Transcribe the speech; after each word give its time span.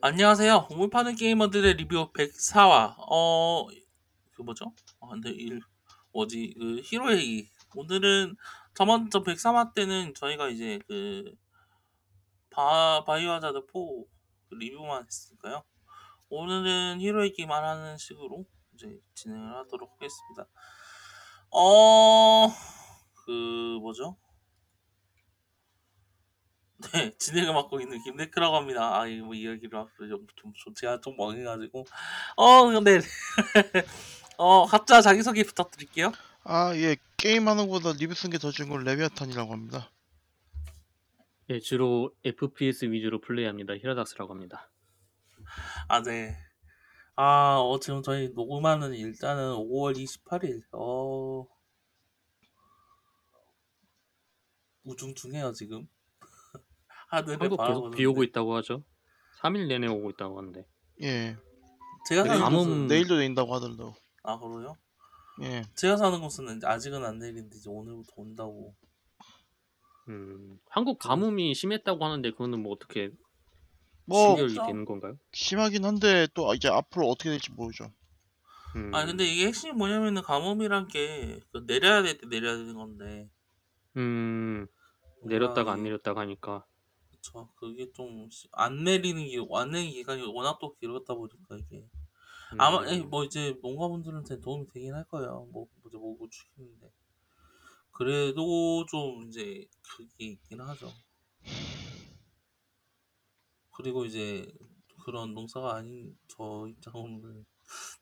안녕하세요. 0.00 0.68
우물 0.70 0.90
파는 0.90 1.16
게이머들의 1.16 1.74
리뷰 1.74 2.12
104화. 2.12 2.94
어, 2.98 3.66
그 4.32 4.42
뭐죠? 4.42 4.72
아, 5.00 5.08
근데 5.08 5.30
일 5.30 5.60
뭐지? 6.12 6.54
그 6.56 6.80
히로에기. 6.84 7.50
오늘은 7.74 8.36
저번 8.74 9.10
저 9.10 9.24
103화 9.24 9.74
때는 9.74 10.14
저희가 10.14 10.50
이제 10.50 10.78
그 10.86 11.34
바, 12.48 13.02
바이오 13.04 13.28
하자드 13.28 13.66
4 13.72 14.56
리뷰만 14.56 15.04
했으니까요. 15.04 15.64
오늘은 16.28 17.00
히로에기만 17.00 17.64
하는 17.64 17.98
식으로 17.98 18.46
이제 18.74 19.00
진행을 19.14 19.56
하도록 19.56 19.90
하겠습니다. 19.94 20.46
어, 21.50 22.46
그 23.26 23.78
뭐죠? 23.80 24.16
네, 26.92 27.10
진행을 27.18 27.52
맡고 27.54 27.80
있는 27.80 28.02
김데크라고 28.02 28.56
합니다. 28.56 29.00
아, 29.00 29.06
이거 29.06 29.26
뭐 29.26 29.34
이야기를 29.34 29.76
앞으로 29.78 30.08
좀, 30.08 30.26
좀, 30.36 30.52
좀 30.54 30.74
제가 30.74 31.00
좀 31.00 31.16
멍해가지고. 31.16 31.84
어, 32.36 32.66
근데, 32.70 33.00
어, 34.38 34.66
각자 34.66 35.00
자기소개 35.00 35.42
부탁드릴게요. 35.44 36.12
아, 36.44 36.72
예. 36.76 36.96
게임하는 37.16 37.68
것보다 37.68 37.92
리뷰 37.98 38.14
쓴 38.14 38.30
게 38.30 38.38
더 38.38 38.50
좋은 38.52 38.68
건 38.68 38.84
레비아탄이라고 38.84 39.52
합니다. 39.52 39.90
예, 41.50 41.58
주로 41.58 42.12
FPS 42.24 42.84
위주로 42.86 43.20
플레이합니다. 43.20 43.74
히라닥스라고 43.74 44.32
합니다. 44.32 44.70
아, 45.88 46.02
네. 46.02 46.36
아, 47.16 47.56
어, 47.58 47.80
지금 47.80 48.02
저희 48.02 48.28
녹음하는 48.34 48.94
일단은 48.94 49.54
5월 49.54 49.96
28일. 49.96 50.62
어, 50.72 51.44
우중충해요, 54.84 55.52
지금. 55.52 55.88
하늘에 57.08 57.36
한국 57.40 57.56
계속 57.66 57.90
비 57.90 58.04
오고. 58.06 58.22
있다고 58.24 58.54
하죠. 58.56 58.82
3일 59.40 59.66
내내 59.68 59.86
오고 59.86 60.10
있다고 60.10 60.38
하는데. 60.38 60.66
예. 61.02 61.36
제가 62.08 62.24
사는 62.24 62.56
곳은, 62.56 62.86
내일도 62.86 63.16
내린다고 63.16 63.54
하더라도. 63.56 63.94
아, 64.22 64.38
그래요? 64.38 64.76
예. 65.42 65.62
제가 65.74 65.96
사는 65.96 66.20
곳은 66.20 66.56
이제 66.56 66.66
아직은 66.66 67.04
안 67.04 67.18
내리는데 67.18 67.56
이제 67.56 67.68
오늘부터 67.70 68.12
온다고. 68.16 68.74
음, 70.08 70.58
한국 70.70 70.98
가뭄이 70.98 71.54
심했다고 71.54 72.02
하는데 72.04 72.30
그거는 72.30 72.62
뭐 72.62 72.72
어떻게 72.72 73.10
뭐 74.06 74.36
신결이? 74.36 74.54
되는 74.66 74.84
건가요? 74.86 75.18
심하긴 75.32 75.84
한데 75.84 76.26
또 76.32 76.54
이제 76.54 76.68
앞으로 76.68 77.06
어떻게 77.08 77.28
될지 77.30 77.52
모르죠. 77.52 77.92
음, 78.76 78.94
아 78.94 79.04
근데 79.04 79.24
이게 79.24 79.46
핵심이 79.46 79.72
뭐냐면은 79.72 80.22
가뭄이란 80.22 80.88
게그 80.88 81.64
내려야 81.66 82.02
될 82.02 82.18
때 82.18 82.26
내려야 82.26 82.56
되는 82.56 82.74
건데 82.74 83.28
음, 83.98 84.66
내렸다가 85.24 85.72
안 85.72 85.82
내렸다가 85.82 86.22
하니까 86.22 86.64
그쵸. 87.32 87.48
그게 87.56 87.92
좀 87.92 88.28
안 88.52 88.84
내리는 88.84 89.26
게안 89.28 89.70
내리는 89.70 89.92
기간이 89.92 90.22
워낙 90.26 90.58
또 90.60 90.74
길었다 90.76 91.14
보니까 91.14 91.56
이게. 91.56 91.88
음, 92.52 92.60
아마 92.60 92.86
에이, 92.88 93.02
뭐 93.02 93.24
이제 93.24 93.58
농가분들한테 93.62 94.40
도움이 94.40 94.66
되긴 94.68 94.94
할 94.94 95.04
거예요. 95.08 95.46
뭐 95.52 95.68
이제 95.86 95.98
뭐고 95.98 96.28
추기인데. 96.30 96.90
그래도 97.92 98.86
좀 98.86 99.28
이제 99.28 99.66
그게 99.82 100.26
있긴 100.26 100.60
하죠. 100.60 100.92
그리고 103.70 104.04
이제 104.04 104.52
그런 105.04 105.32
농사가 105.34 105.76
아닌 105.76 106.18
저 106.28 106.66
입장으로는 106.68 107.46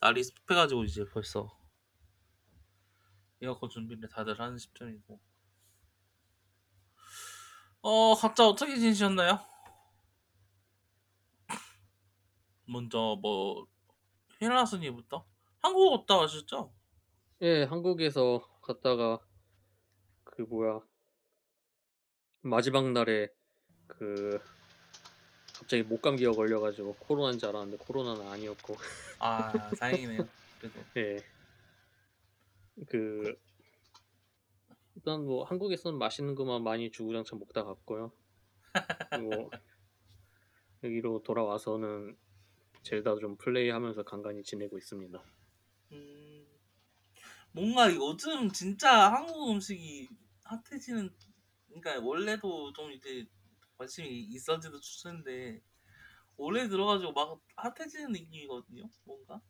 날이 0.01 0.25
습해가지고 0.25 0.85
이제 0.85 1.05
벌써 1.13 1.49
에어컨 3.41 3.71
준비를 3.71 4.09
다들 4.11 4.39
하는 4.39 4.59
시점이고 4.59 5.19
어 7.89 8.17
각자 8.17 8.49
어떻게 8.49 8.75
지내셨나요? 8.75 9.39
먼저 12.67 13.17
뭐 13.23 13.69
히라나스님부터 14.41 15.25
한국 15.63 15.97
갔다 15.97 16.17
와셨죠? 16.17 16.73
예, 17.43 17.63
한국에서 17.63 18.41
갔다가 18.61 19.21
그 20.25 20.43
뭐야 20.43 20.81
마지막 22.41 22.91
날에 22.91 23.29
그 23.87 24.41
갑자기 25.57 25.85
목 25.85 26.03
감기가 26.03 26.33
걸려가지고 26.33 26.97
코로나인 26.97 27.39
줄 27.39 27.51
알았는데 27.51 27.85
코로나는 27.85 28.27
아니었고 28.27 28.75
아 29.21 29.53
다행이네요 29.79 30.29
그래도 30.59 30.81
예. 30.97 31.25
그 32.89 33.39
일단 35.07 35.25
뭐 35.25 35.45
한국에서는 35.45 35.97
맛있는 36.01 36.35
것만 36.35 36.65
많이 36.65 36.91
주구장창 36.91 37.39
먹다 37.39 37.63
갔고요. 37.63 38.11
그리고 39.09 39.53
여기로 40.83 41.23
돌아와서는 41.23 42.19
젤다 42.83 43.15
좀 43.21 43.37
플레이하면서 43.37 44.03
간간히 44.03 44.43
지내고 44.43 44.77
있습니다. 44.79 45.23
음, 45.93 46.47
뭔가 47.53 47.95
요즘 47.95 48.51
진짜 48.51 49.13
한국 49.13 49.53
음식이 49.53 50.09
핫해지는 50.43 51.15
그러니까 51.69 52.05
원래도 52.05 52.73
좀 52.73 52.91
이제 52.91 53.29
관심이 53.79 54.09
있었지도 54.09 54.81
추천인데 54.81 55.63
올해 56.37 56.67
들어가지고 56.69 57.13
막 57.13 57.41
핫해지는 57.55 58.11
느낌이거든요 58.11 58.91
뭔가 59.05 59.41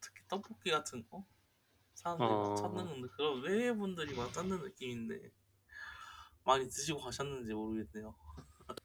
특히 0.00 0.22
떡볶이 0.26 0.72
같은 0.72 1.06
거 1.08 1.24
사람들이 2.04 2.28
막 2.28 2.50
어. 2.50 2.54
찾는 2.54 3.08
그런 3.16 3.42
외분들이 3.42 4.14
막 4.14 4.30
찾는 4.32 4.60
느낌인데 4.60 5.30
많이 6.44 6.66
드시고 6.66 7.00
가셨는지 7.00 7.52
모르겠네요 7.54 8.14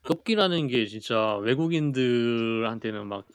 떡기라는 0.04 0.66
게 0.68 0.86
진짜 0.86 1.36
외국인들한테는 1.36 3.06
막 3.06 3.26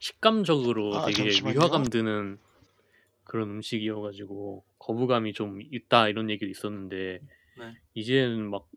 식감적으로 0.00 0.96
아, 0.96 1.06
되게 1.06 1.30
잠시만요. 1.30 1.54
위화감 1.58 1.84
드는 1.84 2.38
그런 3.24 3.50
음식이어가지고 3.50 4.64
거부감이 4.78 5.32
좀 5.32 5.60
있다 5.62 6.08
이런 6.08 6.30
얘기도 6.30 6.50
있었는데 6.50 7.20
네. 7.58 7.74
이제는 7.94 8.50
막 8.50 8.68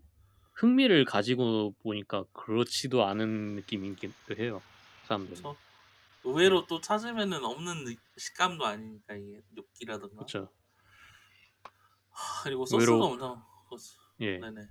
흥미를 0.53 1.05
가지고 1.05 1.73
보니까 1.81 2.25
그렇지도 2.33 3.05
않은 3.05 3.55
느낌이기도 3.55 4.35
해요 4.37 4.61
사람들이. 5.07 5.37
그쵸 5.37 5.57
의외로 6.23 6.65
또 6.67 6.79
찾으면은 6.81 7.43
없는 7.43 7.83
느- 7.85 7.95
식감도 8.17 8.65
아니니까 8.65 9.15
이게 9.15 9.41
육기라든가 9.57 10.13
그렇죠. 10.15 10.49
그리고 12.43 12.65
소스가 12.65 12.93
의외로- 12.93 13.03
엄청 13.11 13.41
소스. 13.69 13.97
예. 14.19 14.37
네네 14.37 14.61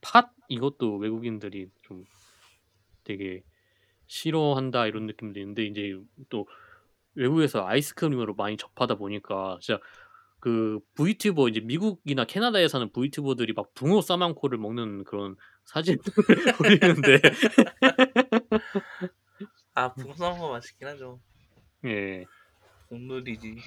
팥 0.00 0.32
이것도 0.48 0.96
외국인들이 0.98 1.70
좀 1.82 2.04
되게 3.04 3.42
싫어한다 4.06 4.86
이런 4.86 5.06
느낌도 5.06 5.40
있는데 5.40 5.64
이제 5.66 5.98
또 6.28 6.46
외국에서 7.14 7.66
아이스크림으로 7.66 8.34
많이 8.34 8.56
접하다 8.56 8.94
보니까 8.96 9.58
진짜 9.60 9.80
그 10.40 10.78
V튜버 10.94 11.48
이제 11.48 11.58
미국이나 11.60 12.24
캐나다에 12.24 12.68
사는 12.68 12.88
V튜버들이 12.92 13.54
막 13.54 13.74
붕어 13.74 14.00
싸만코를 14.00 14.58
먹는 14.58 15.02
그런 15.04 15.36
사진을 15.64 15.98
올리는데 16.60 17.20
아 19.78 19.94
붕어빵 19.94 20.38
거 20.40 20.48
맛있긴 20.50 20.88
하죠 20.88 21.20
예 21.84 22.24
국룰이지 22.88 23.58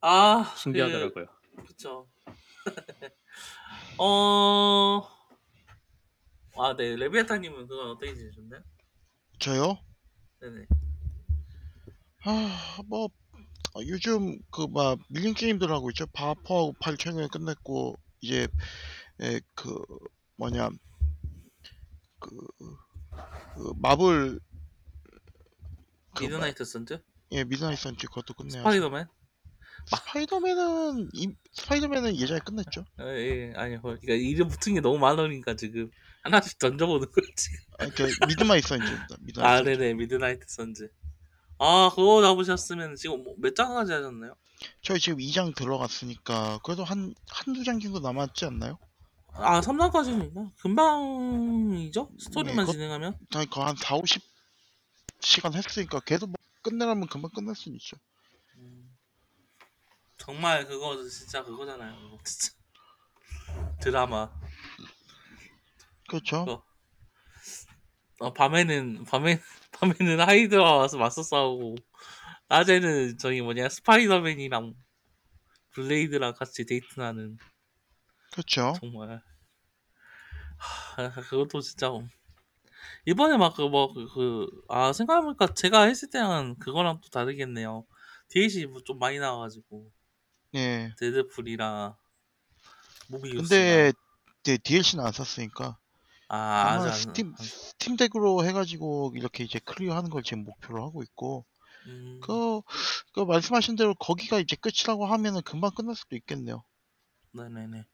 아 0.00 0.54
신기하더라고요. 0.56 1.26
그, 1.56 1.64
그쵸 1.64 2.08
어... 3.98 5.02
아 6.56 6.74
네 6.76 6.96
레비아타님은 6.96 7.66
그건 7.66 7.90
어떻게 7.90 8.14
지내셨나요? 8.14 8.62
저요? 9.38 9.78
네네 10.40 10.66
아, 12.24 12.78
뭐 12.86 13.06
어, 13.74 13.80
요즘 13.86 14.38
그 14.50 14.66
막 14.66 14.98
밀린 15.10 15.34
게임들 15.34 15.70
하고 15.70 15.90
있죠. 15.90 16.06
바퍼하고 16.06 16.74
8 16.80 16.96
최근에 16.96 17.28
끝냈고 17.30 17.96
이제 18.22 18.48
에, 19.20 19.40
그 19.54 19.74
뭐냐 20.36 20.70
그, 22.18 22.30
그 23.54 23.72
마블 23.76 24.40
그 26.14 26.24
Midnight 26.24 26.64
Suns? 26.64 27.00
예 27.32 27.44
Midnight 27.44 27.78
선지 27.78 28.06
그것도 28.06 28.34
끝내야죠. 28.34 28.58
스파이더맨? 28.60 29.06
스파이더맨은 29.86 31.08
이, 31.14 31.28
스파이더맨은 31.52 32.16
예전에 32.16 32.40
끝냈죠. 32.40 32.84
아, 32.98 33.04
예, 33.06 33.52
아니 33.56 33.76
뭐, 33.76 33.96
그러니까 34.00 34.12
이름 34.14 34.48
붙은 34.48 34.74
게 34.74 34.80
너무 34.80 34.98
많으니까 34.98 35.56
지금 35.56 35.90
하나씩 36.22 36.58
던져보는 36.58 37.06
거지 37.10 37.50
아니 37.78 37.90
그 37.92 38.02
Midnight 38.28 38.64
선지입니다. 38.64 39.16
Midnight 39.20 39.50
아 39.50 39.56
선지. 39.64 39.70
네네 39.78 39.94
Midnight 39.94 40.44
Suns 40.48 40.90
아 41.58 41.90
그거 41.94 42.20
잡으셨으면 42.22 42.96
지금 42.96 43.22
뭐, 43.24 43.34
몇 43.38 43.54
장까지 43.54 43.92
하셨나요? 43.92 44.34
저희 44.82 44.98
지금 44.98 45.18
2장 45.18 45.54
들어갔으니까 45.54 46.58
그래도 46.62 46.84
한 46.84 47.14
한두 47.28 47.64
장 47.64 47.80
정도 47.80 48.00
남았지 48.00 48.44
않나요? 48.44 48.78
아 49.32 49.60
3장까지는 49.60 50.28
있나? 50.28 50.50
금방이죠? 50.60 52.10
스토리만 52.18 52.56
네, 52.56 52.62
그거- 52.62 52.72
진행하면? 52.72 53.16
아니 53.34 53.48
그 53.48 53.62
한 53.62 53.76
4, 53.76 53.96
50 53.96 54.22
시간 55.20 55.54
했으니까 55.54 56.00
걔도 56.00 56.26
뭐 56.26 56.34
끝내라면 56.62 57.08
금방 57.08 57.30
끝낼 57.30 57.54
수 57.54 57.68
있죠. 57.70 57.96
음, 58.56 58.96
정말 60.18 60.66
그거 60.66 61.02
진짜 61.08 61.42
그거잖아요 61.44 61.94
그거 62.00 62.18
진짜 62.24 62.54
드라마 63.80 64.30
그렇죠. 66.08 66.44
그거. 66.44 66.64
어, 68.20 68.32
밤에는 68.34 69.04
밤에 69.04 69.40
밤에는 69.72 70.20
하이드와 70.20 70.76
와서 70.76 70.98
맞서 70.98 71.22
싸우고 71.22 71.76
낮에는 72.48 73.16
저기 73.18 73.40
뭐냐 73.40 73.68
Spider-Man이랑 73.68 74.74
Blade랑 75.70 76.34
같이 76.34 76.66
데이트하는 76.66 77.38
그렇죠. 78.32 78.74
정말 78.80 79.22
하, 80.58 81.10
그것도 81.10 81.60
진짜 81.60 81.90
이번에 83.06 83.36
막 83.36 83.54
그 83.54 83.62
뭐 83.68 83.92
그 83.94 84.46
아 84.68 84.92
생각해보니까 84.92 85.54
제가 85.54 85.84
했을 85.84 86.10
때랑 86.10 86.56
그거랑 86.58 87.00
또 87.02 87.08
다르겠네요. 87.10 87.86
DLC 88.28 88.66
뭐좀 88.66 88.98
많이 88.98 89.18
나와가지고 89.18 89.90
예. 90.54 90.94
Deadpool이랑 90.98 91.96
Morbius. 93.08 93.50
근데 93.50 93.92
이제 94.42 94.56
DLC는 94.58 95.04
안 95.04 95.12
샀으니까 95.12 95.78
아 96.28 96.78
아마 96.78 96.90
스팀 96.90 97.34
안- 97.38 97.46
Steam 97.46 97.96
Deck으로 97.96 98.44
해가지고 98.44 99.12
이렇게 99.16 99.44
이제 99.44 99.58
클리어하는 99.60 100.10
걸 100.10 100.22
지금 100.22 100.44
목표로 100.44 100.84
하고 100.84 101.02
있고 101.02 101.46
음, 101.86 102.20
그, 102.20 102.60
그 103.14 103.20
말씀하신 103.20 103.76
대로 103.76 103.94
거기가 103.96 104.38
이제 104.40 104.56
끝이라고 104.56 105.06
하면은 105.06 105.42
금방 105.42 105.72
끝날 105.74 105.96
수도 105.96 106.16
있겠네요. 106.16 106.64
네네네. 107.32 107.84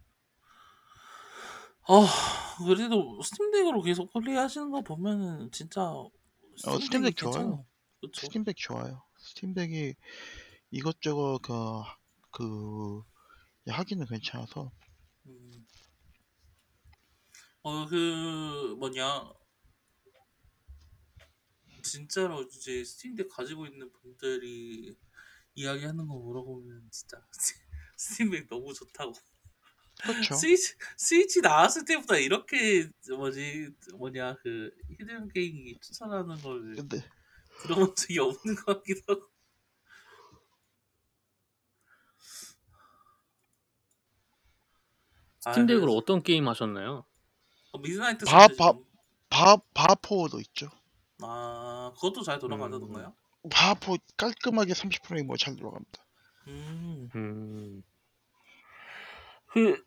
아 1.88 2.56
그래도 2.64 3.20
Steam 3.22 3.46
Deck으로 3.46 3.82
계속 3.82 4.12
플레이하시는 4.12 4.70
거 4.70 4.80
보면은 4.82 5.50
진짜 5.52 5.92
Steam 6.56 6.70
Deck이 6.70 6.84
Steam 6.84 7.02
Deck 7.02 7.16
좋아요. 7.16 7.66
그쵸? 8.00 8.26
Steam 8.26 8.43
Deck 8.43 8.56
좋아요. 8.56 9.02
Steam 9.19 9.56
Deck이 9.56 9.94
이것저것 10.70 11.40
그, 11.42 11.82
그 12.30 13.02
하기는 13.68 14.06
괜찮아서 14.06 14.70
음. 15.26 15.66
어, 17.62 17.84
그, 17.86 18.76
뭐냐. 18.78 19.28
진짜로 21.82 22.42
이제 22.42 22.84
Steam 22.84 23.09
Deck 23.09 23.28
가지고 23.28 23.66
있는 23.66 23.90
분들이 23.90 24.96
이야기하는 25.56 26.06
거 26.06 26.14
물어보면 26.14 26.88
진짜 26.92 27.20
Steam 27.96 28.25
Deck 28.25 28.48
너무 28.48 28.72
좋다고. 28.72 29.12
그렇죠. 30.02 30.34
스위치, 30.34 30.75
스위치 30.96 31.40
나왔을 31.40 31.84
때보다 31.84 32.16
이렇게 32.16 32.88
뭐지, 33.16 33.70
뭐냐, 33.94 34.37
그 34.43 34.70
히든 34.90 35.28
게임이 35.28 35.78
추천하는 35.81 36.37
걸 36.37 36.75
근데 36.76 37.02
들어본 37.62 37.94
적이 37.96 38.19
없는 38.20 38.54
것 38.56 38.66
같기도 38.66 39.00
하고. 39.14 39.26
아, 45.44 45.52
스팀덱으로 45.52 45.87
그래서- 45.87 45.96
어떤 45.98 46.22
게임 46.22 46.48
하셨나요? 46.48 47.04
어, 47.72 47.78
미드나이트 47.78 48.25
바- 48.25 48.40
선택 48.40 48.56
바- 48.56 48.72
지금. 48.72 48.84
바 49.28 49.56
바포도 49.75 50.40
있죠. 50.40 50.70
아, 51.22 51.93
그것도 51.94 52.22
잘 52.22 52.38
돌아가던가요? 52.38 53.14
바포 53.50 53.96
깔끔하게 54.16 54.72
30프레임 54.72 55.26
뭐잘 55.26 55.56
들어갑니다. 55.56 56.04
음. 56.48 57.10
음, 57.14 57.82
그 59.52 59.84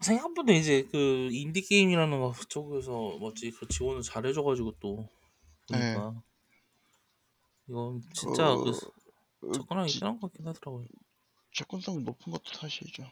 생각보다 0.00 0.52
이제 0.52 0.86
그 0.90 1.28
인디 1.32 1.60
게임이라는 1.62 2.18
거 2.20 2.32
쪽에서 2.48 2.92
뭐지 3.18 3.50
그 3.52 3.68
지원을 3.68 4.02
잘해줘가지고 4.02 4.74
또 4.80 5.08
보니까 5.68 6.22
이건 7.68 8.02
진짜 8.14 8.56
그 8.56 8.70
어, 9.48 9.52
접근하기 9.52 9.90
지- 9.92 10.00
편한 10.00 10.18
것 10.18 10.28
같긴 10.32 10.46
하더라고요. 10.48 10.86
접근성 11.52 12.04
높은 12.04 12.32
것도 12.32 12.52
사실이죠. 12.54 13.04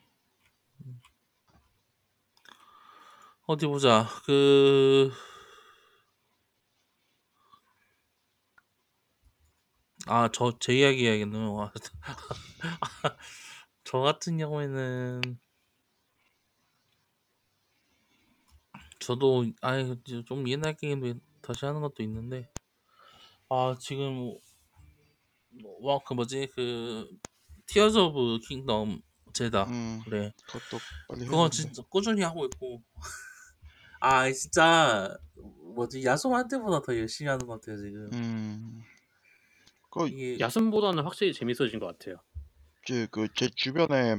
어디 3.46 3.66
보자 3.66 4.06
그. 4.26 5.10
아, 10.06 10.30
저, 10.32 10.56
제 10.58 10.74
이야기 10.74 11.06
해야겠네요. 11.06 11.52
와, 11.54 11.72
저 13.84 13.98
같은 13.98 14.38
경우에는, 14.38 15.38
저도, 18.98 19.46
아예, 19.60 19.94
좀 20.26 20.48
옛날 20.48 20.76
게임도 20.76 21.20
다시 21.40 21.64
하는 21.64 21.80
것도 21.80 22.02
있는데, 22.02 22.50
아, 23.48 23.76
지금, 23.80 24.34
와, 25.80 25.98
그 26.06 26.14
뭐지, 26.14 26.48
그, 26.54 27.08
Tears 27.66 27.98
of 27.98 28.40
Kingdom 28.48 29.00
젤다. 29.32 29.64
음, 29.64 30.00
그래. 30.04 30.32
그것도 30.46 30.78
빨리 31.08 31.20
해야 31.20 31.30
그건 31.30 31.50
되는데. 31.50 31.56
진짜 31.74 31.82
꾸준히 31.88 32.22
하고 32.22 32.44
있고. 32.46 32.82
아, 34.00 34.30
진짜, 34.32 35.16
뭐지, 35.74 36.04
야소한 36.04 36.48
때보다 36.48 36.80
더 36.82 36.96
열심히 36.96 37.28
하는 37.28 37.46
것 37.46 37.60
같아요, 37.60 37.76
지금. 37.78 38.10
음, 38.12 38.82
그 39.90 40.08
이게, 40.08 40.38
야숨보다는 40.40 41.02
확실히 41.04 41.32
재밌어진 41.32 41.78
것 41.78 41.86
같아요. 41.86 42.16
이제 42.84 43.06
그제 43.10 43.48
주변에 43.54 44.16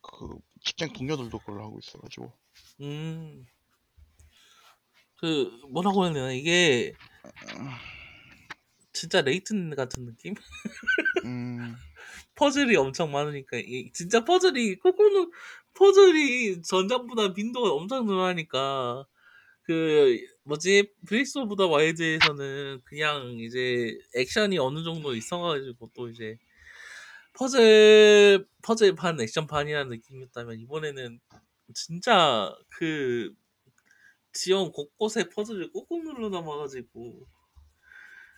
그 0.00 0.38
직장 0.64 0.92
동료들도 0.92 1.38
그걸 1.38 1.60
하고 1.62 1.78
있어가지고 1.78 2.32
음, 2.80 3.46
그, 5.16 5.50
뭐라고 5.70 6.04
해야 6.04 6.12
되나, 6.12 6.32
이게, 6.32 6.92
진짜 8.92 9.22
레이튼 9.22 9.74
같은 9.74 10.04
느낌? 10.06 10.34
음, 11.26 11.76
퍼즐이 12.34 12.76
엄청 12.76 13.12
많으니까, 13.12 13.58
이 13.58 13.90
진짜 13.92 14.24
퍼즐이, 14.24 14.76
코코는, 14.76 15.30
퍼즐이 15.74 16.62
전작보다 16.62 17.34
빈도가 17.34 17.72
엄청 17.72 18.06
늘어나니까, 18.06 19.06
그, 19.62 20.18
뭐지, 20.44 20.92
Breath 21.06 21.38
of 21.38 21.56
the 21.56 21.66
Wild에서는 21.68 22.82
그냥 22.84 23.36
이제 23.40 23.98
액션이 24.14 24.58
어느 24.58 24.84
정도 24.84 25.14
있어가지고 25.14 25.90
또 25.94 26.08
이제, 26.08 26.38
퍼즐, 27.34 28.46
퍼즐 28.62 28.99
반, 28.99 29.20
액션 29.20 29.51
반이라는 29.51 29.90
느낌이었다면, 29.90 30.60
이번에는 30.60 31.20
진짜 31.74 32.54
그, 32.70 33.34
지형 34.36 34.70
곳곳에 34.72 35.28
퍼즐을 35.30 35.72
꾹꾹 35.72 36.02
눌러 36.02 36.28
담아가지고, 36.28 37.26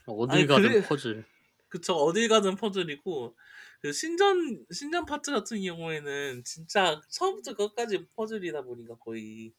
어딜 0.07 0.35
아니, 0.39 0.47
가든 0.47 0.69
그래- 0.69 0.83
퍼즐. 0.87 1.25
그쵸 1.69 1.93
어딜 1.95 2.29
가든 2.29 2.57
퍼즐이고 2.57 3.37
그 3.83 3.93
신전 3.93 4.65
신전 4.73 5.05
파트 5.05 5.31
같은 5.33 5.61
경우에는 5.63 6.43
진짜 6.45 6.99
처음부터 7.11 7.55
끝까지 7.55 8.07
퍼즐이다 8.17 8.63
보니까 8.63 8.95
거의 8.97 9.53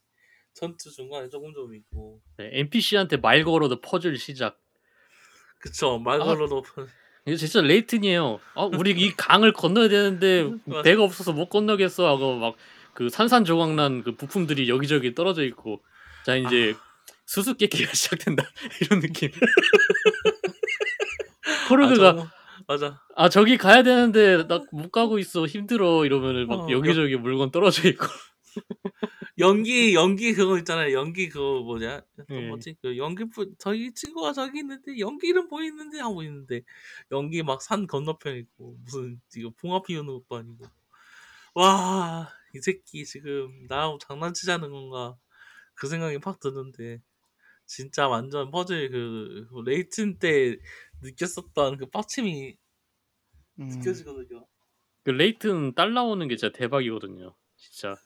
전투 0.56 0.90
중간에 0.92 1.30
조금 1.30 1.54
좀 1.54 1.76
있고 1.76 2.20
네, 2.38 2.50
NPC한테 2.54 3.18
말 3.18 3.44
걸어도 3.44 3.80
퍼즐 3.82 4.18
시작. 4.18 4.60
그쵸 5.60 6.00
말 6.00 6.20
아. 6.22 6.26
걸어도 6.26 6.64
퍼- 6.64 6.88
이게 7.28 7.36
진짜 7.36 7.62
Layton이에요. 7.62 8.40
어, 8.56 8.66
우리 8.76 8.90
이 8.92 9.12
강을 9.16 9.54
건너야 9.54 9.88
되는데. 9.90 10.50
배가 10.84 11.04
없어서 11.04 11.32
못 11.34 11.50
건너겠어 11.50 12.08
하고 12.08 12.36
막 12.38 12.56
그 12.96 13.08
산산조각난 13.08 14.04
그 14.04 14.16
부품들이 14.16 14.68
여기저기 14.68 15.16
떨어져 15.16 15.44
있고 15.46 15.82
자 16.26 16.36
이제 16.36 16.76
수수께끼가 17.26 17.92
시작된다. 17.94 18.44
이런 18.82 19.00
느낌. 19.02 19.30
코르그가 21.68 22.10
아, 22.10 22.16
정- 22.16 22.30
맞아. 22.68 23.02
아 23.16 23.30
저기 23.30 23.58
가야 23.58 23.84
되는데 23.84 24.48
나 24.48 24.60
못 24.72 24.92
가고 24.92 25.20
있어. 25.20 25.46
힘들어. 25.46 26.06
이러면은 26.06 26.48
막 26.48 26.62
어, 26.62 26.72
여기저기 26.72 27.16
물건 27.16 27.52
떨어져 27.52 27.88
있고. 27.90 28.06
연기 29.38 29.94
연기 29.96 30.34
그거 30.34 30.58
있잖아요. 30.60 30.94
연기 30.94 31.30
그거 31.30 31.62
뭐냐? 31.64 32.02
또 32.28 32.36
예. 32.36 32.48
뭐지? 32.48 32.76
그 32.82 32.98
연기 32.98 33.26
부 33.30 33.50
저기 33.58 33.94
친구가 33.94 34.34
저기 34.34 34.60
있는데 34.60 35.00
연기는 35.00 35.48
보이는데 35.48 36.00
하고 36.00 36.24
있는데 36.24 36.62
연기 37.12 37.42
막 37.44 37.62
산 37.62 37.88
건너편 37.88 38.36
있고 38.38 38.76
무슨 38.84 39.22
이거 39.38 39.52
봉화 39.62 39.82
피우는 39.84 40.08
것도 40.14 40.38
아니고. 40.40 40.66
와 41.56 42.30
이 42.56 42.60
새끼 42.62 43.06
지금 43.06 43.68
나하고 43.70 44.00
장난치자는 44.00 44.72
건가 44.72 45.16
그 45.80 45.88
생각이 45.88 46.20
팍 46.20 46.40
드는데 46.40 47.02
진짜 47.68 48.08
완전 48.10 48.52
퍼즐 48.52 48.92
그, 48.92 49.48
그 49.52 49.62
레이튼 49.70 50.20
때 50.20 50.58
느꼈었던 51.04 51.78
그 51.78 51.88
빡침이 51.88 52.58
음, 53.60 53.70
느껴지거든요. 53.70 54.48
그 55.04 55.12
레이튼 55.12 55.74
딸 55.76 55.94
나오는 55.94 56.28
게 56.28 56.36
진짜 56.36 56.52
대박이거든요. 56.58 57.36
진짜 57.58 57.98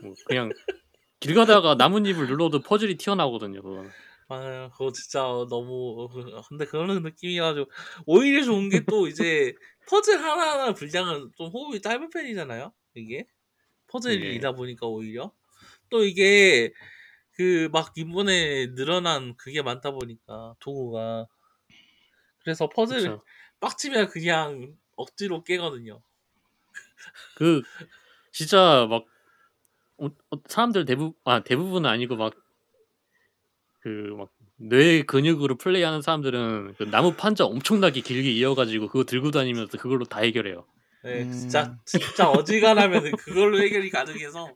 뭐 0.00 0.14
그냥 0.26 0.54
길 1.20 1.34
가다가 1.34 1.76
나뭇잎을 1.76 2.28
눌러도 2.28 2.62
퍼즐이 2.62 2.96
튀어나오거든요. 2.98 3.62
그거. 3.62 3.94
아, 4.28 4.70
그거 4.72 4.92
진짜 4.92 5.20
너무 5.48 6.04
어, 6.04 6.42
근데 6.48 6.64
그런 6.66 7.02
느낌이가지고 7.02 7.66
오히려 8.06 8.44
좋은 8.44 8.68
게 8.68 8.84
또 8.88 9.08
이제 9.08 9.54
퍼즐 9.88 10.18
하나하나 10.22 10.72
분량은 10.74 11.32
좀 11.36 11.48
호흡이 11.50 11.80
짧은 11.82 12.10
편이잖아요. 12.10 12.72
이게 12.94 13.26
퍼즐이다 13.88 14.52
보니까 14.54 14.86
오히려 14.88 15.34
또 15.90 16.04
이게 16.04 16.72
그 17.32 17.68
막 17.72 17.92
이번에 17.96 18.74
늘어난 18.74 19.36
그게 19.36 19.62
많다 19.62 19.92
보니까 19.92 20.54
도구가 20.60 21.26
그래서 22.42 22.68
퍼즐 22.68 22.96
그쵸. 22.96 23.22
빡치면 23.60 24.08
그냥 24.08 24.76
억지로 24.96 25.44
깨거든요. 25.44 26.02
그 27.36 27.62
진짜 28.32 28.86
막 28.88 29.06
어, 29.98 30.06
어, 30.06 30.42
사람들 30.48 30.84
대부분 30.86 31.14
아 31.24 31.42
대부분은 31.42 31.88
아니고 31.90 32.16
막 32.16 32.34
그 33.82 34.14
막 34.16 34.30
뇌 34.62 35.02
근육으로 35.04 35.56
플레이하는 35.56 36.02
사람들은 36.02 36.74
그 36.76 36.82
나무 36.90 37.14
판자 37.14 37.46
엄청나게 37.46 38.02
길게 38.02 38.30
이어가지고 38.32 38.88
그거 38.88 39.04
들고 39.04 39.30
다니면서 39.30 39.78
그걸로 39.78 40.04
다 40.04 40.20
해결해요. 40.20 40.66
네, 41.02 41.22
음. 41.22 41.32
진짜 41.32 41.78
진짜 41.86 42.30
어지간하면 42.30 43.12
그걸로 43.16 43.58
해결이 43.60 43.90
가능해서 43.90 44.46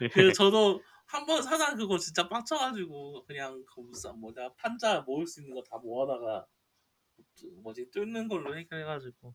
네. 0.00 0.08
그 0.08 0.32
저도 0.32 0.82
한 1.06 1.26
번 1.26 1.42
사다 1.42 1.74
그거 1.74 1.98
진짜 1.98 2.28
빡쳐가지고 2.28 3.24
그냥 3.26 3.64
그 3.66 3.80
무슨 3.80 4.16
뭐냐 4.20 4.50
판자 4.56 5.00
모을 5.02 5.26
수 5.26 5.40
있는 5.40 5.54
거 5.56 5.62
다 5.68 5.78
모아다가 5.78 6.46
뭐지 7.62 7.90
뚫는 7.90 8.28
걸로 8.28 8.56
해결해가지고 8.56 9.34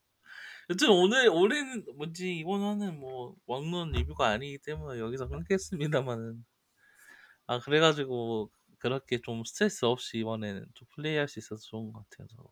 여튼 0.69 0.89
오늘 0.89 1.27
올해는 1.29 1.85
뭔지 1.95 2.37
이번 2.37 2.61
화는 2.61 2.99
뭐 2.99 3.35
왕론 3.45 3.91
리뷰가 3.91 4.27
아니기 4.29 4.57
때문에 4.59 4.99
여기서 4.99 5.27
끊겠습니다만은 5.27 6.45
아 7.47 7.59
그래가지고 7.59 8.51
그렇게 8.79 9.19
좀 9.21 9.43
스트레스 9.45 9.85
없이 9.85 10.19
이번에는 10.19 10.65
좀 10.73 10.87
플레이할 10.95 11.27
수 11.27 11.39
있어서 11.39 11.61
좋은 11.67 11.91
것 11.91 12.07
같아요. 12.09 12.27
저. 12.35 12.43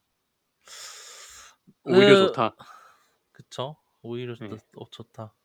오히려 1.85 2.07
그- 2.19 2.27
좋다. 2.27 2.55
그쵸? 3.31 3.77
오히려 4.03 4.35
네. 4.39 4.49
좋다. 4.49 4.63
어, 4.77 4.89
좋다. 4.91 5.35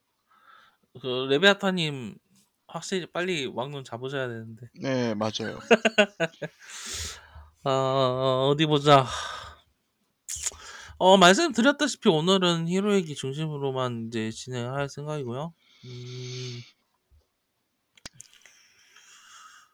그 1.01 1.27
레베아타님 1.31 2.17
확실히 2.67 3.07
빨리 3.11 3.47
왕눈 3.47 3.85
잡으셔야 3.85 4.29
되는데. 4.29 4.69
네 4.81 5.15
맞아요. 5.15 5.59
아 7.65 8.49
어디 8.51 8.67
보자. 8.67 9.07
어 10.99 11.17
말씀드렸다시피 11.17 12.09
오늘은 12.09 12.69
히로 12.69 12.95
얘기 12.95 13.15
중심으로만 13.15 14.09
이제 14.09 14.31
진행할 14.31 14.89
생각이고요. 14.89 15.55
음, 15.85 16.61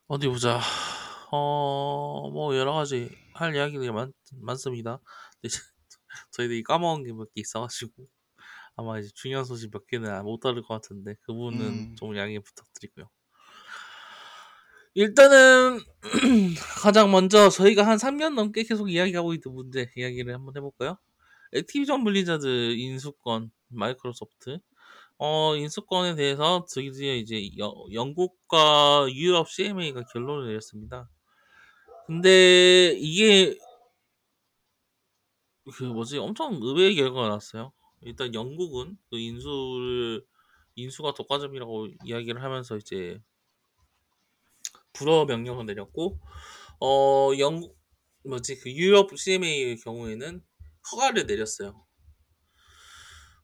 어디 0.09 0.29
보자. 0.29 0.61
어 1.31 2.31
뭐 2.33 2.57
여러 2.57 2.73
가지 2.75 3.11
할 3.35 3.55
이야기들이 3.55 3.91
많, 3.91 4.13
많습니다. 4.35 5.01
저희들이 6.33 6.63
까먹은 6.63 7.05
게 7.05 7.13
몇 7.13 7.33
개 7.35 7.41
있어가지고 7.41 8.07
아마 8.77 8.99
이제 8.99 9.09
중요한 9.15 9.45
소식 9.45 9.71
몇 9.71 9.87
개는 9.87 10.25
못 10.25 10.41
다룰 10.41 10.63
것 10.63 10.69
같은데 10.75 11.15
그 11.23 11.33
부분은 11.33 11.61
음. 11.61 11.97
좀 11.97 12.17
양해 12.17 12.39
부탁드리고요. 12.41 13.09
일단은 14.95 15.81
가장 16.83 17.11
먼저 17.11 17.49
저희가 17.49 17.87
한 17.87 17.99
3년 17.99 18.35
넘게 18.35 18.63
계속 18.63 18.91
이야기하고 18.91 19.35
있던 19.35 19.55
문제 19.55 19.91
이야기를 19.97 20.35
한번 20.35 20.57
해볼까요? 20.57 20.99
Activision 21.53 22.05
Blizzard 22.05 22.75
인수건 22.77 23.51
Microsoft 23.69 24.59
어 25.19 25.57
인수건에 25.57 26.15
대해서 26.17 26.67
드디어 26.71 27.15
이제 27.15 27.49
여- 27.59 27.75
영국과 27.93 29.07
유럽 29.13 29.49
CMA가 29.51 30.05
결론을 30.13 30.49
내렸습니다. 30.49 31.09
근데 32.07 32.93
이게 32.99 33.57
그 35.77 35.85
뭐지 35.85 36.19
엄청 36.19 36.59
의외의 36.63 36.95
결과가 36.97 37.29
나왔어요. 37.29 37.73
일단 38.05 38.35
영국은 38.35 38.99
그 39.11 39.19
인수를 39.19 40.27
인수가 40.77 41.15
독과점이라고 41.15 41.89
이야기를 42.05 42.43
하면서 42.43 42.77
이제 42.77 43.21
불허 44.93 45.25
명령을 45.27 45.67
내렸고 45.67 46.21
어 46.81 47.33
영국 47.39 47.79
뭐지 48.25 48.61
그 48.61 48.73
유럽 48.73 49.17
CMA의 49.19 49.79
경우에는 49.79 50.43
허가를 50.93 51.27
내렸어요. 51.27 51.87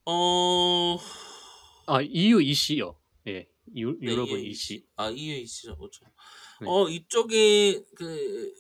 어 0.07 0.99
아 1.87 2.03
EU 2.03 2.41
EC요. 2.41 3.01
예, 3.27 3.49
유, 3.77 3.99
네, 4.05 4.13
유럽은 4.13 4.39
예, 4.39 4.41
EC. 4.41 4.87
아 4.97 5.11
EU 5.11 5.35
EC죠, 5.43 5.77
그렇죠. 5.77 6.07
네. 6.61 6.67
어 6.67 6.89
이쪽에 6.89 7.85
그 7.97 8.55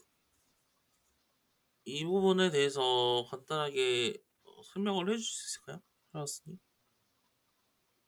이 1.84 2.04
부분에 2.04 2.50
대해서 2.50 3.26
간단하게 3.30 4.16
설명을 4.72 5.10
해 5.12 5.16
주실 5.16 5.32
수 5.32 5.46
있을까요, 5.58 5.82
라스님? 6.12 6.58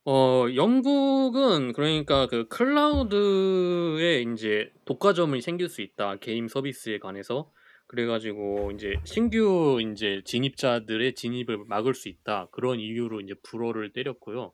어 0.05 0.47
영국은 0.57 1.73
그러니까 1.73 2.27
그 2.27 2.49
클라우드에 2.49 4.21
인제 4.23 4.73
독과점이 4.85 5.41
생길 5.41 5.69
수 5.69 5.81
있다. 5.81 6.17
게임 6.17 6.49
서비스에 6.49 6.99
관해서. 6.99 7.53
그래 7.87 8.07
가지고 8.07 8.71
인제 8.73 8.97
신규 9.05 9.79
인제 9.81 10.23
진입자들의 10.25 11.15
진입을 11.15 11.65
막을 11.67 11.95
수 11.95 12.09
있다. 12.09 12.49
그런 12.53 12.81
이유로 12.81 13.21
인제 13.21 13.35
불허를 13.45 13.93
때렸고요. 13.93 14.53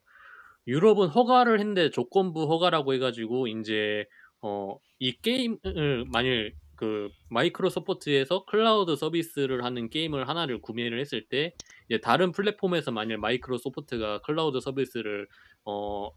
유럽은 0.67 1.07
허가를 1.09 1.59
했는데 1.59 1.89
조건부 1.91 2.43
허가라고 2.43 2.93
해 2.93 2.99
가지고 2.99 3.47
인제 3.47 4.05
어 4.41 4.77
이 5.01 5.13
게임을 5.21 6.05
만일 6.11 6.55
그 6.79 7.09
Microsoft에서 7.27 8.45
클라우드 8.45 8.95
서비스를 8.95 9.65
하는 9.65 9.89
게임을 9.89 10.29
하나를 10.29 10.61
구매를 10.61 10.97
했을 11.01 11.27
때 11.27 11.53
이제 11.89 11.99
다른 11.99 12.31
플랫폼에서 12.31 12.91
만일 12.91 13.17
Microsoft가 13.17 14.21
클라우드 14.21 14.61
서비스를 14.61 15.27
어 15.65 16.09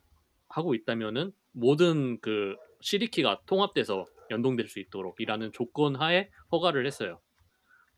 하고 0.49 0.76
있다면은 0.76 1.33
모든 1.50 2.21
그 2.21 2.54
CD키가 2.81 3.40
통합돼서 3.47 4.07
연동될 4.31 4.69
수 4.69 4.78
있도록 4.78 5.21
이라는 5.21 5.50
조건 5.50 5.97
하에 5.97 6.31
허가를 6.52 6.87
했어요. 6.87 7.19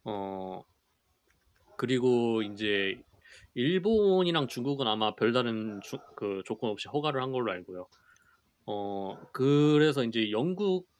어 0.04 0.64
그리고 1.76 2.40
인제 2.40 2.99
일본이랑 3.52 4.49
중국은 4.49 4.87
아마 4.87 5.14
별다른 5.14 5.83
주, 5.83 5.99
그 6.16 6.40
조건 6.47 6.71
없이 6.71 6.88
허가를 6.88 7.21
한 7.21 7.30
걸로 7.30 7.52
알고요. 7.52 7.88
어 8.64 9.18
그래서 9.33 10.02
인제 10.02 10.30
영국 10.30 10.93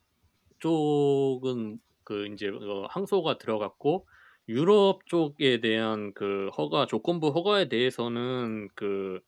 쪽은 0.65 1.79
그 2.05 2.27
인제 2.27 2.49
어 2.49 2.87
항소가 2.91 3.39
들어갔고 3.39 4.07
유럽 4.49 5.07
쪽에 5.07 5.61
대한 5.61 6.13
그 6.15 6.49
허가 6.57 6.87
조건부 6.87 7.29
허가에 7.29 7.69
대해서는 7.69 8.69
그 8.75 9.21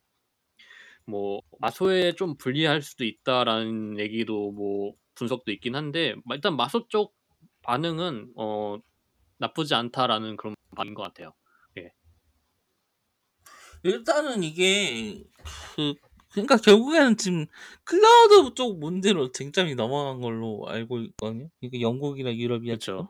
뭐 1.07 1.41
마소에 1.61 2.13
좀 2.13 2.37
불리할 2.37 2.83
수도 2.83 3.05
있다라는 3.05 3.99
얘기도 3.99 4.51
뭐 4.51 4.95
분석도 5.15 5.53
있긴 5.53 5.75
한데 5.75 6.15
일단 6.33 6.57
마소 6.57 6.89
쪽 6.89 7.15
반응은 7.63 8.33
어 8.37 8.79
나쁘지 9.39 9.75
않다라는 9.75 10.37
그런 10.37 10.55
반인 10.75 10.95
것 10.95 11.03
같아요. 11.03 11.33
일단은 13.83 14.43
이게 14.43 15.23
그 15.77 15.95
그러니까 16.37 16.59
결국에는 16.59 17.17
지금 17.17 17.47
클라우드 17.85 18.55
쪽 18.55 18.79
문제로 18.79 19.33
쟁점이 19.33 19.75
넘어간 19.75 20.21
걸로 20.21 20.67
알고 20.69 20.99
있거든요. 21.01 21.49
이게 21.63 21.81
영국이나 21.81 22.35
유럽이야 22.35 22.75
그쵸. 22.75 23.09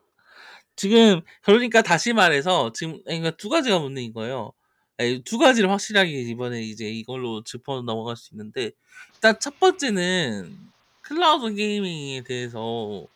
지금 0.77 1.23
그러니까 1.43 1.83
다시 1.83 2.13
말해서 2.13 2.73
지금 2.73 3.03
그러니까 3.05 3.33
두 3.33 3.49
가지가 3.49 3.81
문제인 3.81 4.13
거예요. 4.13 4.53
아니, 4.99 5.23
두 5.25 5.39
가지를 5.39 5.71
확실하게 5.71 6.11
이번에 6.23 6.63
이제 6.63 6.89
이걸로 6.89 7.43
짚어 7.43 7.83
넘어갈 7.83 8.17
수 8.17 8.33
있는데 8.33 8.71
일단 9.15 9.35
첫 9.41 9.59
번째는 9.59 10.57
클라우드 11.03 11.53
게이밍에 11.53 12.23
대해서 12.23 13.07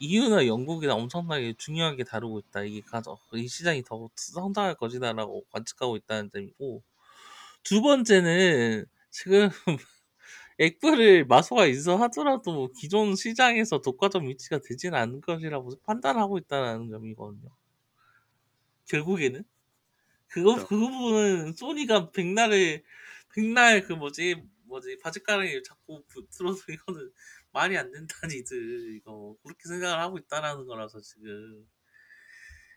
EU나 0.00 0.46
영국이나 0.46 0.94
엄청나게 0.94 1.54
중요하게 1.56 2.04
다루고 2.04 2.40
있다. 2.40 2.64
이게 2.64 2.82
가져 2.82 3.16
이 3.32 3.48
시장이 3.48 3.84
더 3.84 4.10
성장할 4.16 4.74
것이다라고 4.74 5.44
관측하고 5.50 5.96
있다는 5.96 6.30
점이고 6.30 6.82
두 7.62 7.80
번째는 7.80 8.84
지금 9.10 9.48
액플을 10.58 11.26
마소가 11.26 11.66
인수하더라도 11.66 12.70
기존 12.72 13.16
시장에서 13.16 13.80
독과점 13.80 14.28
위치가 14.28 14.58
되지는 14.58 14.98
않을 14.98 15.20
것이라고 15.22 15.70
판단하고 15.84 16.38
있다는 16.38 16.90
점이거든요. 16.90 17.50
결국에는 18.86 19.44
그거 20.28 20.54
그렇죠. 20.54 20.68
그 20.68 20.78
부분은 20.78 21.54
소니가 21.54 22.10
백날을 22.12 22.84
백날 23.34 23.82
그 23.82 23.92
뭐지 23.94 24.42
뭐지 24.64 24.98
바지가랑이 24.98 25.62
자꾸 25.62 26.04
붙들어서 26.08 26.72
이거는 26.72 27.10
말이 27.52 27.76
안 27.76 27.90
된다니들 27.90 28.94
이거 28.96 29.36
그렇게 29.42 29.68
생각을 29.68 29.98
하고 29.98 30.18
있다라는 30.18 30.66
거라서 30.66 31.00
지금 31.00 31.66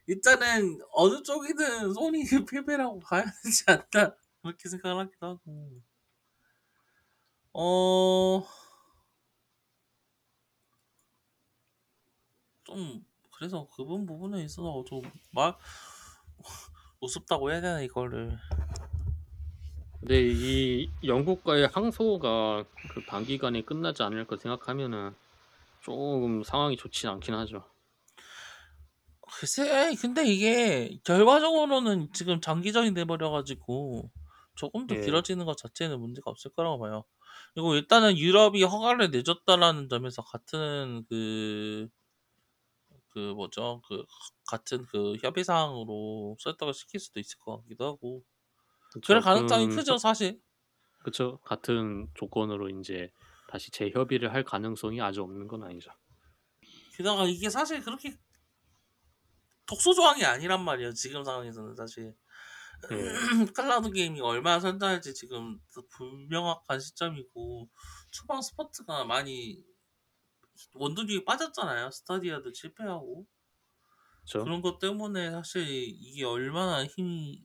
일단은 0.07 0.79
어느 0.91 1.21
쪽이든 1.23 1.93
소니 1.93 2.25
패배라고 2.49 2.99
봐야 2.99 3.23
되지 3.43 3.63
않나 3.67 4.15
그렇게 4.41 4.69
생각을 4.69 5.05
하기도 5.05 5.27
하고 5.27 5.81
어. 7.53 8.43
좀 12.65 13.05
그래서 13.35 13.67
그분 13.75 14.05
부분에 14.05 14.43
있어서 14.43 14.83
좀 14.87 15.01
말 15.31 15.55
우습다고 17.01 17.51
해야 17.51 17.61
되나 17.61 17.81
이거를 17.81 18.37
근데 19.99 20.21
이 20.21 20.89
영국과의 21.05 21.67
항소가 21.67 22.65
그 22.93 23.05
단기간에 23.05 23.61
끝나지 23.61 24.03
않을 24.03 24.27
거 24.27 24.37
생각하면은 24.37 25.15
조금 25.81 26.43
상황이 26.43 26.77
좋진 26.77 27.09
않긴 27.09 27.33
하죠. 27.35 27.63
글쎄 29.39 29.95
근데 30.01 30.25
이게 30.25 30.99
결과적으로는 31.03 32.11
지금 32.13 32.41
장기전이 32.41 32.93
돼버려가지고 32.93 34.11
조금 34.55 34.87
더 34.87 34.95
예. 34.95 35.01
길어지는 35.01 35.45
것 35.45 35.57
자체는 35.57 35.99
문제가 35.99 36.29
없을 36.31 36.51
거라고 36.51 36.79
봐요. 36.79 37.03
그리고 37.53 37.75
일단은 37.75 38.17
유럽이 38.17 38.63
허가를 38.63 39.11
내줬다라는 39.11 39.89
점에서 39.89 40.21
같은 40.23 41.05
그 41.09 41.89
그 43.13 43.19
뭐죠 43.33 43.81
그 43.87 44.03
같은 44.47 44.85
그 44.85 45.15
협의 45.21 45.43
사항으로 45.43 46.35
설득을 46.39 46.73
시킬 46.73 46.99
수도 46.99 47.19
있을 47.19 47.37
것 47.39 47.57
같기도 47.61 47.85
하고 47.85 48.23
그럴 49.05 49.21
가능성이 49.21 49.67
음, 49.67 49.69
크죠 49.69 49.97
사실. 49.97 50.41
그쵸. 51.03 51.39
같은 51.43 52.07
조건으로 52.15 52.69
이제 52.69 53.11
다시 53.47 53.71
재협의를 53.71 54.33
할 54.33 54.43
가능성이 54.43 55.01
아주 55.01 55.21
없는 55.21 55.47
건 55.47 55.63
아니죠. 55.63 55.91
게다가 56.97 57.25
이게 57.25 57.49
사실 57.49 57.81
그렇게 57.81 58.17
독소 59.65 59.93
조항이 59.93 60.23
아니란 60.25 60.63
말이에요. 60.63 60.93
지금 60.93 61.23
상황에서는 61.23 61.75
사실 61.75 62.15
예. 62.91 63.13
클라우드 63.53 63.91
게임이 63.91 64.19
얼마나 64.21 64.59
선전할지 64.59 65.13
지금 65.13 65.59
불명확한 65.89 66.79
시점이고 66.79 67.69
초반 68.11 68.41
스포츠가 68.41 69.05
많이 69.05 69.63
원동력이 70.73 71.25
빠졌잖아요. 71.25 71.91
스타디아도 71.91 72.53
실패하고 72.53 73.25
그쵸. 74.21 74.43
그런 74.43 74.61
것 74.61 74.79
때문에 74.79 75.31
사실 75.31 75.63
이게 75.67 76.23
얼마나 76.23 76.85
힘이 76.85 77.43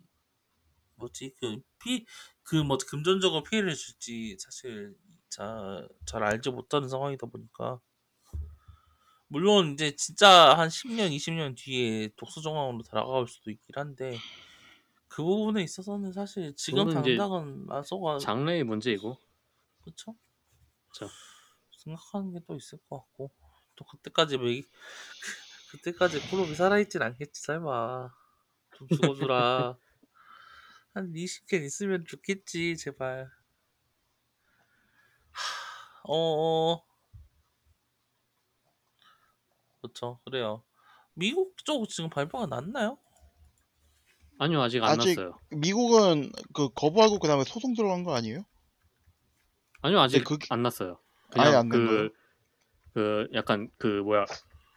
뭐지 0.97 1.35
그피그뭐 1.37 2.78
금전적으로 2.88 3.42
피해를 3.42 3.75
줄지 3.75 4.37
사실 4.38 4.97
잘, 5.28 5.88
잘 6.07 6.23
알지 6.23 6.50
못하는 6.50 6.88
상황이다 6.88 7.26
보니까 7.26 7.80
물론 9.28 9.75
이제 9.75 9.95
진짜 9.95 10.57
한 10.57 10.68
10년, 10.68 11.14
20년 11.14 11.54
뒤에 11.57 12.09
독서 12.16 12.40
정황으로 12.40 12.83
돌아갈 12.83 13.26
수도 13.28 13.50
있긴 13.50 13.75
한데 13.76 14.16
그 15.08 15.22
부분에 15.22 15.62
있어서는 15.62 16.12
사실 16.12 16.54
지금 16.56 16.86
그거는 16.86 17.00
이제 17.00 17.16
당장은 17.16 17.66
마소가 17.66 18.18
장래의 18.20 18.64
문제이고. 18.64 19.18
그쵸? 19.84 20.14
그쵸. 20.92 21.08
생각하는 21.78 22.32
게 22.32 22.40
또 22.46 22.56
있을 22.56 22.78
것 22.88 22.98
같고 23.00 23.30
또 23.76 23.84
그때까지 23.86 24.38
뭐 24.38 24.48
이- 24.48 24.64
그때까지 25.72 26.20
콜옵이 26.30 26.54
살아있진 26.54 27.02
않겠지 27.02 27.42
설마 27.42 28.10
좀 28.76 28.88
죽어주라 28.88 29.78
한 30.94 31.12
20캔 31.14 31.62
있으면 31.64 32.04
좋겠지 32.04 32.76
제발 32.76 33.30
어어 36.04 36.82
그렇죠 39.80 40.20
그래요 40.24 40.64
미국 41.14 41.56
쪽 41.64 41.88
지금 41.88 42.10
발표가 42.10 42.46
났나요? 42.46 42.98
아니요 44.38 44.62
아직 44.62 44.83
안 44.83 44.90
아직 44.90 45.11
났어요. 45.16 45.38
미국은 45.50 46.30
그 46.54 46.68
거부하고 46.75 47.18
그다음에 47.18 47.45
소송 47.45 47.75
들어간 47.75 48.04
거 48.04 48.14
아니에요? 48.14 48.45
아니요 49.83 50.00
아직 50.00 50.25
그게- 50.25 50.47
안 50.50 50.62
났어요. 50.62 50.99
아예 51.37 51.45
그냥 51.50 51.54
안낸 51.61 51.87
거예요? 51.87 52.09
그, 52.09 52.12
그 52.95 53.28
약간 53.35 53.68
그 53.78 53.87
뭐야 53.87 54.25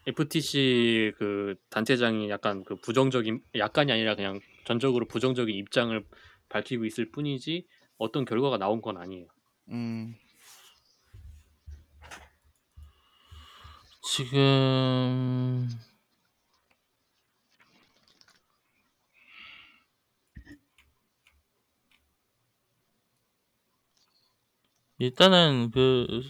FTC 0.07 1.13
그 1.17 1.55
단체장이 1.69 2.29
약간 2.29 2.63
그 2.63 2.75
부정적인 2.75 3.41
약간이 3.55 3.91
아니라 3.91 4.15
그냥 4.15 4.39
전적으로 4.65 5.07
부정적인 5.07 5.55
입장을 5.55 6.03
밝히고 6.49 6.85
있을 6.85 7.11
뿐이지 7.11 7.67
어떤 7.97 8.25
결과가 8.25 8.57
나온 8.57 8.81
건 8.81 8.97
아니에요. 8.97 9.27
음, 9.69 10.15
지금 14.03 15.69
일단은 25.01 25.71
그 25.71 26.21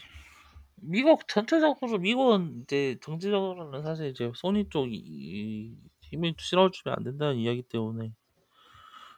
미국 0.77 1.27
전체적으로 1.27 1.99
미국은 1.99 2.63
이제 2.63 2.97
정치적으로는 3.03 3.83
사실 3.83 4.07
이제 4.09 4.31
소니 4.35 4.69
쪽이 4.69 4.95
이- 4.95 5.77
힘을 6.01 6.35
실어주면 6.39 6.95
안 6.97 7.03
된다는 7.03 7.37
이야기 7.37 7.61
때문에. 7.63 8.13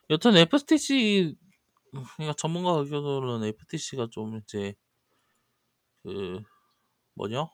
여튼 0.09 0.35
FTC 0.37 1.35
그러니까 2.15 2.33
전문가 2.37 2.71
의견으로는 2.71 3.47
FTC가 3.49 4.07
좀 4.11 4.37
이제 4.37 4.75
그 6.03 6.39
뭐냐? 7.15 7.49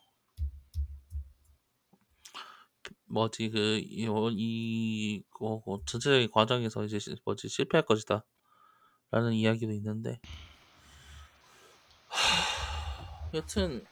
뭐지? 3.06 3.50
그이 3.50 4.06
이, 4.36 5.22
그, 5.30 5.60
그 5.64 5.78
전체적인 5.86 6.30
과정에서 6.30 6.84
이제 6.84 6.98
시- 6.98 7.14
뭐지? 7.24 7.48
실패할 7.48 7.84
것이다. 7.84 8.24
라는 9.10 9.32
이야기도 9.34 9.72
있는데. 9.74 10.20
하, 10.22 10.49
여튼 13.34 13.84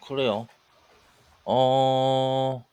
그래요 0.00 0.46
어 1.46 2.64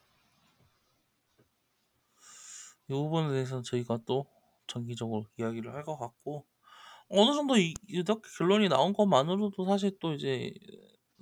이 2.89 2.93
부분에 2.93 3.30
대해서는 3.30 3.63
저희가 3.63 3.99
또 4.06 4.25
정기적으로 4.67 5.25
이야기를 5.38 5.73
할 5.73 5.84
것 5.84 5.97
같고 5.97 6.45
어느 7.10 7.34
정도 7.36 7.58
이, 7.58 7.73
이렇게 7.88 8.30
결론이 8.38 8.69
나온 8.69 8.93
것만으로도 8.93 9.65
사실 9.65 9.97
또 9.99 10.13
이제 10.13 10.54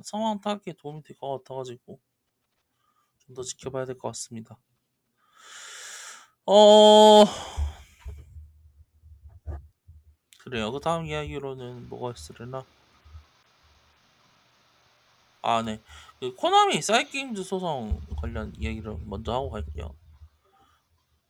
상황 0.04 0.42
타악에 0.42 0.74
도움이 0.74 1.04
될 1.04 1.18
것 1.18 1.40
같아가지고 1.44 2.00
좀 3.20 3.36
더 3.36 3.44
지켜봐야 3.44 3.86
될 3.86 3.96
것 3.98 4.08
같습니다. 4.10 4.58
어 6.46 7.26
그래요. 10.40 10.72
그 10.72 10.80
다음 10.80 11.06
이야기로는 11.06 11.90
뭐가 11.90 12.12
있으려나? 12.18 12.66
아 15.48 15.62
네. 15.62 15.82
그 16.20 16.36
코나미 16.36 16.82
사이게임즈 16.82 17.42
소송 17.46 18.02
관련 18.18 18.52
이야기를 18.60 18.98
먼저 19.06 19.32
하고 19.32 19.50
갈게요. 19.50 19.96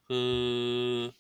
그 0.05 1.11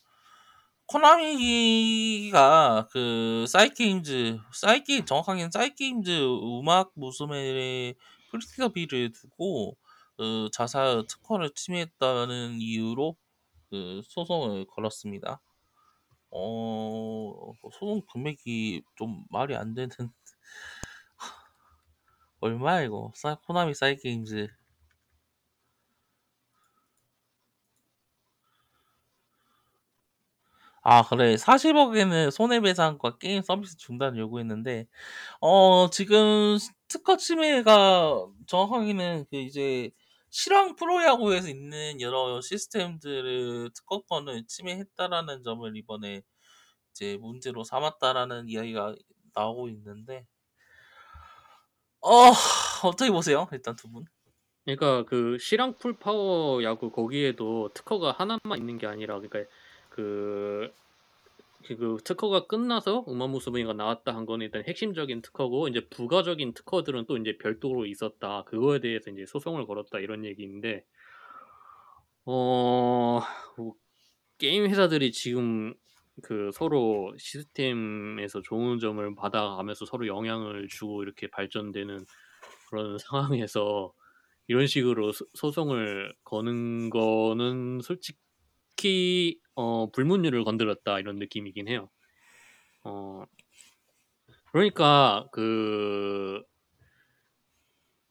코나미가 0.87 2.87
그 2.89 3.45
사이게임즈 3.47 4.39
사이게임 4.51 5.05
정확하게는 5.05 5.51
사이게임즈 5.51 6.09
음악 6.41 6.91
무스멜의 6.95 7.93
프리스비를 8.31 9.11
두고 9.11 9.77
그 10.17 10.49
자사 10.51 11.03
특허를 11.07 11.51
침해했다는 11.53 12.59
이유로 12.59 13.15
그 13.69 14.01
소송을 14.05 14.65
걸었습니다. 14.65 15.39
어 16.31 17.53
소송 17.73 18.01
금액이 18.11 18.81
좀 18.95 19.23
말이 19.29 19.55
안 19.55 19.75
되는 19.75 19.91
얼마야 22.39 22.81
이거? 22.81 23.11
사, 23.15 23.35
코나미 23.35 23.75
사이게임즈. 23.75 24.47
아 30.83 31.03
그래. 31.03 31.35
40억에는 31.37 32.31
손해배상과 32.31 33.17
게임 33.17 33.41
서비스 33.41 33.75
중단을 33.77 34.19
요구했는데 34.19 34.87
어 35.41 35.89
지금 35.91 36.57
특허 36.89 37.17
침해가 37.17 38.27
정확하게는 38.47 39.25
그 39.31 39.37
이제 39.37 39.91
실황 40.29 40.75
프로야구에서 40.75 41.49
있는 41.49 42.01
여러 42.01 42.41
시스템들을 42.41 43.71
특허권을 43.75 44.45
침해했다라는 44.47 45.43
점을 45.43 45.77
이번에 45.77 46.21
이제 46.91 47.17
문제로 47.17 47.63
삼았다라는 47.63 48.49
이야기가 48.49 48.95
나오고 49.35 49.69
있는데 49.69 50.25
어 52.07 52.31
어떻게 52.87 53.11
보세요 53.11 53.47
일단 53.51 53.75
두 53.75 53.89
분? 53.91 54.05
그러니까 54.63 55.03
그 55.03 55.37
실황 55.39 55.75
파워풀 55.75 56.63
야구 56.63 56.89
거기에도 56.89 57.69
특허가 57.73 58.11
하나만 58.11 58.57
있는 58.57 58.77
게 58.77 58.87
아니라 58.87 59.19
그러니까 59.19 59.49
그, 59.89 60.71
그 61.65 61.97
특허가 62.03 62.47
끝나서 62.47 63.03
우마무스메가 63.07 63.73
나왔다 63.73 64.15
한 64.15 64.25
거는 64.25 64.45
일단 64.45 64.63
핵심적인 64.65 65.21
특허고 65.21 65.67
이제 65.67 65.85
부가적인 65.89 66.53
특허들은 66.53 67.05
또 67.07 67.17
이제 67.17 67.37
별도로 67.37 67.85
있었다 67.85 68.43
그거에 68.43 68.79
대해서 68.79 69.09
이제 69.11 69.25
소송을 69.25 69.65
걸었다 69.65 69.99
이런 69.99 70.23
얘기인데 70.23 70.85
어뭐 72.23 73.21
게임 74.37 74.65
회사들이 74.65 75.11
지금 75.11 75.73
그 76.23 76.51
서로 76.53 77.13
시스템에서 77.17 78.41
좋은 78.41 78.79
점을 78.79 79.15
받아가면서 79.15 79.85
서로 79.85 80.07
영향을 80.07 80.67
주고 80.69 81.03
이렇게 81.03 81.27
발전되는 81.29 82.05
그런 82.69 82.97
상황에서 83.39 83.93
이런 84.47 84.67
식으로 84.67 85.11
소- 85.13 85.27
소송을 85.35 86.15
거는 86.23 86.89
거는 86.89 87.81
솔직히 87.83 89.41
어, 89.55 89.91
불문율을 89.91 90.43
건드렸다 90.43 90.99
이런 90.99 91.17
느낌이긴 91.19 91.67
해요. 91.67 91.89
어, 92.83 93.25
그러니까 94.51 95.29
그 95.31 96.43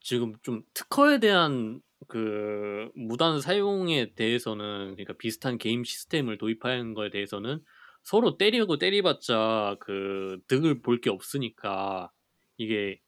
지금 0.00 0.34
좀 0.42 0.62
특허에 0.74 1.18
대한 1.18 1.80
그 2.08 2.90
무단 2.94 3.40
사용에 3.40 4.14
대해서는 4.14 4.92
그러니까 4.94 5.14
비슷한 5.14 5.58
게임 5.58 5.82
시스템을 5.84 6.38
도입하는 6.38 6.94
거에 6.94 7.10
대해서는 7.10 7.64
서로 8.06 8.36
때리고 8.38 8.78
때리봤자 8.78 9.76
그 9.80 10.38
득을 10.46 10.80
볼 10.80 11.00
게 11.00 11.10
없으니까 11.10 12.12
이게 12.56 13.00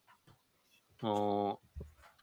어 1.03 1.57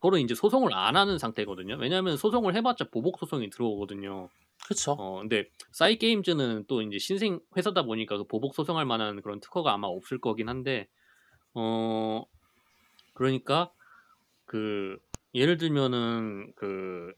서로 0.02 0.18
이제 0.18 0.36
소송을 0.36 0.74
안 0.74 0.98
하는 0.98 1.18
상태거든요. 1.18 1.78
왜냐하면 1.80 2.18
소송을 2.18 2.54
해봤자 2.54 2.90
보복 2.92 3.18
소송이 3.18 3.50
들어오거든요. 3.50 4.30
그쵸. 4.68 4.92
어 4.92 5.20
근데 5.20 5.48
Cygames는 5.72 6.66
또 6.68 6.82
이제 6.82 7.00
신생 7.00 7.40
회사다 7.56 7.84
보니까 7.84 8.18
그 8.18 8.26
보복 8.26 8.54
소송할 8.54 8.86
만한 8.86 9.22
그런 9.22 9.40
특허가 9.40 9.74
아마 9.74 9.88
없을 9.88 10.20
거긴 10.20 10.50
한데 10.50 10.90
어 11.54 12.26
그러니까 13.14 13.72
그 14.44 14.98
예를 15.34 15.58
들면은 15.58 16.52
그 16.56 17.14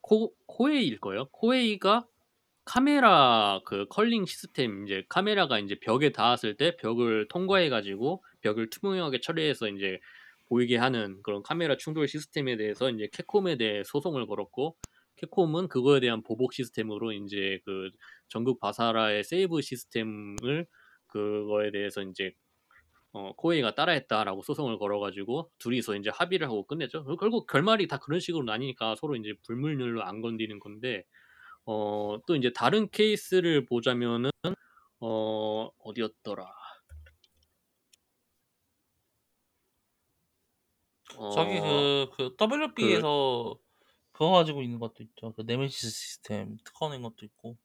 코, 0.00 0.34
Koei일 0.46 0.98
거예요. 0.98 1.26
Koei가 1.26 2.06
카메라 2.64 3.60
그 3.64 3.86
culling 3.88 4.24
시스템 4.26 4.84
이제 4.84 5.04
카메라가 5.08 5.58
이제 5.58 5.76
벽에 5.80 6.10
닿았을 6.10 6.56
때 6.56 6.76
벽을 6.76 7.28
통과해 7.28 7.68
가지고 7.68 8.24
벽을 8.40 8.70
투명하게 8.70 9.20
처리해서 9.20 9.68
이제 9.68 10.00
보이게 10.46 10.76
하는 10.76 11.22
그런 11.22 11.42
카메라 11.42 11.76
충돌 11.76 12.08
시스템에 12.08 12.56
대해서 12.56 12.90
이제 12.90 13.08
Capcom에 13.12 13.56
대해 13.56 13.82
소송을 13.84 14.26
걸었고 14.26 14.76
캡콤은 15.16 15.68
그거에 15.68 16.00
대한 16.00 16.22
보복 16.22 16.54
시스템으로 16.54 17.12
이제 17.12 17.60
그 17.64 17.90
전국 18.28 18.60
바사라의 18.60 19.24
세이브 19.24 19.60
시스템을 19.60 20.66
그거에 21.06 21.70
대해서 21.70 22.02
이제 22.02 22.32
어, 23.12 23.32
코웨이가 23.36 23.74
따라했다라고 23.76 24.42
소송을 24.42 24.78
걸어 24.78 24.98
가지고 24.98 25.50
둘이서 25.58 25.96
이제 25.96 26.10
합의를 26.10 26.48
하고 26.48 26.66
끝냈죠. 26.66 27.04
결국 27.16 27.46
결말이 27.46 27.86
다 27.86 27.98
그런 27.98 28.18
식으로 28.18 28.44
나뉘니까 28.44 28.96
서로 28.96 29.14
이제 29.16 29.34
불문율로 29.46 30.02
안 30.02 30.20
건드리는 30.20 30.58
건데 30.58 31.04
어, 31.66 32.18
또 32.26 32.36
이제 32.36 32.52
다른 32.52 32.88
케이스를 32.90 33.64
보자면은 33.66 34.30
어, 35.00 35.70
어디였더라? 35.78 36.50
어, 41.16 41.30
저기 41.30 41.60
그, 41.60 42.08
그 42.16 42.36
WB에서 42.36 43.58
그거 44.12 44.30
가지고 44.30 44.62
있는 44.62 44.78
것도 44.78 45.02
있죠. 45.02 45.32
그 45.34 45.42
네메시스 45.42 45.90
시스템 45.90 46.56
특허 46.64 46.88
낸 46.88 47.02
것도 47.02 47.24
있고. 47.26 47.56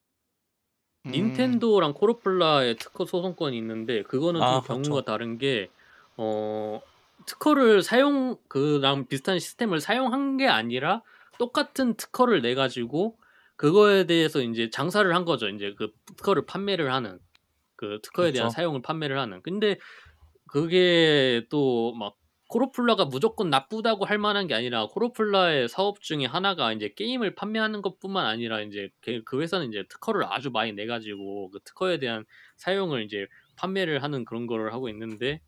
음, 1.06 1.12
닌텐도랑 1.12 1.94
코르플라의 1.94 2.76
특허 2.76 3.06
소송권이 3.06 3.58
있는데 3.58 4.04
그거는 4.04 4.42
아, 4.42 4.62
좀 4.62 4.62
경우가 4.62 5.02
그렇죠. 5.02 5.06
다른 5.06 5.38
게 5.38 5.70
어, 6.18 6.82
특허를 7.26 7.82
사용 7.84 8.38
그랑 8.48 9.08
비슷한 9.08 9.40
시스템을 9.40 9.80
사용한 9.80 10.38
게 10.38 10.48
아니라 10.48 11.02
똑같은 11.38 11.96
특허를 11.96 12.42
내 12.42 12.54
가지고 12.54 13.18
그거에 13.60 14.06
대해서 14.06 14.42
이제 14.42 14.70
장사를 14.70 15.14
한 15.14 15.26
거죠. 15.26 15.50
이제 15.50 15.74
그 15.78 15.92
특허를 16.18 16.46
판매를 16.46 16.94
하는 16.94 17.20
그 17.76 18.00
특허에 18.04 18.32
대한 18.32 18.46
그렇죠. 18.48 18.56
사용을 18.56 18.82
판매를 18.82 19.20
하는. 19.20 19.42
근데 19.42 19.78
그게 20.48 21.46
또 21.50 21.94
막 21.98 22.16
코로플라가 22.48 23.06
무조건 23.06 23.50
나쁘다고 23.52 24.06
할 24.06 24.18
만한 24.18 24.48
게 24.48 24.56
아니라 24.56 24.88
코로플라의 24.88 25.68
사업 25.70 26.02
중에 26.02 26.26
하나가 26.26 26.74
이제 26.74 26.92
게임을 26.96 27.36
판매하는 27.36 27.84
것뿐만 27.84 28.26
아니라 28.26 28.62
이제 28.62 28.90
걔- 29.02 29.22
그 29.24 29.40
회사는 29.42 29.68
이제 29.68 29.84
특허를 29.90 30.24
아주 30.26 30.50
많이 30.50 30.74
내 30.74 30.88
가지고 30.88 31.52
그 31.52 31.60
특허에 31.64 32.00
대한 32.00 32.26
사용을 32.56 33.04
이제 33.04 33.28
판매를 33.58 34.02
하는 34.02 34.26
그런 34.26 34.48
거를 34.48 34.74
하고 34.74 34.90
있는데 34.90 35.42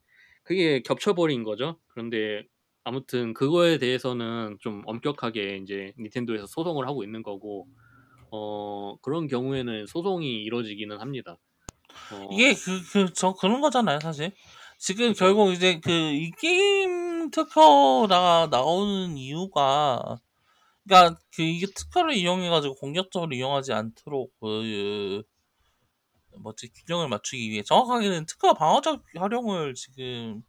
그게 0.43 0.81
겹쳐버린 0.83 1.43
거죠. 1.43 1.79
그런데 1.87 2.43
아무튼 2.83 3.33
그거에 3.33 3.79
대해서는 3.79 4.57
좀 4.59 4.83
엄격하게 4.85 5.57
이제 5.63 5.93
닌텐도에서 5.97 6.45
소송을 6.45 6.85
하고 6.87 7.03
있는 7.03 7.23
거고 7.23 7.67
어 8.31 8.95
그런 9.01 9.27
경우에는 9.27 9.85
소송이 9.87 10.43
이루어지기는 10.43 10.99
합니다. 10.99 11.37
어, 12.13 12.29
이게 12.31 12.53
그, 12.53 12.81
그, 12.91 13.13
저 13.13 13.33
그런 13.33 13.61
거잖아요, 13.61 13.99
사실. 13.99 14.33
지금 14.77 15.09
그쵸. 15.09 15.25
결국 15.25 15.51
이제 15.51 15.79
그, 15.79 15.91
이 15.91 16.31
게임 16.31 17.29
특허가 17.29 18.47
나오는 18.49 19.17
이유가, 19.17 20.19
그니까 20.83 21.19
그, 21.35 21.41
이게 21.43 21.67
특허를 21.75 22.15
이용해 22.15 22.49
가지고 22.49 22.75
공격적으로 22.75 23.35
이용하지 23.35 23.73
않도록 23.73 24.31
그, 24.39 25.23
뭐지, 26.39 26.71
균형을 26.87 27.09
맞추기 27.09 27.49
위해, 27.49 27.61
정확하게는 27.63 28.25
특허 28.25 28.53
방어적 28.53 29.03
활용을 29.15 29.73
지금 29.75 30.41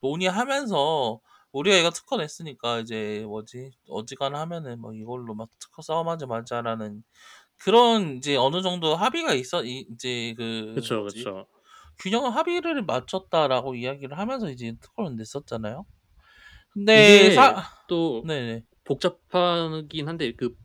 논의하면서, 0.00 1.20
우리가 1.58 1.76
이거 1.76 1.90
특허 1.90 2.16
냈으니까 2.18 2.80
이제 2.80 3.22
뭐지, 3.26 3.72
어지간하면은 3.88 4.62
하면은 4.72 4.80
뭐 4.80 4.94
이걸로 4.94 5.34
막 5.34 5.48
특허 5.60 5.82
싸움하지 5.82 6.26
말자라는 6.26 7.02
그런 7.58 8.18
이제 8.18 8.36
어느 8.36 8.62
정도 8.62 8.96
합의가 8.96 9.34
있어, 9.34 9.64
이- 9.64 9.86
이제 9.92 10.34
그, 10.36 10.74
그쵸 10.74 11.02
뭐지, 11.02 11.18
그쵸. 11.24 11.46
균형 12.00 12.26
합의를 12.28 12.82
맞췄다라고 12.84 13.74
이야기를 13.76 14.18
하면서 14.18 14.50
이제 14.50 14.74
특허를 14.80 15.16
냈었잖아요. 15.16 15.86
근데 16.72 17.28
이게 17.28 17.30
사 17.30 17.54
또 17.88 18.24
네네 18.26 18.64
복잡하긴 18.84 20.08
한데 20.08 20.32
그 20.36 20.56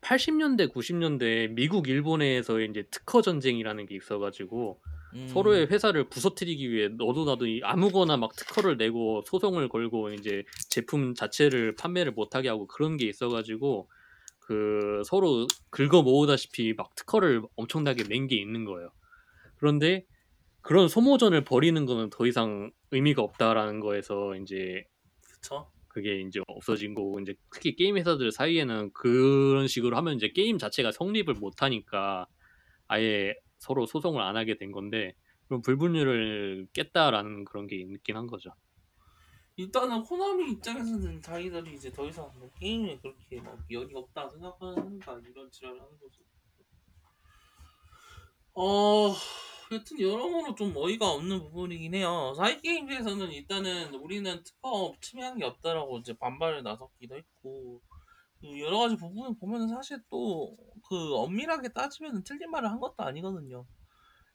80 0.00 0.34
년대 0.36 0.66
90 0.68 0.96
년대 0.96 1.48
미국 1.48 1.88
일본에서 1.88 2.60
이제 2.60 2.84
특허 2.90 3.20
전쟁이라는 3.22 3.86
게 3.86 3.96
있어 3.96 4.18
가지고 4.18 4.80
음, 5.14 5.26
서로의 5.26 5.66
회사를 5.68 6.08
부서뜨리기 6.08 6.70
위해 6.70 6.88
너도 6.88 7.24
나도 7.24 7.46
이 7.46 7.60
아무거나 7.64 8.16
막 8.16 8.34
특허를 8.36 8.76
내고 8.76 9.22
소송을 9.26 9.68
걸고 9.68 10.12
이제 10.12 10.44
제품 10.70 11.14
자체를 11.14 11.74
판매를 11.76 12.12
못하게 12.12 12.48
하고 12.48 12.66
그런 12.66 12.96
게 12.96 13.06
있어가지고 13.08 13.88
그 14.40 15.02
서로 15.06 15.46
긁어 15.70 16.02
모으다시피 16.02 16.74
막 16.74 16.94
특허를 16.96 17.42
엄청나게 17.56 18.04
낸 18.04 18.28
게 18.28 18.36
있는 18.36 18.64
거예요. 18.64 18.90
그런데 19.56 20.06
그런 20.62 20.88
소모전을 20.88 21.44
벌이는 21.44 21.86
거는 21.86 22.10
더 22.10 22.26
이상 22.26 22.72
의미가 22.92 23.22
없다라는 23.22 23.80
거에서 23.80 24.36
이제 24.36 24.84
그쵸. 25.22 25.72
그게 25.88 26.20
이제 26.20 26.40
없어진 26.46 26.94
거고 26.94 27.20
이제 27.20 27.34
특히 27.52 27.74
게임 27.74 27.96
회사들 27.96 28.30
사이에는 28.32 28.92
그런 28.92 29.66
식으로 29.68 29.96
하면 29.96 30.14
이제 30.16 30.28
게임 30.34 30.58
자체가 30.58 30.92
성립을 30.92 31.34
못 31.34 31.62
하니까 31.62 32.26
아예 32.88 33.34
서로 33.58 33.86
소송을 33.86 34.20
안 34.22 34.36
하게 34.36 34.56
된 34.56 34.72
건데 34.72 35.14
그럼 35.46 35.62
불분율을 35.62 36.68
깼다라는 36.72 37.44
그런 37.44 37.66
게 37.66 37.76
있긴 37.76 38.16
한 38.16 38.26
거죠. 38.26 38.50
일단은 39.56 40.02
코나미 40.02 40.52
입장에서는 40.52 41.22
자기들이 41.22 41.74
이제 41.74 41.90
더 41.90 42.06
이상 42.06 42.30
뭐 42.38 42.50
게임에 42.58 42.98
그렇게 42.98 43.40
막 43.40 43.58
여기가 43.70 44.00
없다 44.00 44.28
생각하는가 44.28 45.20
이런 45.30 45.50
지랄을 45.50 45.80
하는 45.80 45.98
거죠. 45.98 46.22
어, 48.58 49.14
여튼 49.72 50.00
여러모로 50.00 50.54
좀 50.54 50.74
어이가 50.76 51.10
없는 51.10 51.40
부분이긴 51.40 51.94
해요. 51.94 52.34
사이게임즈에서는 52.36 53.30
일단은 53.32 53.94
우리는 53.94 54.42
특허 54.42 54.94
침해한 55.00 55.38
게 55.38 55.44
없다라고 55.44 55.98
이제 55.98 56.14
반발을 56.16 56.62
나섰기도 56.62 57.16
했고, 57.16 57.82
그 58.40 58.60
여러 58.60 58.78
가지 58.78 58.96
부분을 58.96 59.36
보면은 59.38 59.68
사실 59.68 60.00
또 60.08 60.56
그 60.88 61.14
엄밀하게 61.16 61.70
따지면 61.72 62.24
틀린 62.24 62.50
말을 62.50 62.70
한 62.70 62.80
것도 62.80 62.96
아니거든요. 62.98 63.66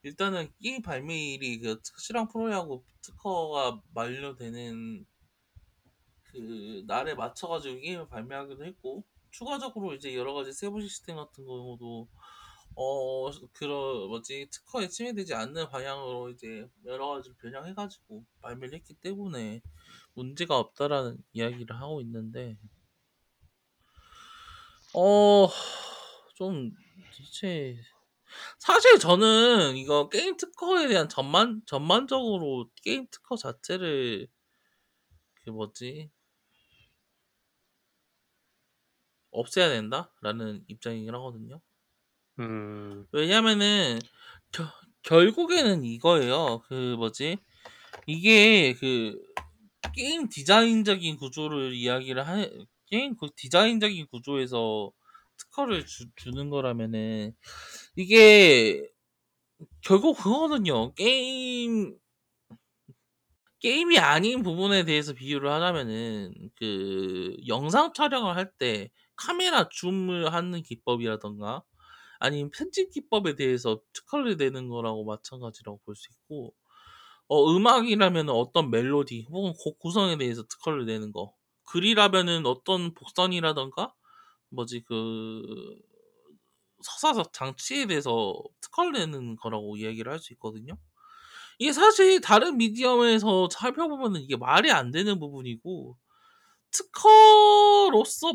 일단은 0.03 0.49
게임 0.61 0.81
발매일이 0.81 1.59
그 1.59 1.81
실황 1.99 2.27
프로야구 2.27 2.83
특허가 3.01 3.81
만료되는 3.93 5.05
그 6.23 6.83
날에 6.87 7.13
맞춰가지고 7.15 7.79
게임을 7.79 8.07
발매하기도 8.07 8.65
했고, 8.65 9.03
추가적으로 9.31 9.93
이제 9.93 10.15
여러 10.15 10.33
가지 10.33 10.51
세부 10.53 10.81
시스템 10.81 11.15
같은 11.17 11.45
경우도 11.45 12.09
어 12.75 13.31
그런 13.53 14.07
뭐지 14.09 14.47
특허에 14.51 14.87
침해되지 14.89 15.33
않는 15.33 15.69
방향으로 15.69 16.29
이제 16.31 16.67
여러 16.85 17.09
가지 17.09 17.33
변형해가지고 17.35 18.25
발매를 18.41 18.75
했기 18.75 18.93
때문에 18.95 19.61
문제가 20.15 20.57
없다라는 20.59 21.23
이야기를 21.33 21.75
하고 21.79 22.01
있는데 22.01 22.57
어 24.93 25.47
좀 26.41 26.71
대체 27.13 27.77
사실 28.57 28.97
저는 28.97 29.77
이거 29.77 30.09
게임 30.09 30.35
특허에 30.37 30.87
대한 30.87 31.07
전만 31.07 31.61
전반적으로 31.67 32.67
게임 32.81 33.05
특허 33.11 33.35
자체를 33.35 34.27
그 35.35 35.51
뭐지 35.51 36.09
없애야 39.29 39.69
된다라는 39.69 40.63
입장이긴 40.67 41.13
하거든요. 41.13 41.61
음, 42.39 43.05
왜냐면은 43.11 43.99
겨, 44.51 44.63
결국에는 45.03 45.83
이거예요. 45.83 46.63
그 46.67 46.95
뭐지? 46.97 47.37
이게 48.07 48.73
그 48.73 49.15
게임 49.93 50.27
디자인적인 50.27 51.17
구조를 51.17 51.75
이야기를 51.75 52.27
하 52.27 52.49
게임 52.87 53.15
그 53.15 53.29
디자인적인 53.35 54.07
구조에서 54.07 54.91
특허를 55.51 55.85
주, 55.85 56.05
주는 56.15 56.49
거라면은 56.49 57.35
이게 57.95 58.89
결국 59.83 60.17
그거거든요. 60.17 60.93
게임 60.95 61.97
게임이 63.59 63.99
아닌 63.99 64.41
부분에 64.43 64.85
대해서 64.85 65.13
비유를 65.13 65.51
하자면은 65.51 66.33
그 66.55 67.35
영상 67.47 67.93
촬영을 67.93 68.35
할 68.35 68.51
때 68.57 68.89
카메라 69.15 69.69
줌을 69.69 70.33
하는 70.33 70.63
기법이라던가 70.63 71.63
아니면 72.19 72.51
편집 72.51 72.91
기법에 72.91 73.35
대해서 73.35 73.81
특허를 73.93 74.37
내는 74.37 74.67
거라고 74.69 75.05
마찬가지라고 75.05 75.79
볼 75.85 75.95
수 75.95 76.07
있고 76.11 76.55
어 77.29 77.55
음악이라면 77.55 78.29
어떤 78.29 78.71
멜로디 78.71 79.27
혹은 79.31 79.53
곡 79.59 79.79
구성에 79.79 80.17
대해서 80.17 80.43
특허를 80.43 80.85
내는 80.85 81.11
거 81.13 81.33
글이라면은 81.71 82.45
어떤 82.47 82.93
복선이라던가 82.95 83.93
뭐지 84.51 84.83
그 84.83 85.41
서사적 86.83 87.33
장치에 87.33 87.85
대해서 87.87 88.35
특허를 88.61 88.93
내는 88.93 89.35
거라고 89.37 89.77
이야기를 89.77 90.11
할 90.11 90.19
수 90.19 90.33
있거든요. 90.33 90.77
이게 91.59 91.73
사실 91.73 92.21
다른 92.21 92.57
미디엄에서 92.57 93.49
살펴보면은 93.51 94.21
이게 94.21 94.37
말이 94.37 94.71
안 94.71 94.91
되는 94.91 95.19
부분이고 95.19 95.97
특허로서 96.71 98.33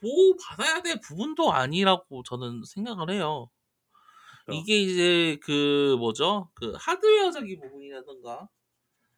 보호 0.00 0.36
받아야 0.36 0.82
될 0.82 1.00
부분도 1.00 1.52
아니라고 1.52 2.22
저는 2.24 2.62
생각을 2.64 3.10
해요. 3.10 3.50
그렇죠. 4.44 4.60
이게 4.60 4.80
이제 4.80 5.38
그 5.42 5.96
뭐죠? 5.98 6.50
그 6.54 6.72
하드웨어적인 6.78 7.60
부분이라던가 7.60 8.48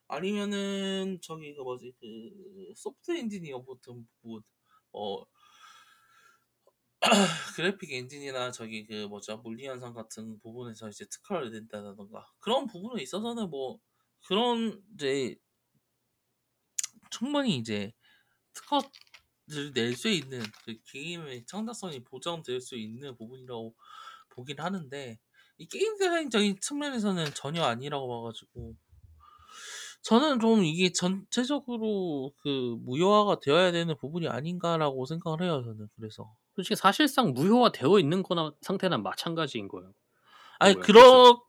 아니면은 0.09 1.19
저기 1.23 1.55
그 1.55 1.63
뭐지 1.63 1.93
그 2.01 2.75
소프트 2.77 3.13
엔지니어 3.19 3.65
같은 3.65 4.07
부분 4.23 4.43
어 4.93 5.23
그래픽 7.57 7.93
엔진이나 7.93 8.51
저기 8.51 8.85
그 8.87 9.07
뭐죠? 9.07 9.39
물리 9.39 9.67
현상 9.67 9.95
같은 9.95 10.39
부분에서 10.41 10.89
이제 10.89 11.05
특허를 11.07 11.51
낸다던가. 11.53 12.27
그런 12.41 12.67
부분에 12.67 13.03
있어서는 13.03 13.51
뭐 13.51 13.79
그런 14.27 14.83
이제 14.95 15.37
충분히 17.11 17.57
이제 17.57 17.93
특허를 18.55 19.73
낼 19.75 19.97
수 19.97 20.09
있는 20.09 20.43
그 20.65 20.77
게임의 20.87 21.47
창작성이 21.47 22.05
보장될 22.05 22.61
수 22.61 22.77
있는 22.77 23.17
부분이라고 23.17 23.75
보긴 24.31 24.61
하는데 24.61 25.19
이 25.59 25.67
게임 25.69 25.97
디자인적인 25.99 26.61
측면에서는 26.61 27.27
전혀 27.35 27.65
아니라고 27.65 28.09
봐가지고 28.09 28.77
저는 30.03 30.41
좀 30.41 30.65
이게 30.65 30.93
전체적으로 30.93 32.33
그 32.43 32.77
무효화가 32.81 33.41
되어야 33.41 33.73
되는 33.73 33.97
부분이 33.97 34.29
아닌가라고 34.29 35.07
생각을 35.07 35.43
해요 35.43 35.63
저는. 35.65 35.89
그래서 35.97 36.35
솔직히 36.59 36.77
사실상 36.77 37.33
무효화 37.35 37.71
되어 37.73 37.99
있는 38.01 38.23
거나 38.23 38.53
상태나 38.63 38.99
마찬가지인 38.99 39.69
거예요. 39.69 39.93
아니 40.59 40.75
뭐야, 40.75 40.81
그렇 40.81 41.43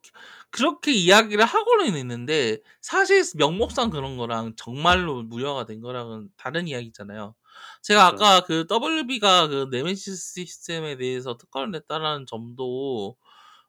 그렇게 0.50 0.92
이야기를 0.92 1.44
하고는 1.44 1.96
있는데 1.98 2.58
사실 2.80 3.22
명목상 3.36 3.90
그런 3.90 4.16
거랑 4.16 4.54
정말로 4.56 5.22
무효화가 5.24 5.66
된 5.66 5.80
거랑은 5.80 6.30
다른 6.36 6.68
이야기잖아요. 6.68 7.34
제가 7.82 8.06
그쵸. 8.10 8.16
아까 8.16 8.40
그 8.46 8.66
WB가 8.68 9.48
그 9.48 9.68
네메시스 9.70 10.16
시스템에 10.46 10.96
대해서 10.96 11.36
특허를 11.38 11.70
냈다라는 11.72 12.26
점도 12.26 13.16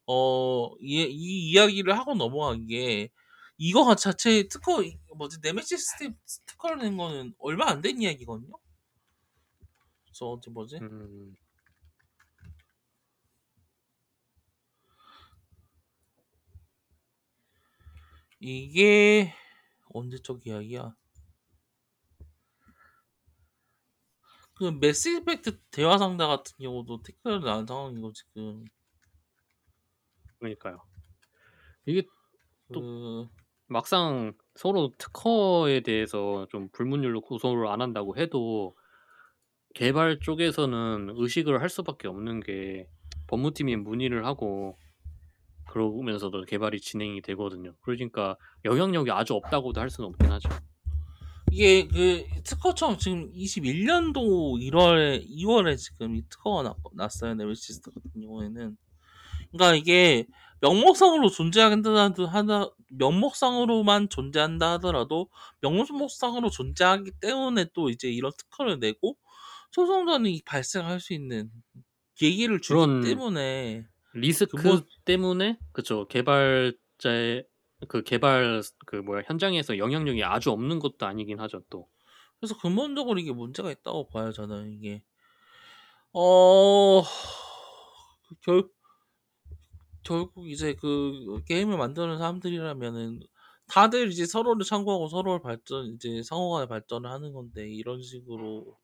어, 0.08 0.70
이, 0.82 1.02
이 1.04 1.52
이야기를 1.52 1.98
하고 1.98 2.16
넘어간 2.16 2.68
게 2.68 3.10
이거 3.58 3.96
자체 3.96 4.48
특허 4.48 4.84
이- 4.84 5.00
뭐지 5.16 5.38
네메시스 5.44 5.78
시스템 5.78 6.16
특허를 6.48 6.80
낸 6.80 6.98
거는 6.98 7.34
얼마 7.40 7.68
안 7.70 7.82
된 7.82 8.02
이야기거든요. 8.02 8.54
저 10.14 10.26
어제 10.26 10.52
뭐지? 10.52 10.78
음, 10.78 11.36
이게 18.40 19.34
언제적 19.94 20.46
이야기야? 20.48 20.96
그 24.56 24.66
매스 24.66 25.10
이펙트 25.10 25.60
대화 25.72 25.98
상자 25.98 26.28
같은 26.28 26.56
경우도 26.60 27.02
태클을 27.02 27.42
난 27.42 27.66
상황이고 27.66 28.14
지금 28.14 28.64
그러니까요. 30.38 30.82
이게 31.86 32.04
그 32.68 33.28
막상 33.68 34.34
서로 34.56 34.92
특허에 34.98 35.82
대해서 35.82 36.48
좀 36.50 36.70
불문율로 36.70 37.22
고소를 37.22 37.68
안 37.68 37.82
한다고 37.82 38.18
해도 38.18 38.76
개발 39.74 40.20
쪽에서는 40.20 41.14
의식을 41.16 41.62
할 41.62 41.70
수밖에 41.70 42.08
없는 42.08 42.42
게 42.42 42.88
법무팀이 43.28 43.76
문의를 43.78 44.26
하고 44.26 44.78
그러면서도 45.70 46.44
개발이 46.44 46.82
진행이 46.82 47.22
되거든요. 47.22 47.74
그러니까 47.82 48.36
영향력이 48.66 49.12
아주 49.12 49.34
없다고도 49.34 49.80
할 49.80 49.90
수는 49.90 50.10
없긴 50.10 50.32
하죠. 50.32 50.50
이게 51.52 51.88
그 51.88 52.26
특허청 52.44 52.98
지금 52.98 53.32
21년도 53.34 54.58
1월에 54.60 55.28
2월에 55.30 55.78
지금 55.78 56.16
이 56.16 56.24
특허가 56.30 56.64
났, 56.64 56.78
났어요 56.94 57.36
네메시스 57.36 57.82
같은 57.82 58.22
경우에는 58.22 58.78
그러니까 59.52 59.76
이게 59.76 60.26
명목상으로 60.62 61.30
존재한다 61.30 61.92
하다 61.92 62.70
명목상으로만 62.92 64.08
존재한다 64.08 64.74
하더라도 64.74 65.28
명목상으로 65.60 66.50
존재하기 66.50 67.12
때문에 67.20 67.66
또 67.74 67.90
이제 67.90 68.10
이런 68.10 68.32
특허를 68.38 68.80
내고 68.80 69.18
소송전이 69.72 70.42
발생할 70.46 71.00
수 71.00 71.14
있는 71.14 71.50
계기를 72.16 72.62
주기 72.62 72.74
그런 72.76 73.02
때문에 73.02 73.86
리스크 74.14 74.58
근본- 74.58 74.86
때문에 75.06 75.58
그쵸 75.72 76.08
개발자의 76.08 77.46
그 77.88 78.04
개발 78.04 78.62
그 78.86 78.98
뭐야 78.98 79.24
현장에서 79.26 79.78
영향력이 79.78 80.24
아주 80.24 80.52
없는 80.52 80.80
것도 80.80 81.06
아니긴 81.06 81.40
하죠 81.40 81.64
또. 81.70 81.88
그래서 82.40 82.58
근본적으로 82.60 83.20
이게 83.20 83.32
문제가 83.32 83.72
있다고 83.72 84.08
봐요 84.10 84.32
저는 84.32 84.74
이게 84.74 85.04
어 86.14 87.02
결, 88.42 88.68
결국 90.04 90.50
이제 90.50 90.74
그 90.76 91.42
게임을 91.48 91.78
만드는 91.78 92.18
사람들이라면은 92.18 93.22
다들 93.68 94.12
이제 94.12 94.26
서로를 94.26 94.66
참고하고 94.66 95.08
서로를 95.08 95.42
발전 95.42 95.86
이제 95.96 96.22
상호간에 96.24 96.68
발전을 96.68 97.10
하는 97.10 97.32
건데 97.34 97.70
이런 97.70 98.02
식으로 98.02 98.78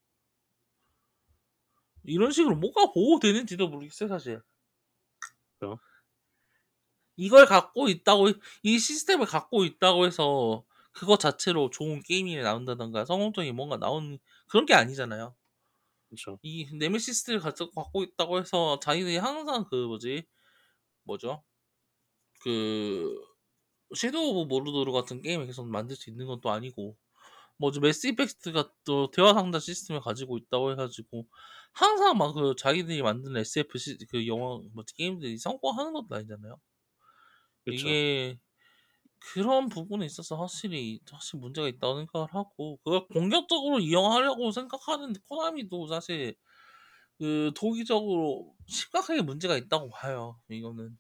이런 2.08 2.32
식으로 2.32 2.56
뭐가 2.56 2.92
보호되는지도 2.92 3.68
모르겠어요 3.70 4.10
사실. 4.10 4.42
그죠. 5.60 5.80
이걸 7.16 7.46
갖고 7.46 7.90
있다고 7.90 8.30
이 8.64 8.80
시스템을 8.80 9.26
갖고 9.26 9.66
있다고 9.66 10.06
해서 10.06 10.64
그거 10.92 11.18
자체로 11.18 11.70
좋은 11.70 12.02
게임이 12.04 12.36
나온다던가 12.38 13.06
성공적인 13.06 13.56
뭔가 13.56 13.78
나온 13.78 14.20
그런 14.48 14.66
게 14.66 14.74
아니잖아요. 14.74 15.36
그렇죠. 16.10 16.40
이 16.42 16.68
Nemesis를 16.74 17.40
갖고 17.40 18.04
있다고 18.04 18.40
해서 18.40 18.80
자기들이 18.80 19.18
항상 19.18 19.66
그 19.70 19.76
뭐지 19.76 20.26
뭐죠 21.04 21.44
그 22.42 23.16
Shadow 23.96 24.30
of 24.30 24.48
Mordor 24.50 24.92
같은 24.92 25.22
게임을 25.22 25.48
계속 25.48 25.68
만들 25.68 25.96
수 25.96 26.10
있는 26.10 26.28
건또 26.28 26.52
아니고 26.52 26.98
뭐죠 27.58 27.82
매스 27.82 28.08
이펙트가 28.08 28.72
또 28.86 29.12
대화 29.12 29.34
상담 29.34 29.60
시스템을 29.62 30.02
가지고 30.02 30.38
있다고 30.38 30.72
해가지고 30.72 31.26
항상 31.74 32.18
막 32.18 32.34
그 32.34 32.56
자기들이 32.58 33.02
만든 33.02 33.38
SF 33.38 33.78
시, 33.78 33.98
그 34.10 34.28
영화 34.28 34.60
뭐 34.74 34.84
게임들이 34.98 35.38
성공하는 35.38 35.94
것도 35.94 36.16
아니잖아요. 36.16 36.60
그렇죠. 37.64 37.96
이게 37.96 38.40
그런 39.20 39.70
부분에 39.70 40.06
있어서 40.06 40.38
확실히 40.38 41.02
확실히 41.12 41.42
문제가 41.42 41.68
있다고 41.70 41.98
생각을 42.00 42.28
하고 42.34 42.78
그걸 42.84 43.08
공격적으로 43.10 43.80
이용하려고 43.80 44.52
생각하는 44.52 45.14
코나미도 45.30 45.88
사실 45.88 46.36
그 47.20 47.52
도기적으로 47.56 48.56
심각하게 48.68 49.22
문제가 49.24 49.58
있다고 49.58 49.90
봐요. 49.92 50.42
이거는 50.50 50.98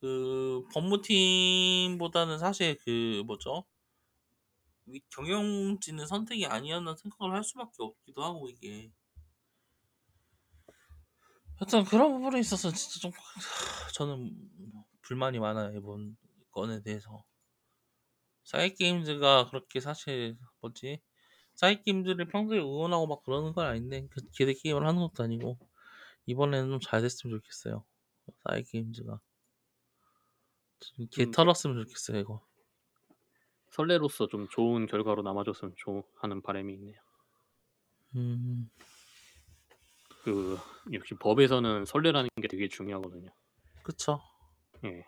그 0.00 0.64
법무팀보다는 0.72 2.38
사실 2.38 2.76
그 2.84 3.22
뭐죠 3.26 3.64
위- 4.84 5.00
경영진의 5.08 6.06
선택이 6.06 6.44
아니었나 6.44 6.94
생각을 6.94 7.34
할 7.34 7.42
수밖에 7.42 7.76
없기도 7.82 8.22
하고 8.22 8.50
이게 8.50 8.92
하여튼 11.60 11.84
그런 11.84 12.12
부분에 12.12 12.40
있어서 12.40 12.70
진짜 12.72 13.00
좀 13.00 13.12
저는 13.94 14.30
뭐 14.72 14.84
불만이 15.02 15.38
많아요 15.38 15.76
이번 15.78 16.16
건에 16.52 16.82
대해서 16.82 17.24
사이 18.44 18.74
게임즈가 18.74 19.50
그렇게 19.50 19.80
사실 19.80 20.36
뭐지 20.60 21.00
사이 21.54 21.82
게임즈를 21.82 22.28
평소에 22.28 22.58
응원하고 22.60 23.06
막 23.06 23.22
그러는 23.24 23.52
건 23.52 23.66
아닌데 23.66 24.08
그 24.10 24.22
걔들 24.34 24.54
게임을 24.54 24.86
하는 24.86 25.00
것도 25.02 25.22
아니고 25.22 25.58
이번에는 26.26 26.70
좀 26.70 26.80
잘 26.80 27.02
됐으면 27.02 27.38
좋겠어요 27.38 27.84
사이 28.44 28.62
게임즈가 28.64 29.20
좀개 30.80 31.24
음. 31.24 31.30
털었으면 31.30 31.84
좋겠어요 31.84 32.18
이거 32.20 32.46
설레로서 33.70 34.28
좀 34.28 34.48
좋은 34.48 34.86
결과로 34.86 35.22
남아줬으면 35.22 35.74
좋 35.76 36.04
하는 36.16 36.42
바람이 36.42 36.74
있네요. 36.74 37.00
음 38.16 38.70
그 40.24 40.58
역시 40.92 41.14
법에서는 41.14 41.84
설레라는 41.86 42.28
게 42.40 42.48
되게 42.48 42.68
중요하거든요. 42.68 43.30
그쵸 43.82 44.20
예. 44.84 45.04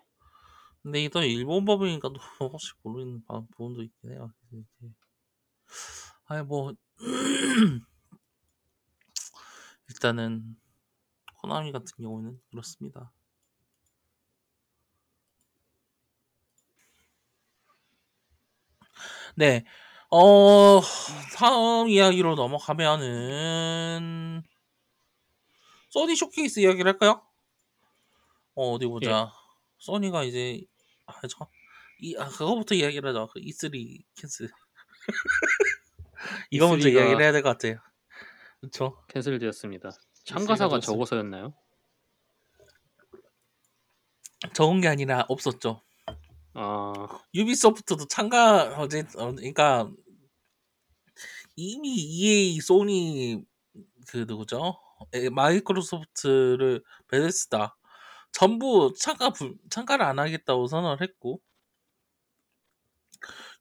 근데 0.83 1.03
이또 1.05 1.22
일본 1.22 1.64
법이니까 1.64 2.09
또 2.11 2.14
혹시 2.53 2.72
모르는 2.83 3.25
바- 3.27 3.40
부분도 3.57 3.83
있긴 3.83 4.12
해요. 4.12 4.33
이제 4.53 4.62
아니 6.27 6.42
뭐 6.44 6.72
일단은 9.88 10.57
코나미 11.37 11.72
같은 11.72 11.87
경우는 11.98 12.40
그렇습니다. 12.51 13.12
네. 19.37 19.64
어 20.11 20.81
다음 21.37 21.88
이야기로 21.88 22.35
넘어가면은 22.35 24.42
소니 25.92 26.16
쇼케이스 26.16 26.61
이야기를 26.61 26.90
할까요? 26.92 27.22
어 28.55 28.72
어디 28.72 28.87
보자. 28.87 29.31
소니가 29.78 30.24
이제 30.24 30.64
아 31.07 31.12
저 31.28 31.48
이, 32.00 32.16
아, 32.16 32.28
그거부터 32.28 32.74
이야기를 32.74 33.11
하자. 33.11 33.26
그 33.33 33.40
E3 33.40 34.02
캔슬. 34.16 34.48
이거 36.50 36.68
먼저 36.68 36.88
E3 36.88 36.94
가 36.94 37.00
이야기를 37.00 37.22
해야 37.22 37.33
될 37.33 37.42
것 37.42 37.50
같아요. 37.50 37.78
그렇죠. 38.61 39.05
캔슬되었습니다. 39.09 39.90
참가사가 40.24 40.76
캔슬이 40.76 40.81
적어서였나요? 40.94 41.55
적은 44.55 44.81
게 44.81 44.88
아니라 44.88 45.24
없었죠. 45.28 45.83
아 46.55 46.92
유비소프트도 47.35 48.07
참가 48.09 48.76
어제 48.78 49.00
어, 49.16 49.33
그러니까 49.33 49.90
이미 51.57 51.88
EA, 51.94 52.61
소니 52.61 53.44
그 54.09 54.24
누구죠? 54.26 54.78
에, 55.14 55.28
마이크로소프트를 55.30 56.82
베데스다 57.08 57.76
전부 58.32 58.92
참가 58.98 59.30
불, 59.30 59.54
참가를 59.70 60.04
안 60.04 60.18
하겠다고 60.18 60.66
선언을 60.66 61.02
했고 61.02 61.40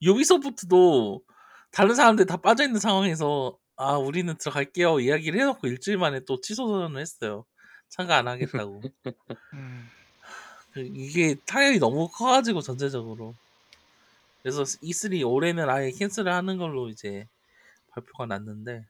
Ubisoft도 0.01 1.21
다른 1.71 1.95
사람들 1.95 2.25
다 2.25 2.37
빠져 2.37 2.63
있는 2.63 2.79
상황에서 2.79 3.57
아 3.75 3.97
우리는 3.97 4.35
들어갈게요 4.37 4.99
이야기를 4.99 5.39
해놓고 5.39 5.67
일주일 5.67 5.97
만에 5.97 6.21
또 6.25 6.39
취소 6.41 6.67
선언을 6.67 7.01
했어요. 7.01 7.45
참가 7.89 8.17
안 8.17 8.27
하겠다고. 8.27 8.81
음. 9.53 9.89
그 10.73 10.81
이게 10.81 11.35
타격이 11.45 11.79
너무 11.79 12.07
커가지고 12.07 12.61
전체적으로 12.61 13.35
그래서 14.41 14.63
E3 14.63 15.23
올해는 15.23 15.69
아예 15.69 15.91
캔슬을 15.91 16.31
하는 16.31 16.57
걸로 16.57 16.89
이제 16.89 17.27
발표가 17.89 18.25
났는데 18.25 18.85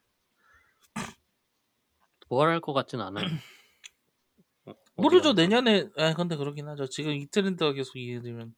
부활할 2.31 2.61
것 2.61 2.71
같진 2.71 3.01
않아요. 3.01 3.25
어, 4.65 4.73
모르죠. 4.95 5.33
내년에 5.33 5.89
아 5.97 6.13
근데 6.13 6.37
그러긴 6.37 6.69
하죠. 6.69 6.87
지금 6.87 7.11
이 7.11 7.27
트렌드가 7.27 7.73
계속 7.73 7.97
이어지면 7.97 8.55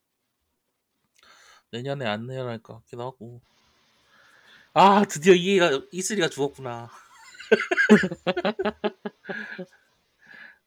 내년에 1.72 2.06
안 2.06 2.28
내려날 2.28 2.60
것 2.60 2.76
같기도 2.82 3.02
하고. 3.02 3.42
아 4.76 5.04
드디어 5.06 5.34
EA가 5.34 5.88
E3가 5.92 6.30
죽었구나. 6.30 6.88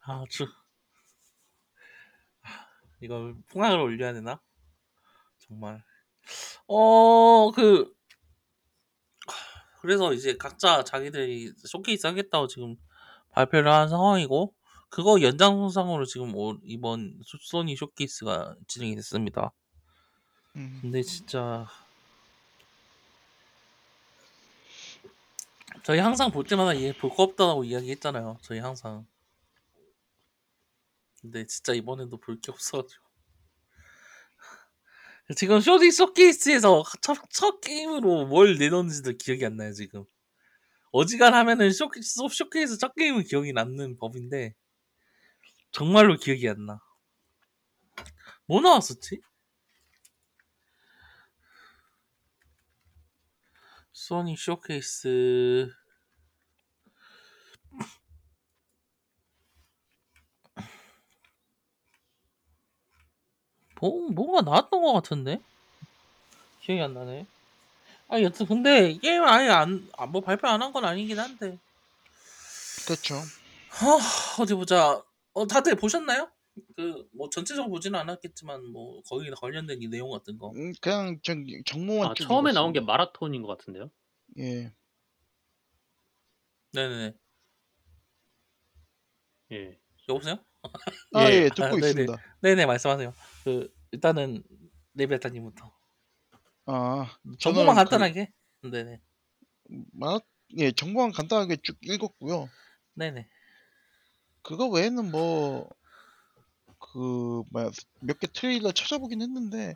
아 0.01 0.25
주 0.29 0.49
이걸 3.01 3.37
풍악을 3.47 3.79
올려야 3.79 4.14
되나? 4.14 4.40
정말. 5.38 5.85
어 6.66 7.53
그 7.55 7.95
그래서 9.81 10.12
이제 10.12 10.37
각자 10.37 10.83
자기들이 10.83 11.53
쇼케이스 11.59 12.09
하겠다고 12.09 12.49
지금 12.49 12.75
발표를 13.37 13.70
한 13.70 13.88
상황이고 13.88 14.55
그거 14.88 15.20
연장선상으로 15.20 16.07
지금 16.07 16.35
올- 16.35 16.59
이번 16.64 17.20
소- 17.22 17.37
소니 17.38 17.77
쇼케이스가 17.77 18.57
진행이 18.66 18.96
됐습니다. 18.96 19.53
음. 20.57 20.79
근데 20.81 21.03
진짜 21.03 21.66
저희 25.85 25.99
항상 25.99 26.31
볼 26.33 26.44
때마다 26.44 26.72
볼거 26.99 27.22
없다고 27.22 27.64
이야기했잖아요. 27.64 28.38
저희 28.42 28.59
항상. 28.61 29.07
근데 31.20 31.46
진짜 31.46 31.75
이번에도 31.75 32.16
볼 32.18 32.40
게 32.40 32.51
없어가지고. 32.51 33.05
지금 35.37 35.61
쇼디 35.61 35.90
쇼케이스에서 35.90 36.85
첫, 37.03 37.18
첫 37.31 37.61
게임으로 37.61 38.27
뭘 38.27 38.57
내놓는지도 38.59 39.12
기억이 39.18 39.44
안 39.44 39.57
나요 39.57 39.72
지금. 39.72 40.05
어지간하면은 40.96 41.72
쇼, 41.72 41.90
쇼- 42.02 42.28
쇼케이스 42.28 42.78
첫 42.78 42.94
게임은 42.94 43.24
기억이 43.24 43.52
남는 43.52 43.96
법인데 43.96 44.54
정말로 45.70 46.16
기억이 46.16 46.48
안 46.48 46.66
나. 46.66 46.80
뭐 48.46 48.61
나왔었지? 48.61 49.20
소니 53.92 54.37
쇼케이스 54.37 55.68
뭐, 63.80 64.11
뭔가 64.11 64.42
나왔던 64.42 64.82
것 64.82 64.92
같은데 64.94 65.40
기억이 66.61 66.80
안 66.82 66.94
나네 66.94 67.26
아 68.09 68.21
여튼 68.23 68.47
근데 68.47 68.92
게임 68.99 69.23
아예 69.25 69.49
안뭐 69.49 70.21
발표 70.23 70.47
안 70.49 70.62
한 70.62 70.73
건 70.73 70.85
아니긴 70.85 71.19
한데 71.19 71.59
그렇죠. 72.87 73.16
하, 73.71 74.42
어디 74.42 74.55
보자 74.55 75.03
어 75.33 75.47
다들 75.47 75.75
보셨나요? 75.77 76.31
그 76.77 77.07
뭐 77.12 77.29
전체적으로 77.31 77.71
보지는 77.71 77.99
않았겠지만 78.01 78.64
뭐 78.73 79.03
거기 79.09 79.31
관련된 79.31 79.83
이 79.83 79.88
내용 79.88 80.11
같은 80.11 80.38
거 80.38 80.51
음, 80.53 80.73
그냥 80.81 81.19
저기 81.23 81.62
정모만 81.66 82.11
아, 82.11 82.14
쭉 82.14 82.25
처음에 82.25 82.53
나온 82.53 82.73
게. 82.73 82.81
마라톤인 82.81 83.42
것 83.42 83.49
같은데요. 83.59 83.90
예. 84.38 84.73
네네네 86.73 87.14
예. 89.53 89.79
여보세요? 90.09 90.38
아, 91.14 91.31
예. 91.31 91.35
예, 91.45 91.49
듣고 91.51 91.62
아, 91.64 91.69
네네. 91.71 91.79
있습니다. 91.81 92.23
네네 92.42 92.66
말씀하세요 92.66 93.12
그 93.45 93.73
일단은 93.92 94.42
레베타님부터 94.95 95.75
아, 96.66 97.16
정보만 97.38 97.74
저는 97.74 97.76
간단하게 97.76 98.33
네네 98.62 99.00
그, 99.68 99.85
마, 99.92 100.18
예, 100.59 100.72
정보만 100.72 101.12
간단하게 101.12 101.59
쭉 101.62 101.76
읽었고요. 101.83 102.48
네네 102.94 103.29
그거 104.42 104.66
외에는 104.68 105.11
뭐, 105.11 105.68
그, 106.79 107.42
몇 108.00 108.18
개 108.18 108.26
트레일러 108.33 108.72
찾아보긴 108.72 109.20
했는데, 109.22 109.74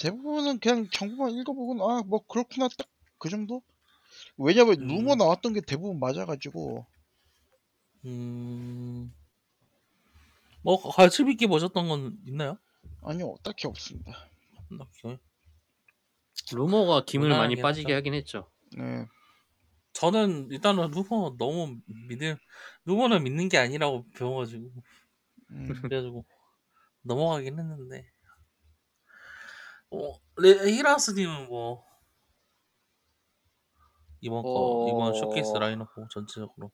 대부분은 0.00 0.60
그냥 0.60 0.88
정보만 0.92 1.34
읽어보고, 1.34 1.90
아, 1.90 2.02
뭐, 2.04 2.20
그렇구나, 2.26 2.68
딱 2.68 2.88
그 3.18 3.30
정도? 3.30 3.62
왜냐면, 4.38 4.80
음. 4.80 4.88
루머 4.88 5.16
나왔던 5.16 5.54
게 5.54 5.60
대부분 5.62 6.00
맞아가지고, 6.00 6.86
음... 8.04 9.12
뭐 10.62 10.76
관심 10.80 11.30
있게 11.30 11.46
보셨던 11.46 11.88
건 11.88 12.18
있나요? 12.26 12.58
아니요, 13.02 13.36
딱히 13.42 13.66
없습니다. 13.66 14.28
딱히. 14.78 15.18
루머가 16.52 17.04
김을 17.04 17.28
많이 17.28 17.54
무난하긴 17.56 17.62
빠지게 17.62 17.92
하죠. 17.92 17.96
하긴 17.98 18.14
했죠. 18.14 18.50
네. 18.76 19.06
저는 19.92 20.50
일단은 20.50 20.90
루머 20.90 21.36
너무 21.38 21.78
믿을 22.08 22.38
루머는 22.84 23.22
믿는 23.24 23.48
게 23.48 23.58
아니라고 23.58 24.06
배워가지고 24.16 24.72
음, 25.50 25.82
그래가지고 25.82 26.24
넘어가긴 27.02 27.58
했는데 27.58 28.10
어, 29.90 30.18
레, 30.38 30.72
히라스님은 30.72 31.48
뭐 31.48 31.84
이번 34.20 34.42
거 34.42 34.48
어. 34.48 34.88
이번 34.88 35.14
쇼케이스 35.14 35.52
라인업 35.52 35.94
보고 35.94 36.08
전체적으로 36.08 36.72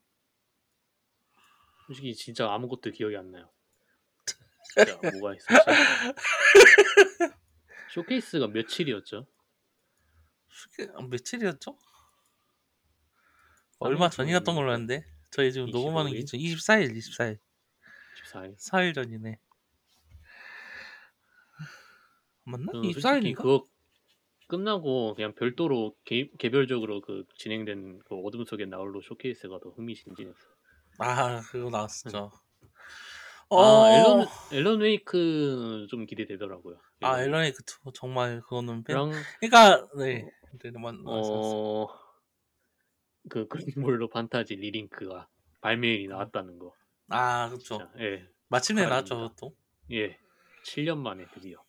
솔직히 1.86 2.14
진짜 2.14 2.52
아무것도 2.52 2.90
기억이 2.90 3.16
안 3.16 3.32
나요. 3.32 3.50
진짜 4.74 4.94
뭐가 5.18 5.34
있었지? 5.34 5.54
쇼케이스가 7.94 8.48
며칠이었죠? 8.48 9.26
아, 10.94 11.02
며칠이었죠? 11.02 11.76
얼마 13.80 14.08
전이었던 14.10 14.54
걸로 14.54 14.72
아는데 14.72 15.04
저희 15.30 15.52
지금 15.52 15.70
녹음하는 15.70 16.12
게 16.12 16.20
25일? 16.20 16.56
24일 16.56 16.96
24일 16.96 17.38
14일. 18.24 18.56
4일 18.56 18.94
전이네 18.94 19.38
맞나? 22.44 22.72
솔직히 22.72 23.00
24일인가? 23.00 23.36
그거 23.36 23.66
끝나고 24.48 25.14
그냥 25.14 25.34
별도로 25.34 25.94
개, 26.04 26.30
개별적으로 26.38 27.02
그 27.02 27.24
진행된 27.36 28.00
그 28.08 28.14
어둠 28.16 28.44
속의 28.44 28.66
나홀로 28.68 29.02
쇼케이스가 29.02 29.60
더 29.62 29.70
흥미진진했어. 29.70 30.38
아 30.98 31.42
그거 31.50 31.70
나왔었죠 31.70 32.32
아 33.50 33.54
어... 33.54 33.88
Alan 33.92 34.26
Alan 34.52 34.80
Wake 34.80 35.86
좀 35.90 36.06
기대되더라고요. 36.06 36.80
아 37.02 37.22
Alan 37.22 37.42
Wake 37.42 37.62
2 37.86 37.92
정말 37.94 38.40
그거는 38.40 38.84
팬랑 38.84 39.12
그러니까 39.40 39.86
네 39.96 40.28
네, 40.62 40.70
만 40.72 41.02
어... 41.06 41.86
어그 43.26 43.48
Granblue 43.48 44.08
Fantasy 44.10 44.56
Relink가 44.56 45.28
발매일이 45.60 46.08
나왔다는 46.08 46.58
거. 46.58 46.74
아 47.08 47.48
진짜, 47.58 47.90
예, 47.98 48.28
마침내. 48.48 48.86
나왔죠 48.86 49.34
또 49.40 49.54
예, 49.90 50.18
7년 50.64 50.98
만에 50.98 51.26
드디어. 51.32 51.62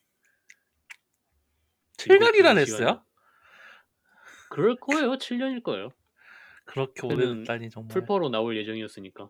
7년이나 1.97 2.51
시간이- 2.51 2.55
냈어요? 2.55 3.05
그럴 4.49 4.75
거예요. 4.77 5.13
7년일 5.13 5.63
거예요. 5.63 5.89
그렇게 6.65 7.05
오래됐다니 7.05 7.69
정말 7.69 7.93
플포로 7.93 8.29
나올 8.29 8.55
예정이었으니까. 8.57 9.29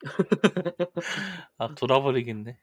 아 1.58 1.74
돌아버리겠네 1.74 2.58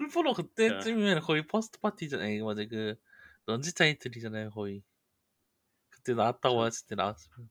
플포로 0.00 0.32
그때쯤이면 0.34 1.20
거의 1.20 1.46
first 1.46 1.78
party잖아 1.80 2.26
이거 2.28 2.46
맞아 2.46 2.64
그 2.64 2.96
launch 3.46 3.74
title이잖아요 3.74 4.50
거의. 4.50 4.82
그때 5.90 6.14
나왔다고. 6.14 6.66
했을 6.66 6.86
때 6.88 6.94
나왔으면. 6.96 7.48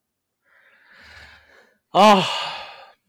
아, 1.91 2.21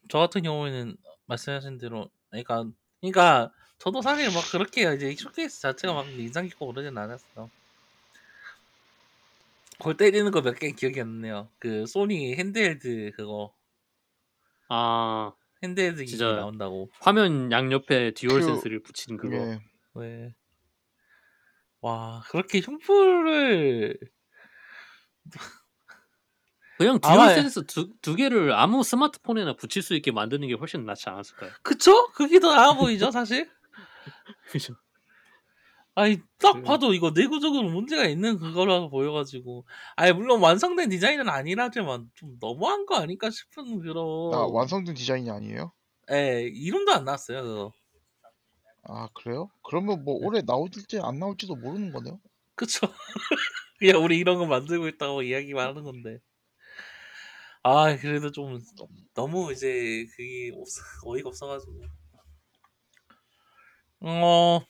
저 0.08 0.18
같은 0.18 0.42
경우에는 0.42 0.96
말씀하신 1.26 1.78
대로, 1.78 2.10
그러니까, 2.30 2.64
그러니까 3.00 3.52
저도 3.78 4.02
사실 4.02 4.26
막 4.32 4.42
그렇게 4.52 4.92
이제 4.94 5.14
쇼케이스 5.14 5.60
자체가 5.60 5.94
막 5.94 6.06
인상 6.18 6.46
깊고 6.46 6.66
그러진 6.66 6.96
않았어요. 6.98 7.50
골 9.80 9.96
때리는 9.96 10.30
거 10.30 10.42
몇 10.42 10.58
개 10.60 10.70
기억이 10.70 11.00
안 11.00 11.20
나요. 11.22 11.50
그 11.58 11.84
소니 11.86 12.36
handheld 12.36 13.10
그거 13.16 13.52
아 14.68 15.32
handheld 15.62 15.98
기기 16.04 16.10
진짜 16.16 16.32
나온다고. 16.34 16.90
화면 17.00 17.50
양옆에 17.52 18.12
Dual 18.12 18.40
그- 18.40 18.46
Sense를 18.46 18.82
붙이는 18.82 19.16
그거. 19.18 19.36
예. 19.36 19.60
네. 19.96 20.34
와 21.80 22.22
그렇게 22.30 22.60
흉물을 22.60 23.98
그냥 26.78 26.98
Dual 27.00 27.12
아마- 27.14 27.28
센스 27.34 27.64
두, 27.66 27.90
두 28.00 28.14
개를 28.16 28.52
아무 28.52 28.82
스마트폰에나 28.82 29.54
붙일 29.56 29.82
수 29.82 29.94
있게 29.94 30.12
만드는 30.12 30.48
게 30.48 30.54
훨씬 30.54 30.84
낫지 30.86 31.08
않았을까요? 31.10 31.50
그쵸? 31.62 32.08
그게 32.12 32.38
더 32.40 32.54
나아 32.54 32.74
보이죠 32.74 33.10
사실? 33.10 33.50
그죠? 34.50 34.74
아니 35.94 36.18
딱 36.38 36.62
그- 36.62 36.62
봐도 36.62 36.94
이거 36.94 37.10
내구적으로 37.10 37.68
문제가 37.70 38.04
있는 38.06 38.38
그거라고 38.38 38.90
보여가지고 38.90 39.66
아니 39.96 40.12
물론 40.12 40.40
완성된 40.40 40.88
디자인은 40.88 41.28
아니라지만 41.28 42.10
좀 42.14 42.38
너무한 42.40 42.86
거 42.86 42.96
아닐까 42.96 43.30
싶은 43.30 43.80
그런 43.80 44.04
아 44.32 44.46
완성된 44.50 44.94
디자인이 44.94 45.30
아니에요? 45.30 45.72
예 46.10 46.42
이름도 46.52 46.92
안 46.92 47.04
나왔어요 47.04 47.42
그거 47.42 47.72
아 48.82 49.08
그래요? 49.14 49.48
그러면 49.62 50.04
뭐 50.04 50.18
네. 50.18 50.26
올해 50.26 50.42
나올지 50.42 50.84
안 51.02 51.18
나올지도 51.18 51.56
모르는 51.56 51.92
거네요. 51.92 52.20
그쵸 52.54 52.80
그냥 53.78 54.02
우리 54.04 54.18
이런 54.18 54.38
거 54.38 54.46
만들고 54.46 54.88
있다고 54.88 55.22
이야기만 55.22 55.68
하는 55.68 55.84
건데 55.84 56.20
아 57.62 57.94
그래도 57.96 58.30
좀 58.32 58.58
너무 59.14 59.52
이제 59.52 60.06
그게 60.16 60.50
없, 60.54 60.66
어이가 61.06 61.28
없어가지고 61.28 61.82
어 64.00 64.60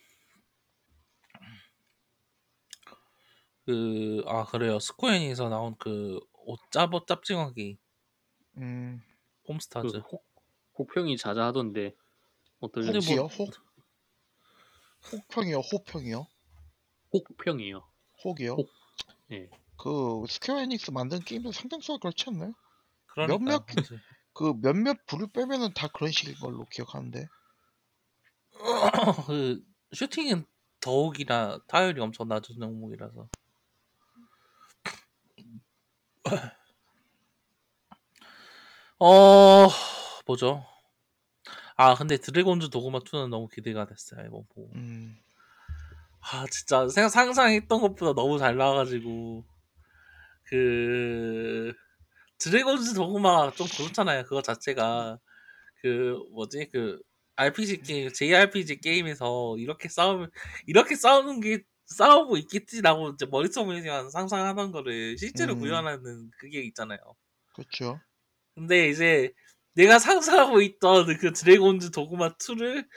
그, 3.70 4.22
아, 4.26 4.44
그래요. 4.46 4.80
스코엔에서 4.80 5.48
나온 5.48 5.76
그, 5.78 6.18
옷 6.44 6.58
짜버 6.72 7.04
짭징하기, 7.06 7.78
음 8.58 9.02
홈스타즈. 9.48 9.98
그 9.98 9.98
혹, 9.98 10.24
혹평이 10.78 11.16
자자하던데 11.16 11.94
어떨 12.60 12.84
근데 12.84 13.00
뭐-? 13.00 13.24
혹 13.38 13.50
혹평이요? 15.12 15.58
호평이요? 15.60 16.26
혹평이요. 17.12 17.82
혹이요? 18.24 18.54
혹. 18.56 18.70
예. 19.32 19.50
그 19.76 20.24
스퀘어 20.28 20.60
에닉스 20.60 20.90
만든 20.92 21.18
게임도 21.24 21.50
상당수가 21.52 21.98
그렇지 21.98 22.24
않나요? 22.28 22.52
그러니까. 23.06 23.42
몇몇 23.44 23.64
그 24.34 24.54
몇몇 24.62 25.06
부류 25.06 25.28
빼면은 25.28 25.74
다 25.74 25.88
그런 25.88 26.12
식인 26.12 26.36
걸로 26.36 26.66
기억하는데. 26.66 27.28
그, 29.26 29.62
슈팅은 29.92 30.44
더욱이나 30.80 31.58
타율이 31.66 32.00
엄청 32.00 32.28
낮은 32.28 32.56
종목이라서. 32.58 33.28
어, 38.98 39.68
뭐죠? 40.26 40.64
아, 41.76 41.94
근데 41.94 42.16
드래곤즈 42.18 42.70
도그마 42.70 43.00
2는 43.00 43.30
너무 43.30 43.48
기대가 43.48 43.86
됐어요, 43.86 44.20
이번 44.26 44.44
보고. 44.48 44.70
음 44.74 45.16
아 46.20 46.46
진짜 46.50 46.88
생각 46.88 47.08
상상했던 47.10 47.80
것보다 47.80 48.12
너무 48.14 48.38
잘 48.38 48.56
나와가지고 48.56 49.44
그 50.44 51.72
Dragon's 52.38 52.94
Dogma 52.94 53.52
좀 53.52 53.66
그렇잖아요 53.76 54.24
그거 54.24 54.42
자체가 54.42 55.18
그 55.82 56.18
뭐지 56.32 56.68
그 56.72 57.00
RPG 57.36 57.82
게임 57.82 58.12
JRPG 58.12 58.80
게임에서 58.80 59.56
이렇게 59.58 59.88
싸우면 59.88 60.30
이렇게 60.66 60.94
싸우는 60.96 61.40
게 61.40 61.62
싸우고 61.90 62.36
있겠지라고 62.38 63.10
이제 63.10 63.26
머릿속에만 63.26 64.10
상상하던 64.10 64.72
거를 64.72 65.18
실제로 65.18 65.54
음. 65.54 65.60
구현하는 65.60 66.30
그게 66.38 66.62
있잖아요 66.62 66.98
그렇죠. 67.54 68.00
근데 68.54 68.88
이제 68.88 69.32
내가 69.74 69.98
상상하고 69.98 70.60
있던 70.62 71.06
그 71.18 71.32
Dragon's 71.32 71.90
Dogma 71.90 72.34
2를 72.34 72.88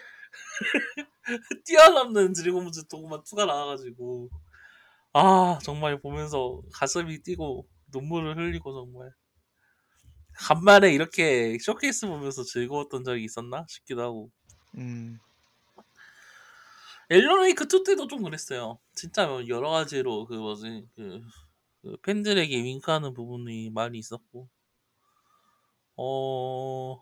뛰어넘는 1.66 2.34
Dragon's 2.34 2.88
Dogma 2.88 3.24
2가 3.24 3.46
나와가지고 3.46 4.30
아 5.14 5.60
정말 5.64 6.00
보면서 6.02 6.62
가슴이 6.74 7.22
뛰고 7.24 7.68
눈물을 7.92 8.38
흘리고 8.38 8.74
정말 8.74 9.12
간만에 10.36 10.92
이렇게 10.92 11.58
쇼케이스 11.60 12.08
보면서 12.08 12.44
즐거웠던 12.44 13.04
적이 13.04 13.24
있었나 13.24 13.66
싶기도 13.70 14.02
하고 14.02 14.32
음 14.78 15.20
앨런 17.14 17.42
웨이크 17.44 17.68
2 17.68 17.84
때도 17.86 18.08
좀 18.08 18.24
그랬어요. 18.24 18.80
진짜 18.96 19.28
뭐 19.28 19.48
여러 19.48 19.70
가지로 19.70 20.26
그 20.26 20.34
뭐지 20.36 20.88
그, 20.96 21.22
그 21.84 21.98
팬들에게 22.04 22.64
윙크하는 22.64 23.14
부분이 23.14 23.70
많이 23.72 24.00
있었고. 24.00 24.50
어 25.98 27.00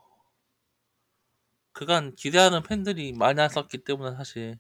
그간 1.74 2.16
기대하는 2.16 2.64
팬들이 2.64 3.12
많았었기 3.14 3.84
때문에 3.84 4.16
사실 4.16 4.57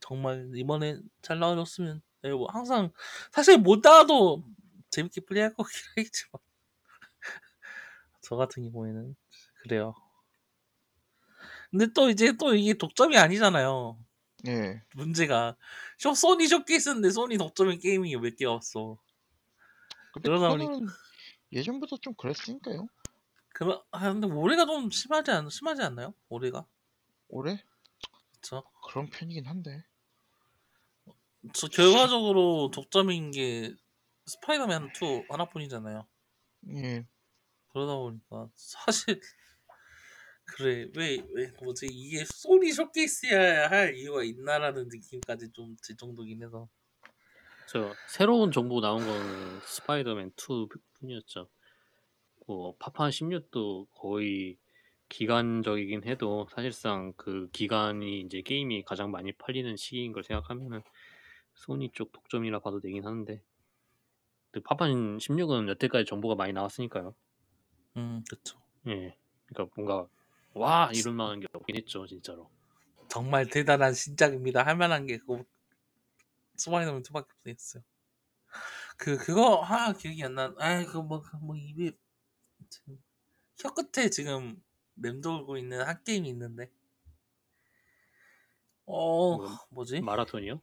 정말 0.00 0.50
이번에 0.56 0.98
잘 1.22 1.38
나와줬으면 1.38 2.02
네, 2.22 2.30
뭐 2.32 2.46
항상 2.50 2.92
사실 3.32 3.58
못 3.58 3.80
나와도 3.82 4.44
재밌게 4.90 5.22
플레이할 5.22 5.54
거긴 5.54 5.72
하겠지만. 5.96 6.40
저 8.22 8.36
같은 8.36 8.70
경우에는 8.70 9.14
그래요. 9.62 9.94
근데 11.72 11.86
또 11.94 12.10
이제 12.10 12.34
또 12.38 12.54
이게 12.54 12.74
독점이 12.74 13.16
아니잖아요. 13.16 13.98
예. 14.46 14.82
문제가 14.94 15.56
쇼 15.98 16.14
소니 16.14 16.46
쇼케이스인데 16.46 17.10
소니 17.10 17.38
독점인 17.38 17.78
게임이 17.80 18.14
몇 18.16 18.36
개가 18.36 18.52
없어. 18.52 18.98
근데 20.12 20.28
그러다 20.28 20.50
그거는 20.52 20.86
예전부터 21.50 21.96
좀 21.96 22.14
그랬으니까요. 22.14 22.86
그러 23.54 23.82
아 23.90 24.12
근데 24.12 24.26
올해가 24.26 24.66
좀 24.66 24.90
심하지 24.90 25.30
않 25.30 25.48
심하지 25.48 25.82
않나요? 25.82 26.14
올해가 26.28 26.66
올해 27.28 27.64
그쵸? 28.34 28.64
그런 28.86 29.08
편이긴 29.08 29.46
한데. 29.46 29.84
저 31.54 31.68
결과적으로 31.68 32.70
독점인 32.72 33.30
게 33.30 33.74
스파이더맨 34.26 34.92
2 34.94 35.24
하나뿐이잖아요. 35.30 36.06
예. 36.74 37.06
그러다 37.68 37.96
보니까 37.96 38.48
사실 38.54 39.20
그래 40.56 40.86
왜 40.96 41.18
왜 41.34 41.50
뭐지 41.62 41.86
이게 41.90 42.24
소니 42.24 42.72
쇼케이스여야 42.72 43.70
할 43.70 43.94
이유가 43.96 44.22
있나라는 44.22 44.88
느낌까지 44.88 45.50
좀 45.52 45.76
들 45.82 45.96
정도긴 45.96 46.42
해서 46.42 46.68
저 47.68 47.94
새로운 48.08 48.52
정보 48.52 48.80
나온 48.80 49.04
거는 49.04 49.60
스파이더맨 49.60 50.32
2 50.36 50.68
뿐이었죠. 51.00 51.48
뭐 52.46 52.74
파판 52.78 53.10
16도 53.10 53.86
거의 53.92 54.58
기간적이긴 55.08 56.04
해도 56.04 56.46
사실상 56.50 57.12
그 57.16 57.48
기간이 57.52 58.20
이제 58.22 58.42
게임이 58.42 58.84
가장 58.84 59.10
많이 59.10 59.32
팔리는 59.32 59.76
시기인 59.76 60.12
걸 60.12 60.24
생각하면은 60.24 60.82
소니 61.54 61.90
쪽 61.92 62.12
독점이라 62.12 62.60
봐도 62.60 62.80
되긴 62.80 63.04
하는데 63.06 63.42
근데 64.50 64.64
파판 64.64 65.18
16은 65.18 65.68
여태까지 65.68 66.04
정보가 66.06 66.34
많이 66.34 66.52
나왔으니까요. 66.52 67.14
음 67.96 68.22
그쵸 68.28 68.58
예. 68.86 69.16
그러니까 69.46 69.72
뭔가 69.76 70.08
와 70.54 70.90
이럴 70.94 71.14
만한 71.14 71.40
게 71.40 71.46
없긴 71.52 71.76
했죠 71.76 72.06
진짜로. 72.06 72.50
정말 73.08 73.48
대단한 73.48 73.94
신작입니다 73.94 74.66
할 74.66 74.76
만한 74.76 75.06
게 75.06 75.18
그거 75.18 75.44
스파이더맨 76.56 77.02
2밖에 77.02 77.28
없었어요 77.50 77.84
그 78.96 79.16
그거 79.18 79.60
하나 79.60 79.92
기억이 79.92 80.22
안 80.24 80.34
나 80.34 80.54
아 80.58 80.84
그거 80.84 81.02
뭐뭐 81.02 81.56
입에 81.56 81.92
혀 83.56 83.70
끝에 83.72 84.10
지금 84.10 84.62
맴돌고 84.94 85.56
있는 85.56 85.80
한 85.80 86.04
게임이 86.04 86.28
있는데 86.28 86.70
어 88.86 89.36
뭐, 89.36 89.46
뭐지 89.70 90.00
마라톤이요? 90.02 90.60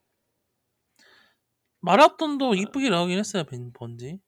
마라톤도 1.82 2.56
이쁘게 2.56 2.90
나오긴 2.90 3.20
했어요 3.20 3.44
벤 3.44 3.74
번지 3.74 4.20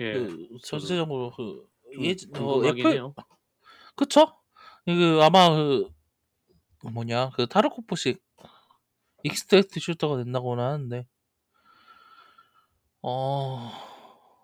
예. 0.00 0.12
그 0.18 0.58
전체적으로 0.64 1.30
그좀 1.30 1.68
예전 2.04 2.30
어, 2.34 2.64
애플 2.66 2.92
해요. 2.92 3.14
그쵸? 3.96 4.41
그 4.84 5.20
아마 5.22 5.50
그 5.50 5.90
뭐냐 6.92 7.30
그 7.30 7.46
타르코프식 7.46 8.22
extract 9.22 9.78
shooter가 9.80 10.16
된다고는 10.18 10.62
하는데 10.64 11.06
어 13.02 13.92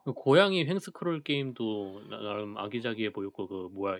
그 0.04 0.14
고양이 0.14 0.64
횡스크롤 0.64 1.22
게임도 1.22 2.04
나- 2.08 2.16
나름 2.22 2.56
아기자기해 2.56 3.12
보였고 3.12 3.46
그 3.46 3.68
뭐야 3.74 3.98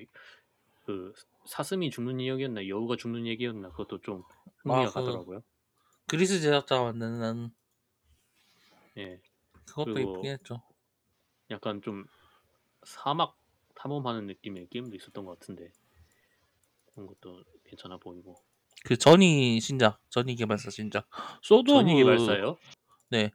그 0.86 1.12
사슴이 1.45 1.91
죽는 1.91 2.18
이야기였나 2.18 2.66
여우가 2.66 2.97
죽는 2.97 3.26
얘기였나 3.26 3.68
그것도 3.72 4.01
좀 4.01 4.22
흥미가 4.62 4.80
아, 4.80 4.86
그- 4.86 4.93
가더라고요. 4.95 5.43
Gris 6.07 6.41
제작자가 6.41 6.84
만드는 6.84 7.51
예, 8.97 9.20
그것도 9.66 9.93
그리고- 9.93 10.12
이쁘긴 10.12 10.30
했죠. 10.32 10.62
약간 11.51 11.82
좀 11.82 12.07
사막 12.84 13.36
탐험하는 13.74 14.26
느낌의 14.28 14.68
게임도 14.70 14.97
있었던 14.97 15.26
것 15.26 15.39
같은데 15.39 15.70
그런 16.99 17.07
것도 17.07 17.45
괜찮아 17.65 17.97
보이고. 17.99 18.43
그 18.85 18.97
저니 18.97 19.61
신작, 19.61 20.01
저니 20.11 20.35
개발사 20.35 20.71
신작. 20.71 21.07
소드 21.43 21.71
저니 21.71 21.93
오브 21.95 22.03
개발사예요? 22.03 22.57
네. 23.11 23.31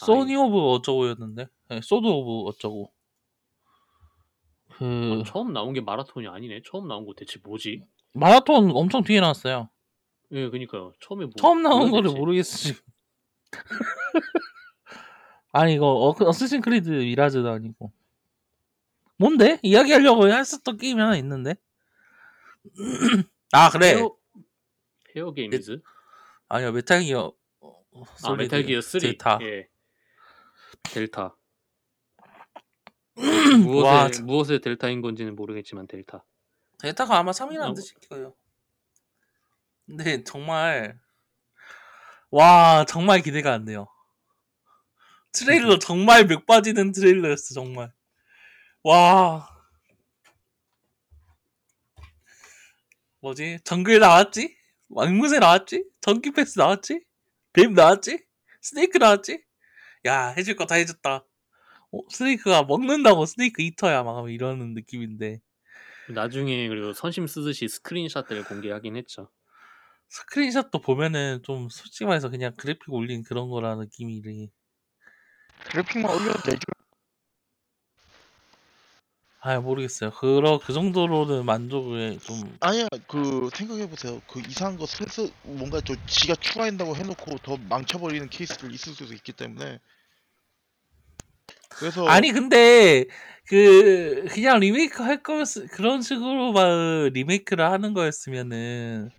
아, 0.00 0.04
소드 0.04 0.34
오브 0.34 0.58
어쩌고였는데. 0.72 1.46
네, 1.68 1.80
소드 1.82 2.06
오브 2.06 2.48
어쩌고. 2.48 2.92
그 4.78 5.20
아, 5.20 5.30
처음 5.30 5.52
나온 5.52 5.74
게 5.74 5.80
마라톤이 5.80 6.26
아니네. 6.26 6.62
처음 6.64 6.88
나온 6.88 7.06
거 7.06 7.14
대체 7.14 7.38
뭐지? 7.42 7.82
마라톤 8.12 8.70
엄청 8.74 9.02
뒤에 9.02 9.20
나왔어요. 9.20 9.68
예, 10.32 10.48
그니까요. 10.48 10.92
처음에 11.00 11.24
뭐, 11.24 11.32
처음 11.36 11.62
나온 11.62 11.90
거를? 11.90 12.10
모르겠어 12.12 12.56
지금. 12.56 12.80
아니 15.52 15.74
이거 15.74 15.86
어, 15.86 16.14
어쌔신 16.18 16.60
크리드 16.62 16.88
미라지도 16.90 17.48
아니고. 17.50 17.92
뭔데? 19.18 19.58
이야기하려고 19.62 20.28
했었던 20.28 20.76
게임이 20.76 21.00
하나 21.00 21.16
있는데. 21.16 21.56
아 23.52 23.70
그래. 23.70 23.94
페어, 23.94 24.16
페어 25.12 25.32
게임즈? 25.32 25.80
아니요 26.48 26.72
메탈 26.72 27.02
기어. 27.02 27.32
어, 27.60 27.82
아, 27.94 28.04
솔리드 28.18 28.54
메탈 28.54 28.62
기어 28.66 28.80
3. 28.80 29.00
델타. 29.00 29.38
예. 29.42 29.68
델타. 30.92 31.36
와, 33.16 33.56
무엇의, 33.58 34.12
참. 34.12 34.26
무엇의 34.26 34.60
델타인 34.60 35.00
건지는 35.00 35.34
모르겠지만 35.36 35.86
델타. 35.86 36.24
델타가 36.78 37.16
아마 37.18 37.30
3이라는 37.32 37.70
어. 37.70 37.74
뜻일 37.74 37.96
거예요. 38.10 38.34
근데 39.86 40.24
정말 40.24 40.98
와 42.30 42.84
정말 42.86 43.22
기대가 43.22 43.52
안 43.52 43.64
돼요. 43.64 43.86
트레일러 45.32 45.78
정말 45.80 46.26
맥 46.26 46.44
빠지는 46.46 46.92
트레일러였어 46.92 47.54
정말. 47.54 47.92
와 48.82 49.48
뭐지 53.26 53.58
정글 53.64 53.98
나왔지? 53.98 54.56
앵무새 54.88 55.40
나왔지? 55.40 55.84
전기 56.00 56.30
패스 56.30 56.60
나왔지? 56.60 57.00
뱀 57.52 57.72
나왔지? 57.74 58.24
스네이크 58.62 58.98
나왔지? 58.98 59.42
야 60.06 60.28
해줄 60.28 60.54
거 60.54 60.64
다 60.64 60.76
해줬다. 60.76 61.26
어, 61.90 61.98
스네이크가 62.08 62.62
먹는다고 62.62 63.26
스네이크 63.26 63.62
이터야 63.62 64.04
막 64.04 64.30
이러는 64.30 64.74
느낌인데 64.74 65.40
나중에 66.10 66.68
그리고 66.68 66.92
선심 66.92 67.26
쓰듯이 67.26 67.66
스크린샷들을 67.66 68.44
공개하긴 68.44 68.94
했죠. 68.96 69.28
스크린샷도 70.08 70.80
보면은 70.80 71.42
좀 71.42 71.68
솔직히 71.68 72.04
말해서 72.04 72.28
그냥 72.30 72.54
그래픽 72.56 72.92
올린 72.92 73.24
그런 73.24 73.48
거라 73.48 73.74
느낌이 73.74 74.22
그래픽만 75.64 76.14
올려도 76.14 76.42
되죠. 76.42 76.60
아 79.46 79.60
모르겠어요 79.60 80.10
그러 80.10 80.58
그 80.58 80.72
정도로는 80.72 81.44
만족을 81.44 82.18
좀 82.18 82.58
아니야 82.58 82.88
그 83.06 83.48
생각해 83.54 83.88
보세요. 83.88 84.20
그 84.26 84.40
이상한 84.40 84.76
거 84.76 84.86
슬슬 84.86 85.30
뭔가 85.44 85.80
저 85.80 85.94
지가 86.08 86.34
추가한다고 86.34 86.96
해놓고 86.96 87.38
더 87.44 87.56
망쳐버리는 87.68 88.28
케이스들 88.28 88.72
있을 88.72 88.94
수도 88.94 89.14
있기 89.14 89.32
때문에. 89.32 89.78
그래서 91.68 92.08
아니 92.08 92.32
근데 92.32 93.04
그 93.46 94.26
그냥 94.30 94.58
리메이크 94.58 95.00
할 95.04 95.22
거였 95.22 95.46
그런 95.70 96.02
식으로만 96.02 97.10
리메이크를 97.12 97.70
하는 97.70 97.94
거였으면은 97.94 99.10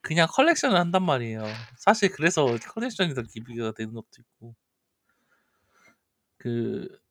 그냥 0.00 0.28
컬렉션을 0.30 0.78
한단 0.78 1.02
말이에요 1.02 1.42
사실 1.76 2.12
그래서 2.12 2.56
컬렉션이 2.74 3.14
더 3.14 3.22
기대가 3.22 3.72
되는 3.72 3.92
것도 3.92 4.06
있고 4.20 4.54
그 6.38 7.01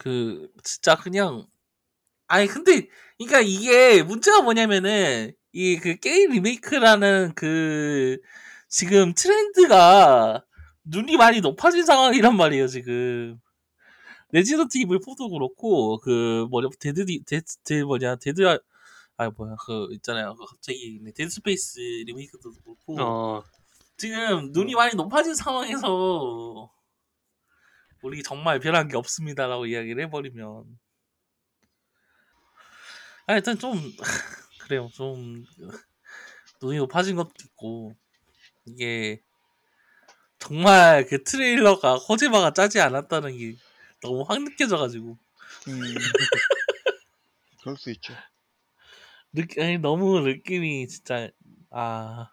그 0.00 0.50
진짜 0.64 0.96
그냥 0.96 1.46
아니 2.26 2.46
근데 2.46 2.88
그러니까 3.18 3.40
이게 3.42 4.02
문제가 4.02 4.40
뭐냐면은 4.42 5.32
이 5.52 5.76
그 5.78 5.96
게임 5.98 6.30
리메이크라는 6.32 7.34
그 7.34 8.18
지금 8.68 9.12
트렌드가 9.14 10.44
눈이 10.84 11.16
많이 11.16 11.40
높아진 11.40 11.84
상황이란 11.84 12.36
말이에요 12.36 12.66
지금. 12.68 13.38
레지던트 14.32 14.78
이블 14.78 15.00
4도 15.00 15.28
그렇고 15.30 15.98
그 15.98 16.46
뭐냐 16.50 16.68
데드 16.78 17.04
디- 17.04 17.22
데드 17.26 17.82
뭐냐 17.82 18.16
데드 18.16 18.42
아 19.16 19.30
뭐야 19.30 19.56
그 19.66 19.88
있잖아요. 19.94 20.34
그 20.36 20.46
갑자기 20.46 21.00
데드 21.14 21.28
스페이스 21.30 21.80
리메이크도 22.06 22.52
그렇고 22.64 23.00
어, 23.02 23.44
지금 23.96 24.52
눈이 24.52 24.74
많이 24.76 24.94
높아진 24.94 25.34
상황에서 25.34 26.70
우리 28.02 28.22
정말 28.22 28.60
변한 28.60 28.88
게 28.88 28.96
없습니다라고 28.96 29.66
이야기를 29.66 30.04
해버리면 30.04 30.64
하여튼 33.26 33.58
좀 33.58 33.72
그래요 34.60 34.88
좀 34.92 35.44
눈이 36.62 36.78
높아진 36.78 37.16
것도 37.16 37.32
있고 37.44 37.94
이게 38.66 39.22
정말 40.38 41.06
그 41.06 41.22
트레일러가 41.22 41.96
호재바가 41.96 42.52
짜지 42.54 42.80
않았다는 42.80 43.36
게 43.36 43.56
너무 44.00 44.24
확 44.26 44.42
느껴져가지고 44.42 45.18
음, 45.68 45.80
그럴 47.60 47.76
수 47.76 47.90
있죠. 47.90 48.14
느, 49.32 49.42
아니, 49.60 49.78
너무 49.78 50.20
느낌이 50.20 50.88
진짜 50.88 51.28
아. 51.70 52.30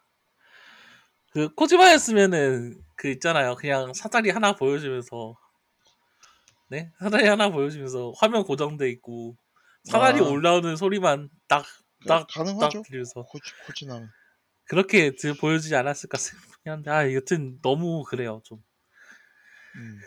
그 1.32 1.54
코지마였으면은 1.54 2.82
그 2.96 3.10
있잖아요. 3.10 3.56
그냥 3.56 3.94
사다리 3.94 4.32
하나 4.32 4.56
보여주면서 4.56 5.36
네 6.70 6.92
사다리 7.00 7.28
하나 7.28 7.50
보여주면서 7.50 8.14
화면 8.18 8.44
고정돼 8.44 8.90
있고 8.92 9.38
사다리 9.84 10.20
아. 10.20 10.24
올라오는 10.24 10.76
소리만 10.76 11.30
딱 11.48 11.66
딱, 12.06 12.28
가능하죠. 12.30 12.82
딱 12.82 12.88
들려서 12.88 13.24
코치 13.24 13.52
코치나면. 13.66 14.10
그렇게 14.66 15.16
드- 15.16 15.34
보여주지 15.36 15.76
않았을까 15.76 16.18
싶긴 16.18 16.72
한데 16.74 16.92
아 16.92 17.12
여튼 17.14 17.60
너무 17.62 18.04
그래요 18.04 18.42
좀 18.44 18.62
음. 19.76 20.00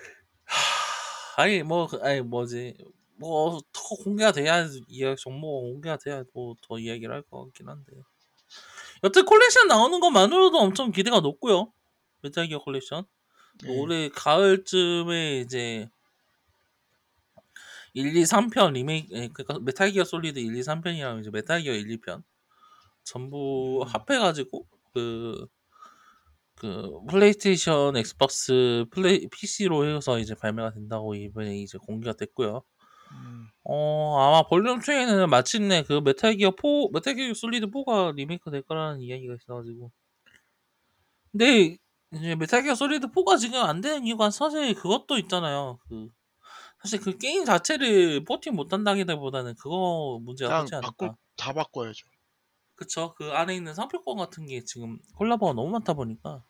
하, 0.45 1.43
아니 1.43 1.63
뭐 1.63 1.87
그- 1.87 1.99
아니 2.03 2.21
뭐지 2.21 2.77
뭐 3.17 3.61
더 3.73 3.97
공개가 4.05 4.33
돼야 4.33 4.67
이야기 4.89 5.17
정보가 5.23 5.61
공개가 5.67 5.97
돼야 5.97 6.23
뭐 6.35 6.55
더 6.63 6.79
이야기를 6.79 7.15
할 7.15 7.23
것 7.23 7.45
같긴 7.47 7.69
한데 7.69 7.93
여튼 9.03 9.25
콜렉션 9.25 9.67
나오는 9.69 9.99
것만으로도 9.99 10.59
엄청 10.59 10.91
기대가 10.93 11.21
높고요 11.21 11.73
메탈 12.23 12.49
기어 12.49 12.59
콜렉션 12.61 13.05
예. 13.65 13.69
올해 13.79 14.09
가을쯤에 14.11 15.41
이제 15.41 15.89
1, 17.95 18.17
2, 18.17 18.23
3편 18.23 18.73
리메이크 18.73 19.15
예, 19.15 19.29
그러니까 19.29 19.59
메탈 19.61 19.91
기어 19.91 20.05
솔리드 20.05 20.39
1, 20.39 20.57
2, 20.57 20.61
3편이랑 20.61 21.21
이제 21.21 21.31
메탈 21.31 21.63
기어 21.63 21.75
1, 21.75 21.89
2편 21.89 22.23
전부 23.05 23.83
음. 23.83 23.89
합해 23.89 24.19
가지고 24.19 24.67
그, 24.93 25.47
그 26.57 27.01
플레이스테이션, 27.09 27.97
엑스박스, 27.97 28.85
플레이 28.91 29.29
PC로 29.29 29.87
해서 29.87 30.19
이제 30.19 30.35
발매가 30.35 30.73
된다고 30.73 31.15
이번에 31.15 31.59
이제 31.59 31.79
공개가 31.79 32.15
됐고요. 32.17 32.63
음. 33.13 33.49
어 33.65 34.19
아마 34.21 34.43
볼륨 34.47 34.81
2에는 34.81 35.29
마침내 35.29 35.83
그 35.83 36.01
메탈 36.05 36.37
기어 36.37 36.51
4, 36.51 36.91
메탈 36.93 37.15
기어 37.15 37.35
솔리드 37.35 37.67
4가 37.67 38.15
리메이크 38.15 38.51
될 38.51 38.63
거라는 38.63 39.01
이야기가 39.01 39.35
있어가지고. 39.35 39.91
근데 41.33 41.77
이제 42.13 42.35
메탈 42.37 42.63
기어 42.63 42.75
솔리드 42.75 43.09
4가 43.09 43.39
지금 43.39 43.61
안 43.63 43.81
되는 43.81 44.07
이유가 44.07 44.31
사실 44.31 44.75
그것도 44.75 45.19
있잖아요. 45.19 45.79
그 45.89 46.09
사실 46.83 47.01
그 47.01 47.17
게임 47.19 47.45
자체를 47.45 48.25
porting 48.25 48.55
못한다기보다는 48.55 49.55
그거 49.57 50.19
문제가 50.23 50.63
크지 50.63 50.75
않을까. 50.77 50.91
바꿀 50.91 51.11
다 51.37 51.53
바꿔야죠. 51.53 52.07
그쵸. 52.75 53.15
그 53.17 53.31
안에 53.33 53.55
있는 53.55 53.75
상표권 53.75 54.17
같은 54.17 54.47
게 54.47 54.65
지금 54.65 54.99
콜라보가 55.17 55.53
너무 55.53 55.69
많다 55.71 55.93
보니까 55.93 56.43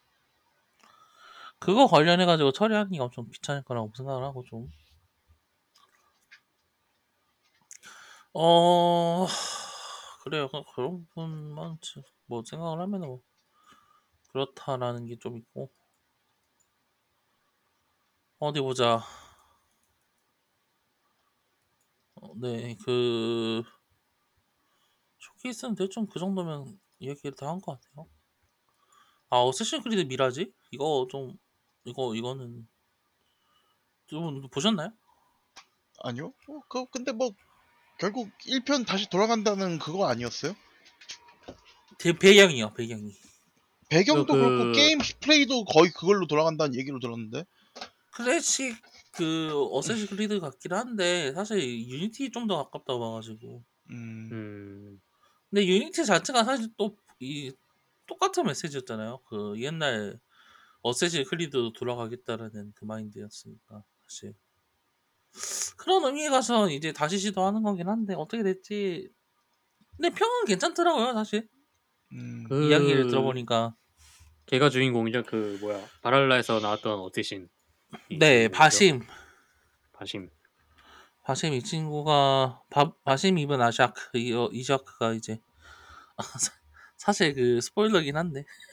그거 1.58 1.86
관련해가지고 1.86 2.52
처리하기가 2.52 3.04
엄청 3.04 3.28
귀찮을 3.30 3.62
거라고 3.64 3.92
생각을 3.96 4.22
하고 4.24 4.44
좀. 4.44 4.68
어, 8.32 9.26
그래요. 10.22 10.48
그- 10.48 10.62
그런 10.74 11.06
분만 11.14 11.78
지- 11.80 12.02
뭐 12.26 12.42
생각을 12.44 12.80
하면 12.80 13.00
뭐 13.00 13.20
그렇다라는 14.28 15.06
게 15.06 15.16
좀 15.18 15.36
있고. 15.36 15.70
어디 18.38 18.60
보자. 18.60 19.02
어, 22.20 22.32
네, 22.40 22.76
그 22.84 23.62
쇼케이스는 25.18 25.76
대충 25.76 26.06
그 26.06 26.18
정도면 26.18 26.78
이야기를 26.98 27.32
다 27.36 27.46
한 27.46 27.60
것 27.60 27.80
같아요. 27.80 28.10
아, 29.30 29.36
어쌔신 29.38 29.82
크리드 29.82 30.02
미라지? 30.02 30.52
이거 30.72 31.06
좀 31.10 31.36
이거 31.84 32.14
이거는 32.14 32.68
좀 34.06 34.48
보셨나요? 34.50 34.92
아니요? 36.02 36.32
어, 36.48 36.60
그 36.68 36.86
근데 36.86 37.12
뭐 37.12 37.32
결국 37.98 38.30
1편 38.46 38.84
다시 38.86 39.08
돌아간다는 39.10 39.78
그거 39.78 40.06
아니었어요? 40.08 40.54
대, 41.98 42.12
배경이요 42.18 42.74
배경이. 42.74 43.12
배경도 43.90 44.34
그- 44.34 44.38
그... 44.38 44.44
렇고 44.44 44.72
게임 44.72 44.98
플레이도 45.20 45.64
거의 45.64 45.90
그걸로 45.92 46.26
돌아간다는 46.26 46.74
얘기로 46.78 47.00
들었는데. 47.00 47.44
클래식 48.12 48.76
그 49.12 49.50
어쌔신 49.72 50.06
크리드 50.08 50.40
같긴 50.40 50.72
한데 50.72 51.32
사실 51.34 51.58
유니티 51.88 52.30
좀 52.30 52.46
더 52.46 52.56
가깝다고 52.64 53.00
봐가지고. 53.00 53.64
음. 53.90 54.28
음. 54.32 55.00
근데 55.50 55.66
유니티 55.66 56.04
자체가 56.06 56.44
사실 56.44 56.68
또 56.76 56.96
이 57.22 57.52
똑같은 58.06 58.44
메시지였잖아요. 58.46 59.20
그 59.26 59.54
옛날 59.60 60.18
어쌔신 60.82 61.24
크리드 61.24 61.72
돌아가겠다라는 61.74 62.72
그 62.74 62.84
마인드였으니까 62.86 63.84
사실 64.08 64.34
그런 65.76 66.04
의미에 66.04 66.28
가서 66.30 66.68
이제 66.70 66.92
다시 66.92 67.18
시도하는 67.18 67.62
거긴 67.62 67.88
한데 67.88 68.14
어떻게 68.14 68.42
될지 68.42 69.08
근데 69.96 70.10
평은 70.10 70.44
괜찮더라고요 70.46 71.12
사실 71.14 71.48
음. 72.12 72.44
그- 72.48 72.68
이야기를 72.70 73.08
들어보니까 73.08 73.76
걔가 74.46 74.70
주인공이죠. 74.70 75.22
그 75.24 75.58
뭐야 75.60 75.86
바랄라에서 76.02 76.60
나왔던 76.60 76.98
어쌔신. 77.00 77.48
이네 78.08 78.48
친구죠? 78.48 78.50
바심 78.50 79.00
바심. 79.92 80.30
바심 81.22 81.52
이 81.54 81.62
친구가 81.62 82.62
바, 82.70 82.92
바심 83.04 83.38
입은 83.38 83.60
아샤크 83.60 84.18
이, 84.18 84.32
어, 84.32 84.48
이샤크가 84.52 85.14
이제 85.14 85.40
아, 86.16 86.22
사- 86.40 86.52
사실 86.98 87.34
그 87.34 87.60
스포일러긴 87.60 88.16
한데 88.16 88.44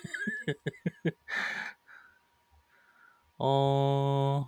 어 3.40 4.46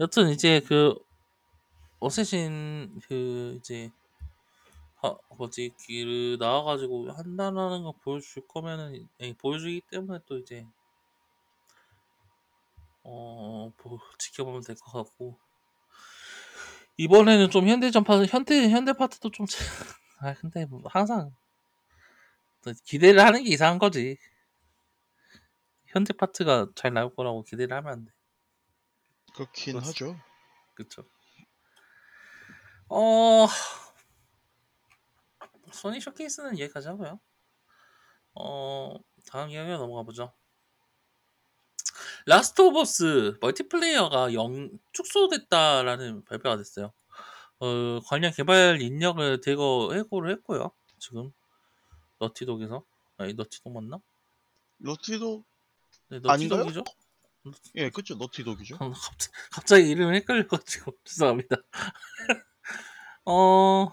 여튼 0.00 0.30
이제 0.30 0.60
그 0.60 0.94
어쌔신 2.00 2.98
그 3.08 3.54
이제 3.58 3.90
하, 4.96 5.16
뭐지 5.36 5.74
그 5.86 6.36
나와가지고 6.40 7.10
한다라는 7.12 7.84
거 7.84 7.92
보여줄 8.02 8.46
거면은 8.48 9.08
예, 9.20 9.32
보여주기 9.34 9.82
때문에 9.90 10.20
또 10.26 10.38
이제 10.38 10.66
어 13.10 13.72
뭐, 13.82 13.98
지켜보면 14.18 14.62
될 14.62 14.76
것 14.76 14.92
같고 15.04 15.38
이번에는 16.96 17.50
좀 17.50 17.66
현대전 17.68 18.04
파트 18.04 18.26
현대 18.26 18.68
현대 18.68 18.92
파트도 18.92 19.30
좀 19.30 19.46
아 20.20 20.34
근데 20.34 20.66
뭐 20.66 20.82
항상 20.86 21.34
또 22.62 22.72
기대를 22.84 23.20
하는 23.24 23.44
게 23.44 23.50
이상한 23.50 23.78
거지 23.78 24.18
현대 25.86 26.12
파트가 26.12 26.68
잘 26.74 26.92
나올 26.92 27.14
거라고 27.14 27.44
기대를 27.44 27.74
하면 27.78 27.92
안 27.92 28.04
돼. 28.04 28.12
그렇긴 29.34 29.74
그렇습- 29.74 29.88
하죠. 29.88 30.16
그쵸. 30.74 31.02
어, 32.90 33.46
소니 35.72 36.00
쇼케이스는 36.00 36.58
여기까지 36.58 36.88
하고요. 36.88 37.20
어, 38.34 38.94
다음 39.30 39.50
이야기로 39.50 39.78
넘어가 39.78 40.02
보죠. 40.02 40.32
라스트 42.28 42.60
오브 42.60 42.80
어스 42.80 43.38
멀티플레이어가 43.40 44.34
영, 44.34 44.68
축소됐다라는 44.92 46.26
발표가 46.26 46.58
됐어요. 46.58 46.92
어, 47.58 48.00
관련 48.04 48.30
개발 48.32 48.82
인력을 48.82 49.40
대거 49.40 49.94
해고를 49.94 50.32
했고요. 50.32 50.70
지금 50.98 51.32
너티독에서 52.18 52.84
아니 53.16 53.32
너티독 53.32 53.72
맞나? 53.72 53.98
너티도 54.76 55.42
네? 56.10 56.18
너티독이죠. 56.18 56.84
예, 57.76 57.88
그쵸 57.88 58.16
너티독이죠. 58.16 58.76
아, 58.78 58.90
갑자기, 58.90 59.32
갑자기 59.50 59.88
이름이 59.88 60.16
헷갈려가지고 60.16 60.92
죄송합니다. 61.04 61.56
어 63.24 63.90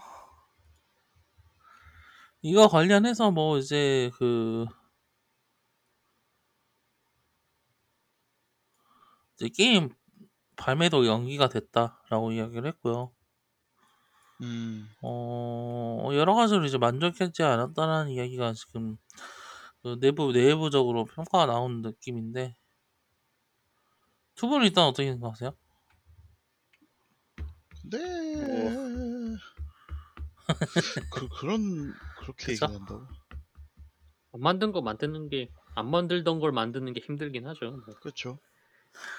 이거 2.42 2.68
관련해서 2.68 3.32
뭐 3.32 3.58
이제 3.60 4.12
그 4.18 4.66
이제 4.66 4.76
게임 9.54 9.90
발매도 10.58 11.08
연기가 11.08 11.50
됐다라고 11.50 12.32
이야기를 12.34 12.68
했고요. 12.68 13.14
음. 14.42 14.90
어 15.02 16.10
여러 16.14 16.34
가지로 16.36 16.66
이제 16.66 16.78
만족하지 16.78 17.44
않았다는 17.44 18.10
이야기가 18.12 18.54
지금 18.54 18.98
그 19.84 19.98
내부 20.00 20.32
내부적으로 20.32 21.06
평가가 21.06 21.46
나온 21.46 21.82
느낌인데 21.82 22.56
두 24.36 24.48
분은 24.48 24.66
일단 24.68 24.86
어떻게 24.86 25.12
생각하세요? 25.12 25.52
근데 27.82 27.98
뭐. 28.34 28.72
그 31.12 31.28
그런 31.30 31.94
그렇게 32.20 32.54
그쵸? 32.54 32.66
얘기한다고. 32.66 33.08
안 34.34 34.40
만든 34.42 34.72
거 34.72 34.82
만드는 34.82 35.30
게 35.30 35.50
안 35.76 35.92
만들던 35.92 36.40
걸 36.40 36.54
만드는 36.54 36.94
게 36.94 37.02
힘들긴 37.02 37.46
하죠. 37.48 37.72
뭐 37.72 37.96
그렇죠. 38.00 38.40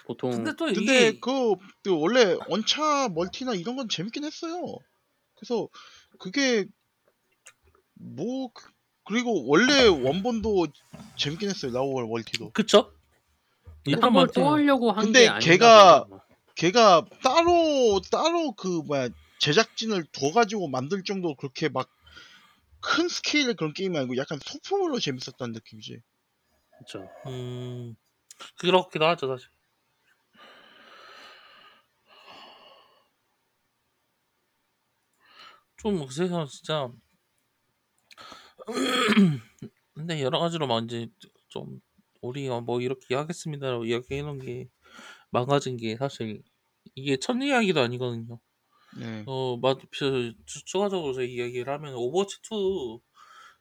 보통 0.07 0.31
근데 0.31 0.53
또 0.57 0.67
근데 0.67 0.81
이게 0.81 1.19
그, 1.21 1.55
그 1.83 1.91
원래 1.99 2.37
원차 2.49 3.09
멀티나 3.09 3.55
이런 3.55 3.77
건 3.77 3.89
재밌긴 3.89 4.25
했어요. 4.25 4.77
그래서 5.35 5.69
그게 6.19 6.67
뭐 7.95 8.51
그- 8.53 8.71
그리고 9.05 9.47
원래 9.47 9.87
원본도 9.87 10.67
재밌긴 11.17 11.49
했어요. 11.49 11.73
라오월 11.73 12.07
멀티도. 12.07 12.51
그쵸? 12.53 12.93
근데 13.85 13.93
일반 13.93 14.05
한번 14.09 14.27
멀티는- 14.27 14.35
또 14.35 14.51
하려고 14.51 14.91
한 14.93 15.05
근데 15.05 15.21
게 15.21 15.29
아닌가 15.29 15.45
걔가. 15.57 16.07
걔가 16.57 17.07
따로 17.23 18.01
따로 18.11 18.53
그 18.53 18.67
뭐야 18.87 19.11
제작진을 19.39 20.07
둬가지고 20.13 20.69
만들 20.69 21.03
정도 21.05 21.35
그렇게 21.37 21.69
막 21.69 21.89
큰 22.81 23.09
스케일의 23.09 23.55
그런 23.57 23.73
게임이 23.73 23.99
아니고 23.99 24.17
약간 24.17 24.39
소품으로 24.45 25.01
재밌었다는 25.01 25.53
느낌이지. 25.55 26.01
그렇죠. 26.77 27.09
음 27.27 27.97
그렇기도 28.59 29.07
하죠 29.07 29.27
사실. 29.27 29.49
좀 35.87 36.07
그래서 36.07 36.47
진짜 36.47 36.91
근데 39.95 40.23
여러 40.23 40.39
가지로 40.39 40.67
막 40.67 40.85
이제 40.85 41.09
좀 41.49 41.81
우리가 42.23 42.61
뭐 42.61 42.81
이렇게 42.81 43.15
하겠습니다라고 43.15 43.85
이야기해 43.87 44.23
놓은 44.23 44.39
게 44.39 44.69
망가진 45.31 45.77
게 45.77 45.97
사실 45.97 46.43
이게 46.95 47.17
첫 47.19 47.37
이야기도 47.43 47.81
아니거든요. 47.81 48.41
네. 48.91 49.27
어, 49.27 49.57
맞, 49.59 49.79
그, 49.99 50.35
추- 50.47 50.65
추가적으로 50.67 51.15
저희 51.15 51.35
이야기를 51.35 51.73
하면 51.75 51.95
오버워치 51.95 52.39
2 52.43 53.03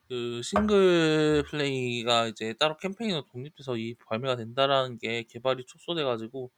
그 0.09 0.41
싱글 0.43 1.43
플레이가 1.49 2.27
이제 2.27 2.53
따로 2.59 2.77
캠페인으로 2.77 3.25
독립돼서 3.25 3.77
이 3.77 3.95
발매가 4.07 4.35
된다라는 4.37 4.99
게 4.99 5.23
개발이 5.23 5.65
축소돼가지고 5.67 6.51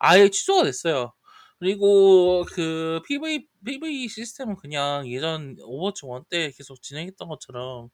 아예 0.00 0.28
취소가 0.30 0.64
됐어요. 0.64 1.14
그리고 1.62 2.44
그 2.48 3.00
PVE 3.06 3.46
PVE 3.64 4.08
시스템은 4.08 4.56
그냥 4.56 5.06
예전 5.06 5.56
오버워치 5.60 6.04
1 6.06 6.24
때 6.28 6.50
계속 6.50 6.82
진행했던 6.82 7.28
것처럼 7.28 7.88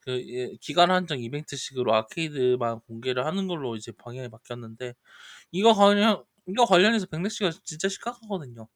그 0.00 0.22
예, 0.28 0.54
기간 0.60 0.90
한정 0.90 1.18
이벤트식으로 1.18 1.94
아케이드만 1.94 2.80
공개를 2.80 3.24
하는 3.24 3.46
걸로 3.48 3.76
이제 3.76 3.92
방향이 3.92 4.28
바뀌었는데 4.28 4.92
이거 5.52 5.72
관련 5.72 6.22
이거 6.48 6.66
관련해서 6.66 7.06
backlash가 7.06 7.50
진짜 7.64 7.88
심각하거든요. 7.88 8.68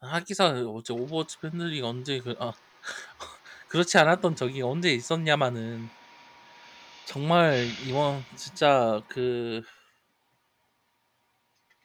하기사 0.00 0.64
어제 0.68 0.92
오버워치 0.92 1.40
팬들이 1.40 1.82
언제 1.82 2.20
그 2.20 2.36
아, 2.38 2.52
그렇지 3.66 3.98
않았던 3.98 4.36
적이 4.36 4.62
언제 4.62 4.94
있었냐마는 4.94 5.88
정말 7.06 7.66
이번 7.88 8.22
진짜 8.36 9.02
그 9.08 9.62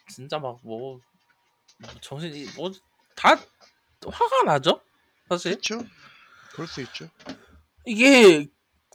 진짜 0.08 0.39
막 0.39 0.60
뭐 0.64 0.99
정신이 2.01 2.45
뭐 2.56 2.72
다 3.16 3.38
화가 4.06 4.43
나죠 4.45 4.82
사실 5.30 5.54
그렇죠. 5.54 5.86
그럴 6.54 6.68
수 6.68 6.82
있죠. 6.82 7.08
이게 7.86 8.47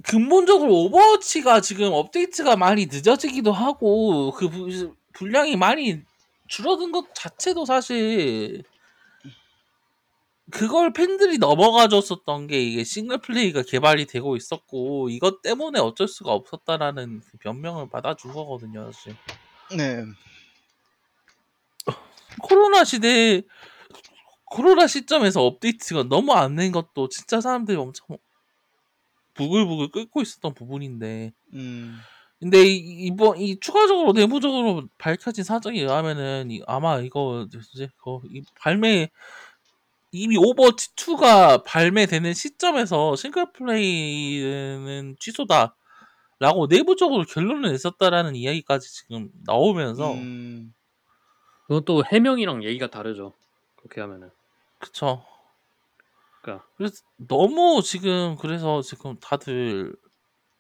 근본적으로 0.05 0.75
오버워치가 0.85 1.61
지금 1.61 1.93
업데이트가 1.93 2.57
많이 2.57 2.87
늦어지기도 2.87 3.53
하고 3.53 4.33
그 4.33 4.49
부- 4.49 4.95
분량이 5.15 5.57
많이 5.57 6.03
줄어든 6.49 6.93
것 6.93 7.15
자체도 7.15 7.65
사실 7.65 8.63
그걸 10.51 10.93
팬들이 10.93 11.39
넘어가 11.39 11.89
줬었던 11.89 12.47
게 12.47 12.61
이게 12.63 12.83
싱글 12.85 13.19
플레이가 13.19 13.63
개발이 13.63 14.07
되고 14.07 14.35
있었고 14.37 15.11
이것 15.11 15.43
때문에 15.43 15.79
어쩔 15.79 16.09
수가 16.09 16.33
없었다라는 16.33 17.21
그 17.31 17.39
변명을 17.39 17.89
받아준 17.91 18.33
거거든요 18.33 18.91
사실 18.93 19.15
네. 19.77 20.03
코로나 22.43 22.85
시대에 22.85 23.43
코로나 24.47 24.87
시점에서 24.87 25.43
업데이트가 25.45 26.05
너무 26.05 26.33
안 26.33 26.57
된 26.57 26.73
것도 26.73 27.09
진짜 27.09 27.41
사람들이 27.41 27.77
엄청 27.77 28.17
부글부글 29.35 29.91
끓고 29.91 30.23
있었던 30.23 30.55
부분인데 30.55 31.33
음. 31.55 31.99
근데 32.41 32.63
이- 32.65 33.07
이번 33.07 33.39
이 33.39 33.59
추가적으로 33.61 34.13
내부적으로 34.13 34.89
밝혀진 34.99 35.45
사정에 35.45 35.81
의하면은 35.81 36.51
이- 36.51 36.63
아마 36.67 36.99
이거 37.01 37.47
이제 37.75 37.89
그이 38.03 38.43
발매 38.61 39.11
이미 40.13 40.37
오버워치 40.39 40.95
2가 40.95 41.63
발매되는 41.65 42.33
시점에서 42.33 43.15
싱글 43.17 43.53
플레이는 43.53 45.17
취소다. 45.21 45.75
라고 46.41 46.67
내부적으로 46.69 47.25
결론을 47.25 47.73
냈었다라는 47.73 48.37
이야기까지 48.37 48.89
지금 48.95 49.29
나오면서 49.45 50.13
음, 50.15 50.73
그건 51.69 51.85
또 51.85 52.03
해명이랑 52.05 52.65
얘기가 52.65 52.89
다르죠. 52.89 53.35
그렇게 53.77 54.01
하면은. 54.01 54.31
그쵸. 54.79 55.23
그러니까 56.41 56.67
그래서 56.77 57.05
너무 57.17 57.83
지금 57.83 58.37
그래서 58.37 58.81
지금 58.81 59.17
다들 59.21 59.95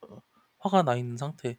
어, 0.03 0.23
화가 0.59 0.83
나 0.83 0.97
있는 0.97 1.17
상태. 1.17 1.57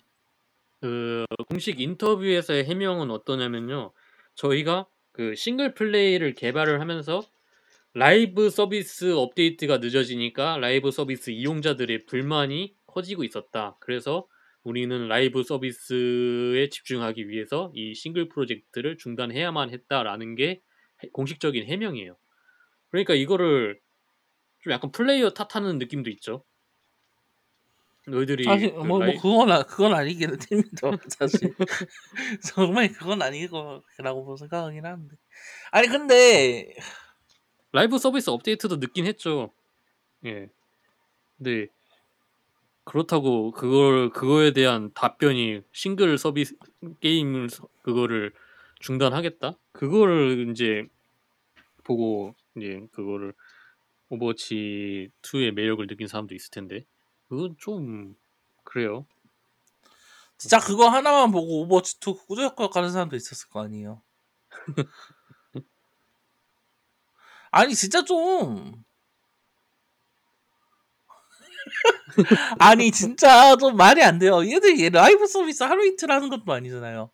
그 0.79 1.25
공식 1.47 1.81
인터뷰에서의 1.81 2.65
해명은 2.65 3.09
어떠냐면요. 3.09 3.91
저희가 4.35 4.85
그 5.11 5.35
싱글 5.35 5.73
플레이를 5.73 6.35
개발을 6.35 6.79
하면서 6.79 7.23
라이브 7.95 8.51
서비스 8.51 9.15
업데이트가 9.15 9.79
늦어지니까 9.79 10.57
라이브 10.57 10.91
서비스 10.91 11.31
이용자들의 11.31 12.05
불만이 12.05 12.75
커지고 12.85 13.23
있었다. 13.23 13.77
그래서 13.79 14.27
우리는 14.63 15.07
라이브 15.07 15.43
서비스에 15.43 16.69
집중하기 16.69 17.29
위해서 17.29 17.71
이 17.73 17.93
싱글 17.95 18.27
프로젝트를 18.29 18.97
중단해야만 18.97 19.69
했다라는 19.71 20.35
게 20.35 20.61
해- 21.03 21.09
공식적인 21.13 21.65
해명이에요. 21.65 22.17
그러니까 22.89 23.13
이거를 23.13 23.79
좀 24.61 24.73
약간 24.73 24.91
플레이어 24.91 25.29
탓하는 25.31 25.77
느낌도 25.77 26.09
있죠. 26.11 26.43
너희들이 28.07 28.43
사실 28.43 28.71
그 28.71 28.77
뭐, 28.79 28.85
뭐 28.85 28.99
라이- 28.99 29.15
그건 29.21 29.51
아, 29.51 29.63
그건 29.63 29.93
아니긴 29.93 30.29
합니다. 30.31 30.91
사실 31.09 31.53
정말 32.43 32.91
그건 32.91 33.21
아니고라고 33.21 34.35
생각하긴 34.37 34.85
하는데. 34.85 35.15
아니 35.71 35.87
근데 35.87 36.75
라이브 37.71 37.97
서비스 37.99 38.29
업데이트도 38.31 38.77
늦긴 38.77 39.05
했죠. 39.05 39.53
예. 40.25 40.49
근데 41.37 41.67
그렇다고 42.89 43.51
그걸 43.51 44.09
그거에 44.09 44.51
대한 44.51 44.91
답변이 44.95 45.61
싱글 45.71 46.17
서비스 46.17 46.55
게임을 47.01 47.51
서- 47.51 47.67
그거를 47.83 48.33
중단하겠다? 48.79 49.59
그거를 49.73 50.49
이제 50.49 50.87
보고 51.83 52.33
이제 52.57 52.87
그거를 52.91 53.35
오버워치 54.09 55.11
2의 55.21 55.51
매력을 55.51 55.85
느낀 55.85 56.07
사람도 56.07 56.33
있을 56.33 56.49
텐데 56.49 56.83
그건 57.27 57.55
좀 57.59 58.15
그래요. 58.63 59.05
진짜 60.39 60.57
그거 60.57 60.89
하나만 60.89 61.29
보고 61.29 61.61
오버워치 61.61 61.99
2 61.99 62.15
꾸역꾸역 62.27 62.71
가는 62.71 62.89
사람도 62.89 63.15
있었을 63.15 63.49
거 63.49 63.61
아니에요. 63.61 64.01
아니 67.51 67.75
진짜 67.75 68.03
좀 68.03 68.83
아니 72.59 72.91
진짜 72.91 73.55
좀 73.57 73.75
말이 73.77 74.01
안 74.03 74.19
돼요. 74.19 74.43
얘들 74.45 74.79
얘 74.79 74.89
라이브 74.89 75.27
서비스 75.27 75.63
하루 75.63 75.85
이틀 75.85 76.11
하는 76.11 76.29
것도 76.29 76.51
아니잖아요. 76.51 77.11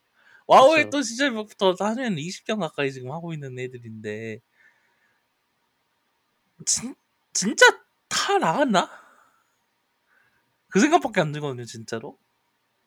와우 0.48 0.70
그쵸. 0.70 0.80
했던 0.80 1.04
시절부터 1.04 1.76
하면 1.80 2.16
20년 2.18 2.60
가까이 2.60 2.92
지금 2.92 3.12
하고 3.12 3.34
있는 3.34 3.58
애들인데 3.58 4.40
진, 6.66 6.96
진짜 7.34 7.66
다 8.08 8.38
나갔나? 8.38 8.90
그 10.70 10.80
생각밖에 10.80 11.22
안 11.22 11.32
들거든요 11.32 11.66
진짜로. 11.66 12.18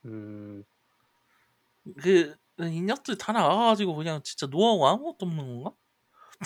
음, 0.04 0.64
그 2.02 2.36
인력들 2.58 3.18
다 3.18 3.32
나가가지고 3.32 3.94
그냥 3.94 4.20
진짜 4.22 4.46
노하우 4.46 4.84
아무것도 4.86 5.26
없는 5.26 5.36
건가? 5.46 5.72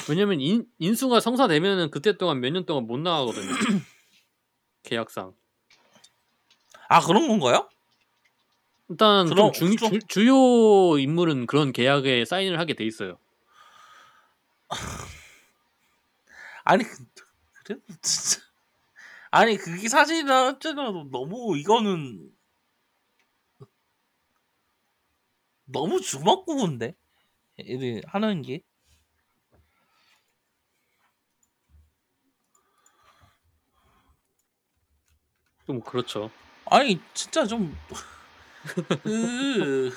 왜냐면 0.09 0.41
인, 0.41 0.67
인수가 0.79 1.21
성사되면은 1.21 1.91
그때 1.91 2.17
동안 2.17 2.41
몇 2.41 2.51
년 2.53 2.65
동안 2.67 2.87
못 2.87 2.99
나가거든요. 2.99 3.47
계약상. 4.83 5.35
아 6.89 7.01
그런 7.01 7.29
건가요? 7.29 7.69
일단 8.89 9.27
그럼- 9.29 9.53
좀 9.53 9.71
주, 9.71 9.77
좀- 9.77 9.91
주, 10.01 10.07
주요 10.07 10.99
인물은 10.99 11.47
그런 11.47 11.73
계약에 11.73 12.25
사인을 12.25 12.59
하게 12.59 12.75
돼 12.75 12.85
있어요. 12.85 13.19
아니 16.65 16.85
그- 16.85 17.05
그래도 17.65 17.83
진짜 18.03 18.43
아니 19.31 19.57
그게 19.57 19.89
사실이라 19.89 20.47
할지라도 20.47 21.09
너무 21.11 21.57
이거는 21.59 22.31
너무 25.65 26.01
주먹구구인데 26.01 26.95
애들 27.61 28.03
하는 28.07 28.43
게 28.43 28.63
좀 35.67 35.81
그렇죠. 35.81 36.31
아니 36.67 37.01
진짜 37.15 37.45
좀 37.47 37.77
그 39.03 39.93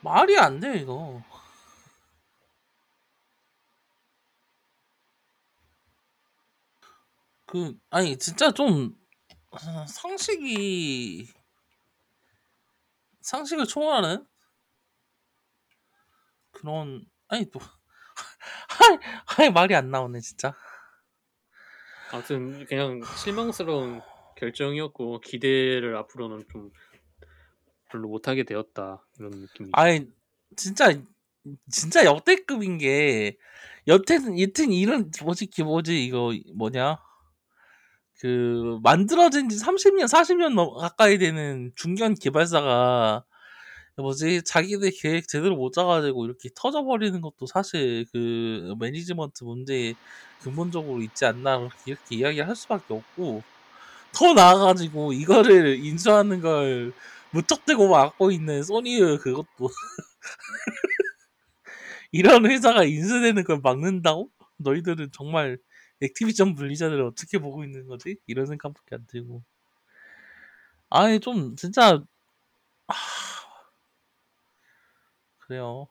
말이 0.00 0.36
안 0.38 0.60
돼 0.60 0.78
이거 0.78 1.22
그 7.46 7.74
아니 7.90 8.16
진짜 8.18 8.50
좀 8.52 8.94
아, 9.50 9.86
상식이 9.86 11.28
상식을 13.20 13.66
초월하는 13.66 14.26
그런 16.50 17.04
아니 17.28 17.50
또 17.50 17.60
아니, 18.80 18.98
아니 19.38 19.50
말이 19.50 19.74
안 19.74 19.90
나오네 19.90 20.20
진짜 20.20 20.54
아무튼 22.12 22.66
그냥 22.66 23.02
실망스러운 23.16 24.00
결정이었고 24.36 25.20
기대를 25.20 25.96
앞으로는 25.96 26.44
좀 26.50 26.70
별로 27.90 28.08
못하게 28.08 28.44
되었다 28.44 29.04
이런 29.18 29.30
느낌이. 29.32 29.70
아니 29.72 30.06
진짜 30.56 30.92
진짜 31.70 32.04
역대급인 32.04 32.78
게 32.78 33.36
여튼 33.86 34.38
여튼 34.40 34.72
이런 34.72 35.10
뭐지 35.22 35.46
그 35.46 35.62
뭐지 35.62 36.04
이거 36.04 36.32
뭐냐 36.54 36.98
그 38.20 38.78
만들어진 38.82 39.48
지 39.48 39.56
30년 39.56 40.04
40년 40.04 40.54
넘 40.54 40.74
가까이 40.74 41.18
되는 41.18 41.72
중견 41.76 42.14
개발사가 42.14 43.24
뭐지 44.02 44.42
자기들 44.44 44.90
계획 44.92 45.28
제대로 45.28 45.56
못 45.56 45.72
짜가지고 45.72 46.26
이렇게 46.26 46.48
터져버리는 46.54 47.20
것도 47.20 47.46
사실 47.46 48.06
그 48.12 48.74
매니지먼트 48.78 49.44
문제에 49.44 49.94
근본적으로 50.40 51.02
있지 51.02 51.24
않나 51.24 51.56
이렇게, 51.58 51.76
이렇게 51.86 52.16
이야기할 52.16 52.54
수밖에 52.56 52.94
없고 52.94 53.42
더 54.12 54.34
나아가지고 54.34 55.12
이거를 55.12 55.78
인수하는 55.84 56.40
걸 56.40 56.92
무턱대고 57.32 57.88
막고 57.88 58.30
있는 58.30 58.62
소니의 58.62 59.18
그것도 59.18 59.68
이런 62.12 62.46
회사가 62.46 62.84
인수되는 62.84 63.44
걸 63.44 63.60
막는다고? 63.62 64.30
너희들은 64.58 65.10
정말 65.12 65.58
액티비전 66.00 66.54
분리자들을 66.54 67.02
어떻게 67.04 67.38
보고 67.38 67.64
있는 67.64 67.86
거지? 67.86 68.16
이런 68.26 68.46
생각밖에 68.46 68.96
안 68.96 69.06
들고 69.06 69.42
아니 70.90 71.20
좀 71.20 71.54
진짜 71.56 72.02
아, 72.86 72.94
그래요. 75.48 75.88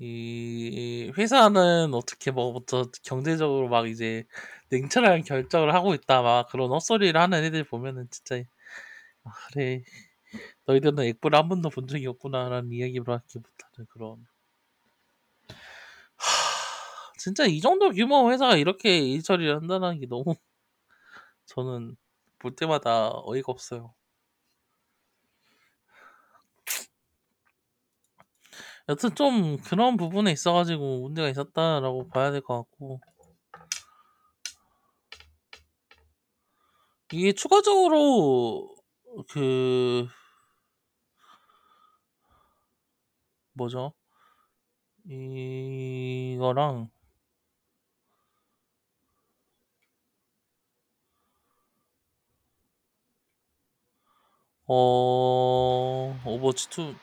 이 0.00 1.12
회사는 1.18 1.92
어떻게 1.94 2.30
뭐부터 2.30 2.84
경제적으로 3.02 3.68
막 3.68 3.88
이제 3.88 4.24
냉철한 4.70 5.24
결정을 5.24 5.74
하고 5.74 5.94
있다 5.94 6.22
막 6.22 6.48
그런 6.50 6.70
헛소리를 6.70 7.20
하는 7.20 7.42
애들 7.44 7.64
보면은 7.64 8.08
진짜 8.10 8.36
아, 9.24 9.32
그래. 9.52 9.82
너희들은 10.66 11.00
액부를 11.00 11.38
한 11.38 11.48
번도 11.48 11.70
본 11.70 11.88
적이 11.88 12.08
없구나라는 12.08 12.72
이야기밖에 12.72 13.40
못하는 13.40 13.86
그런. 13.90 14.26
하, 16.16 17.12
진짜 17.18 17.44
이 17.46 17.60
정도 17.60 17.90
규모 17.90 18.30
회사가 18.32 18.56
이렇게 18.56 18.98
일 18.98 19.22
처리를 19.22 19.56
한다는 19.56 19.98
게 20.00 20.06
너무 20.06 20.34
저는 21.46 21.96
볼 22.38 22.54
때마다 22.54 23.10
어이가 23.24 23.50
없어요. 23.52 23.94
여튼 28.88 29.14
좀 29.14 29.58
그런 29.58 29.96
부분에 29.96 30.32
있어가지고 30.32 31.00
문제가 31.02 31.28
있었다라고 31.28 32.08
봐야 32.08 32.30
될 32.30 32.40
것 32.42 32.56
같고 32.56 33.00
이게 37.12 37.32
추가적으로 37.32 38.74
그 39.28 40.06
뭐죠? 43.52 43.92
이거랑 45.08 46.88
어 54.66 56.14
오버워치 56.24 56.68
2 56.70 56.94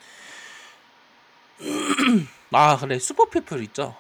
아 2.52 2.78
그래 2.78 2.98
슈퍼피플 3.00 3.64
있죠. 3.66 3.96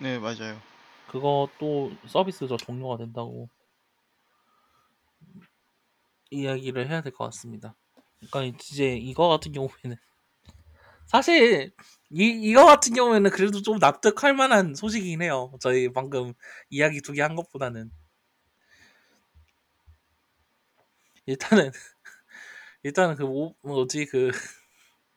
네 0.00 0.18
맞아요. 0.18 0.60
그것도 1.08 1.92
서비스가 2.06 2.56
종료가 2.56 2.96
된다고 2.98 3.50
이야기를 6.30 6.88
해야 6.88 7.02
될 7.02 7.12
것 7.12 7.24
같습니다. 7.26 7.74
그러니까 8.18 8.44
이제 8.44 8.96
이거 8.96 9.28
같은 9.28 9.52
경우에는 9.52 9.96
사실 11.06 11.72
이 12.10 12.24
이거 12.28 12.64
같은 12.66 12.94
경우에는 12.94 13.30
그래도 13.30 13.62
좀 13.62 13.78
납득할 13.78 14.34
만한 14.34 14.74
소식이긴 14.74 15.22
해요. 15.22 15.52
저희 15.60 15.92
방금 15.92 16.34
이야기 16.70 17.00
두 17.02 17.12
개 17.14 17.22
한 17.22 17.36
것보다는 17.36 17.90
일단은 21.26 21.70
일단은 22.82 23.16
그 23.16 23.22
뭐, 23.24 23.54
뭐지 23.62 24.06
그 24.06 24.30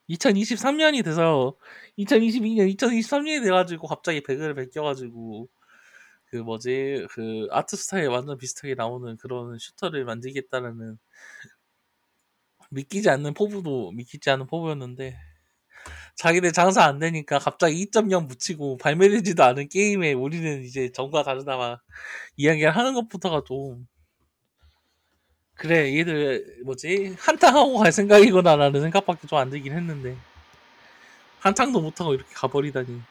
2023년이 0.09 1.03
돼서 1.03 1.55
2022년 1.97 2.75
2023년이 2.75 3.43
돼가지고 3.43 3.87
갑자기 3.87 4.21
배그를 4.21 4.55
베껴가지고 4.55 5.47
그 6.25 6.37
뭐지? 6.37 7.07
그 7.11 7.47
아트 7.51 7.75
스타일 7.77 8.07
완전 8.07 8.37
비슷하게 8.37 8.75
나오는 8.75 9.17
그런 9.17 9.57
슈터를 9.59 10.03
만들겠다라는 10.05 10.97
믿기지 12.71 13.09
않는 13.09 13.33
포부도 13.35 13.91
믿기지 13.91 14.29
않는 14.31 14.47
포부였는데 14.47 15.15
자기들 16.15 16.51
장사 16.53 16.85
안 16.85 16.99
되니까 16.99 17.39
갑자기 17.39 17.85
2.0 17.85 18.27
붙이고 18.29 18.77
발매되지도 18.77 19.43
않은 19.43 19.69
게임에 19.69 20.13
우리는 20.13 20.63
이제 20.63 20.91
전과 20.91 21.23
다르다 21.23 21.57
막 21.57 21.81
이야기를 22.37 22.75
하는 22.75 22.93
것부터가 22.93 23.43
좀 23.45 23.87
그래 25.55 25.97
얘들 25.97 26.61
뭐지? 26.65 27.15
한탕하고 27.19 27.77
갈 27.79 27.91
생각이구나라는 27.91 28.81
생각밖에 28.81 29.27
좀 29.27 29.39
안 29.39 29.49
들긴 29.49 29.73
했는데. 29.73 30.17
한탕도 31.39 31.81
못하고 31.81 32.13
이렇게 32.13 32.33
가버리다니. 32.33 33.01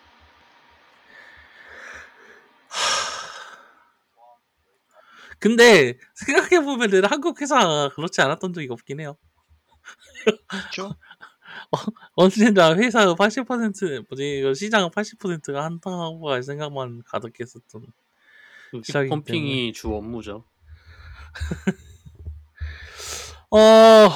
근데 5.38 5.99
생각해보면은 6.14 7.05
한국 7.05 7.40
회사가 7.40 7.88
그렇지 7.90 8.20
않았던 8.20 8.53
적이 8.53 8.68
없긴 8.70 9.01
해요. 9.01 9.16
그렇죠? 10.47 10.95
언젠가 12.14 12.76
회사의 12.76 13.14
80% 13.14 14.07
뭐지? 14.09 14.55
시장의 14.55 14.90
80%가 14.90 15.64
한탕하고 15.64 16.20
갈 16.20 16.43
생각만 16.43 17.03
가득했었던 17.07 17.86
그 18.70 18.80
시작이기 18.84 19.11
펌핑이 19.11 19.72
주 19.72 19.93
업무죠. 19.95 20.45
어 23.53 24.09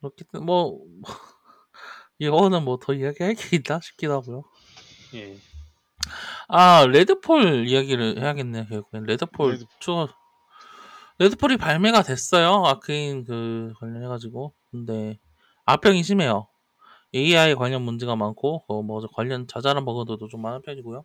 그렇겠든 0.00 0.44
뭐 0.44 0.80
이거는 2.18 2.64
뭐 2.64 2.78
더 2.78 2.92
이야기할 2.94 3.34
게 3.34 3.56
있나 3.56 3.80
싶기도 3.80 4.14
하고요. 4.14 4.44
예. 5.14 5.36
아 6.48 6.86
레드폴 6.86 7.68
이야기를 7.68 8.20
해야겠네요 8.22 8.66
결국엔 8.66 9.04
레드폴 9.04 9.52
레드폴. 9.52 9.76
추가 9.80 10.08
레드폴이 11.18 11.56
발매가 11.56 12.02
됐어요 12.02 12.64
Arkane 12.66 13.24
그 13.24 13.72
관련해가지고 13.80 14.54
근데 14.70 15.18
악평이 15.66 16.02
심해요 16.02 16.48
AI 17.14 17.54
관련 17.56 17.82
문제가 17.82 18.16
많고 18.16 18.64
어, 18.68 18.82
뭐 18.82 19.00
관련 19.14 19.46
자잘한 19.48 19.84
버그들도 19.84 20.28
좀 20.28 20.42
많은 20.42 20.62
편이고요 20.62 21.04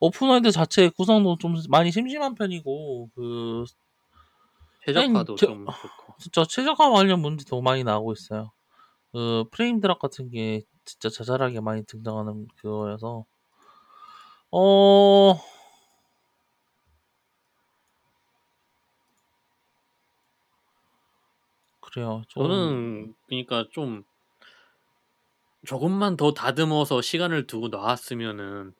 open 0.00 0.23
world 0.23 0.52
자체 0.52 0.88
구성도 0.90 1.36
좀 1.38 1.56
많이 1.70 1.90
심심한 1.92 2.34
편이고 2.34 3.10
그 3.14 3.64
최적화도 4.92 5.36
저- 5.36 5.46
좀 5.46 5.66
그렇고. 5.66 6.14
진짜 6.18 6.44
최적화 6.44 6.90
관련 6.90 7.20
문제도 7.20 7.60
많이 7.62 7.84
나오고 7.84 8.12
있어요. 8.12 8.52
그 9.12 9.44
프레임 9.52 9.80
드랍 9.80 9.98
같은 10.00 10.30
게 10.30 10.62
진짜 10.84 11.08
자잘하게 11.10 11.60
많이 11.60 11.84
등장하는 11.84 12.48
그거여서 12.56 13.26
어 14.50 15.38
그래요. 21.80 22.22
좀 22.28 22.42
저는 22.44 23.14
그러니까 23.26 23.66
좀 23.70 24.04
조금만 25.66 26.16
더 26.16 26.32
다듬어서 26.32 27.00
시간을 27.02 27.46
두고 27.46 27.68
나왔으면은 27.68 28.74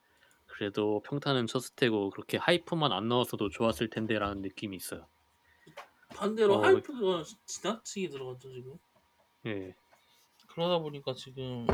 그래도 0.46 1.02
평타는 1.02 1.46
쳤을 1.46 1.74
테고 1.76 2.10
그렇게 2.10 2.36
하이프만 2.36 2.92
안 2.92 3.08
넣었어도 3.08 3.48
좋았을 3.50 3.90
텐데라는 3.90 4.42
느낌이 4.42 4.76
있어요. 4.76 5.06
반대로 6.18 6.54
어, 6.54 6.64
하이프가 6.64 7.22
지나치게 7.46 8.08
들어갔죠 8.08 8.52
지금. 8.52 8.78
예. 9.46 9.74
그러다 10.48 10.78
보니까 10.78 11.14
지금 11.14 11.66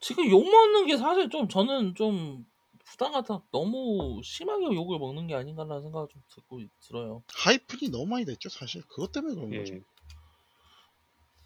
지금 0.00 0.28
욕 0.30 0.42
먹는 0.50 0.86
게 0.86 0.96
사실 0.96 1.28
좀 1.28 1.48
저는 1.48 1.94
좀 1.94 2.46
부당하다. 2.86 3.42
너무 3.52 4.20
심하게 4.24 4.64
욕을 4.74 4.98
먹는 4.98 5.26
게 5.26 5.34
아닌가라는 5.34 5.82
생각을 5.82 6.08
좀 6.08 6.22
듣고 6.34 6.60
들어요. 6.80 7.22
하이픈이 7.34 7.90
너무 7.90 8.06
많이 8.06 8.24
됐죠 8.24 8.48
사실. 8.48 8.82
그것 8.88 9.12
때문에 9.12 9.34
그런 9.34 9.52
예. 9.52 9.58
거죠. 9.58 9.74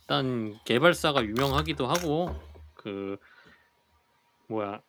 일단 0.01 0.59
개발사가 0.65 1.25
유명하기도 1.25 1.87
하고 1.87 2.29
그 2.75 3.17
뭐야 4.49 4.83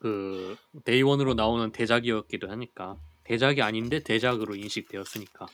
그 0.00 0.56
day 0.84 0.99
one으로 0.99 1.34
나오는 1.34 1.72
대작이었기도 1.72 2.50
하니까 2.50 2.98
대작이 3.28 3.60
아닌데 3.62 4.00
대작으로 4.00 4.54
인식되었으니까 4.56 5.46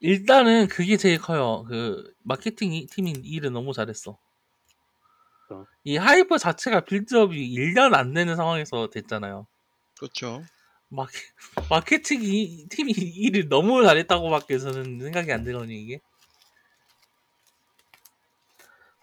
일단은 0.00 0.66
그게 0.66 0.96
제일 0.96 1.18
커요. 1.20 1.64
그 1.68 2.12
마케팅 2.24 2.72
이- 2.72 2.86
팀이 2.86 3.12
일을 3.22 3.52
너무 3.52 3.72
잘했어. 3.72 4.18
어. 5.50 5.64
이 5.84 5.96
hype 5.96 6.36
자체가 6.38 6.80
빌드업이 6.80 7.36
1년 7.54 7.94
안 7.94 8.12
되는 8.12 8.34
상황에서 8.34 8.90
됐잖아요. 8.90 9.46
그렇죠. 9.98 10.42
마케, 10.88 11.12
마케팅 11.70 12.20
이- 12.24 12.66
팀이 12.68 12.90
일을 12.92 13.48
너무 13.48 13.84
잘했다고밖에 13.84 14.58
저는 14.58 14.98
생각이 15.00 15.30
안 15.32 15.44
들거든요, 15.44 15.72
이게. 15.74 16.00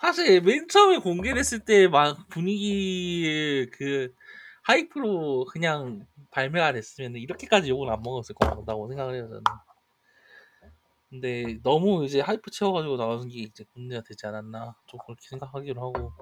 사실 0.02 0.42
맨 0.42 0.68
처음에 0.68 0.98
공개를 1.00 1.40
했을 1.40 1.60
때 1.60 1.88
막 1.88 2.28
분위기 2.30 3.68
그 3.74 4.14
하이프로 4.64 5.46
그냥 5.46 6.06
발매가 6.32 6.74
됐으면 6.74 7.16
이렇게까지 7.16 7.70
욕을 7.70 7.90
안 7.90 8.02
먹었을 8.02 8.36
거라고 8.36 8.88
생각을 8.88 9.16
해요, 9.16 9.28
저는. 9.28 9.44
근데 11.10 11.60
너무 11.64 12.06
이제 12.06 12.22
하이프 12.22 12.52
채워가지고 12.52 12.98
나오는 12.98 13.28
게 13.28 13.40
이제 13.40 13.66
문제가 13.74 14.04
되지 14.04 14.28
않았나 14.28 14.76
좀 14.86 15.00
그렇게 15.06 15.28
생각하기로 15.28 15.82
하고. 15.82 16.14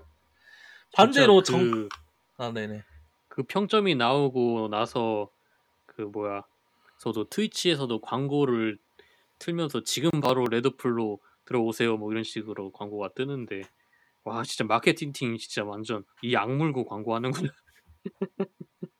반대로 0.93 1.43
정... 1.43 1.71
그, 1.71 1.89
아 2.37 2.51
네네. 2.51 2.83
그 3.27 3.43
평점이 3.43 3.95
나오고 3.95 4.69
나서 4.69 5.29
그 5.85 6.03
뭐야 6.03 6.43
저도 6.99 7.25
트위치에서도 7.29 7.99
광고를 7.99 8.79
틀면서 9.39 9.83
지금 9.83 10.09
바로 10.21 10.45
레드풀로 10.45 11.19
들어오세요 11.43 11.97
뭐 11.97 12.11
이런 12.11 12.23
식으로 12.23 12.71
광고가 12.71 13.09
뜨는데. 13.09 13.63
와 14.23 14.43
진짜 14.43 14.65
마케팅 14.65 15.13
팀 15.13 15.37
진짜 15.37 15.63
완전 15.63 16.03
이 16.21 16.35
악물고 16.35 16.83
광고하는구나 16.85 17.49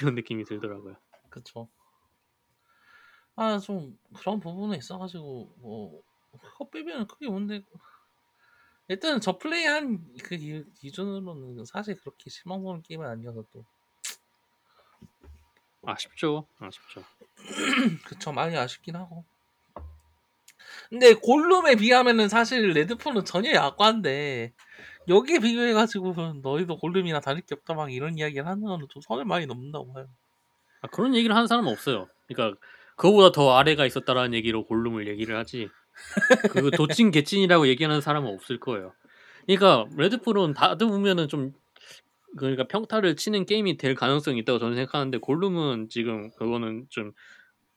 이런 0.00 0.14
느낌이 0.14 0.44
들더라고요. 0.44 0.96
그쵸 1.30 1.68
아좀 3.36 3.98
그런 4.14 4.40
부분에 4.40 4.76
있어가지고 4.76 5.54
뭐 5.58 6.02
빼면 6.72 7.06
크게 7.06 7.28
문제 7.28 7.62
일단은 8.88 9.20
저 9.20 9.38
플레이한 9.38 10.16
그 10.22 10.36
기- 10.36 10.64
기준으로는 10.74 11.64
사실 11.64 11.96
그렇게 11.96 12.28
실망스러운 12.28 12.82
게임은 12.82 13.06
아니어서 13.06 13.44
또 13.52 13.64
아쉽죠, 15.82 16.46
아쉽죠. 16.58 17.02
그쵸 18.06 18.32
많이 18.32 18.56
아쉽긴 18.56 18.96
하고 18.96 19.24
근데 20.88 21.14
골룸에 21.14 21.76
비하면은 21.76 22.28
사실 22.28 22.70
레드풀은 22.70 23.24
전혀 23.24 23.52
약관데 23.52 24.52
여기에 25.08 25.38
비교해가지고 25.40 26.40
너희도 26.42 26.78
골룸이나 26.78 27.20
다를 27.20 27.42
게 27.42 27.54
없다 27.54 27.74
막 27.74 27.92
이런 27.92 28.18
이야기를 28.18 28.46
하는 28.46 28.62
거는 28.62 28.86
좀 28.88 29.02
선을 29.02 29.24
많이 29.24 29.46
넘는다고 29.46 29.92
봐요 29.92 30.06
아, 30.82 30.88
그런 30.88 31.14
얘기를 31.14 31.34
하는 31.34 31.46
사람은 31.46 31.70
없어요. 31.70 32.08
그러니까 32.26 32.58
그거보다 32.96 33.32
더 33.32 33.56
아래가 33.56 33.86
있었다라는 33.86 34.34
얘기로 34.34 34.66
골룸을 34.66 35.08
얘기를 35.08 35.36
하지. 35.36 35.68
그 36.50 36.70
도찐 36.70 37.10
개찐이라고 37.10 37.66
얘기하는 37.68 38.00
사람은 38.00 38.32
없을 38.32 38.58
거예요. 38.58 38.92
그러니까 39.46 39.86
레드풀은 39.96 40.54
다듬으면은 40.54 41.28
좀 41.28 41.52
그러니까 42.36 42.64
평타를 42.64 43.16
치는 43.16 43.44
게임이 43.44 43.76
될 43.76 43.94
가능성이 43.94 44.40
있다고 44.40 44.58
저는 44.58 44.76
생각하는데 44.76 45.18
골룸은 45.18 45.88
지금 45.88 46.30
그거는 46.32 46.86
좀 46.88 47.12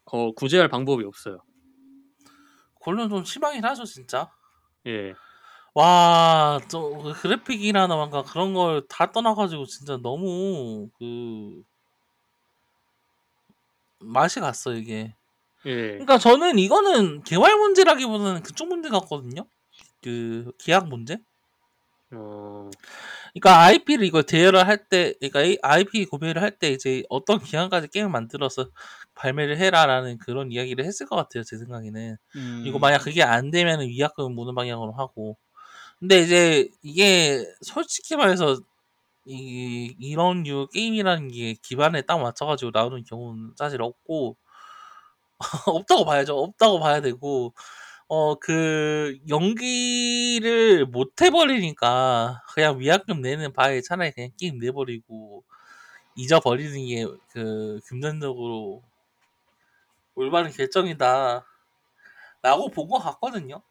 거, 0.06 0.32
구제할 0.32 0.68
방법이 0.68 1.04
없어요. 1.04 1.39
골룸 2.84 3.10
좀 3.10 3.24
심하긴 3.26 3.64
하죠 3.66 3.86
진짜 3.86 4.30
예, 4.86 5.14
와, 5.76 6.60
저 6.68 6.80
그래픽이나 7.22 7.88
뭔가 7.88 8.24
그런 8.24 8.54
걸 8.54 8.86
다 8.88 9.12
떠나가지고 9.12 9.66
진짜 9.66 9.98
너무 9.98 10.90
그 11.00 11.64
맛이 14.00 14.40
갔어 14.40 14.74
이게. 14.74 15.16
예, 15.66 15.92
그러니까 15.94 16.18
저는 16.18 16.60
이거는 16.60 17.24
개발 17.24 17.56
문제라기보다는 17.58 18.44
그쪽 18.44 18.68
문제 18.68 18.90
같거든요. 18.90 19.48
그 20.02 20.52
계약 20.60 20.88
문제. 20.90 21.18
어. 22.16 22.70
그러니까 23.34 23.61
IP를 23.64 24.05
이걸 24.05 24.24
대여를 24.24 24.68
할 24.68 24.88
때, 24.89 25.14
그러니까 25.20 25.43
이 25.43 25.57
IP 25.61 26.05
구매를 26.05 26.41
할 26.41 26.51
때 26.59 26.70
이제 26.72 27.03
어떤 27.09 27.39
기간까지 27.39 27.88
게임을 27.89 28.11
만들어서 28.11 28.68
발매를 29.16 29.57
해라라는 29.57 30.18
그런 30.20 30.51
이야기를 30.51 30.86
했을 30.86 31.07
것 31.07 31.16
같아요. 31.16 31.43
제 31.43 31.57
생각에는. 31.57 32.18
음. 32.36 32.64
이거 32.66 32.80
만약 32.80 32.99
그게 32.99 33.24
안 33.24 33.51
되면 33.51 33.82
위약금 33.82 34.34
무는 34.36 34.55
방향으로 34.55 34.93
하고. 34.93 35.38
근데 35.99 36.22
이제 36.22 36.70
이게 36.84 37.45
솔직히 37.64 38.16
말해서 38.18 38.59
이 39.28 39.95
이런 39.99 40.43
류 40.43 40.68
게임이라는 40.74 41.30
게 41.30 41.55
기반에 41.64 42.01
딱 42.03 42.20
맞춰가지고 42.22 42.72
나오는 42.74 43.03
경우는 43.05 43.53
사실 43.57 43.82
없고 43.82 44.38
없다고 45.68 46.05
봐야죠. 46.05 46.38
없다고 46.38 46.80
봐야 46.80 47.01
되고 47.01 47.53
어 48.08 48.36
그 48.39 49.18
연기를 49.30 50.86
못 50.86 51.22
해버리니까 51.22 52.41
그냥 52.54 52.80
위약금 52.80 53.22
내는 53.22 53.54
바에 53.54 53.82
차라리 53.82 54.12
그냥 54.12 54.32
게임 54.38 54.60
내버리고 54.60 55.43
잊어버리는 56.16 56.74
게 56.88 57.06
그 57.32 57.80
금전적으로 57.88 58.84
올바른 60.16 60.49
결정이다. 60.51 61.45
라고 62.43 62.70
본 62.70 62.88
것 62.89 62.99
같거든요. 62.99 63.62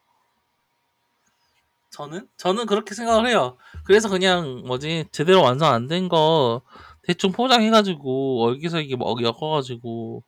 저는 1.90 2.28
저는 2.38 2.66
그렇게 2.66 2.94
생각을 2.94 3.26
해요. 3.28 3.56
그래서 3.84 4.08
그냥 4.08 4.62
뭐지 4.66 5.06
제대로 5.12 5.42
완성 5.42 5.72
안 5.72 5.88
된 5.88 6.08
거 6.08 6.62
대충 7.02 7.32
포장해가지고 7.32 8.44
얼기설기 8.44 8.96
뭐 8.96 9.14
엮어가지고 9.20 10.22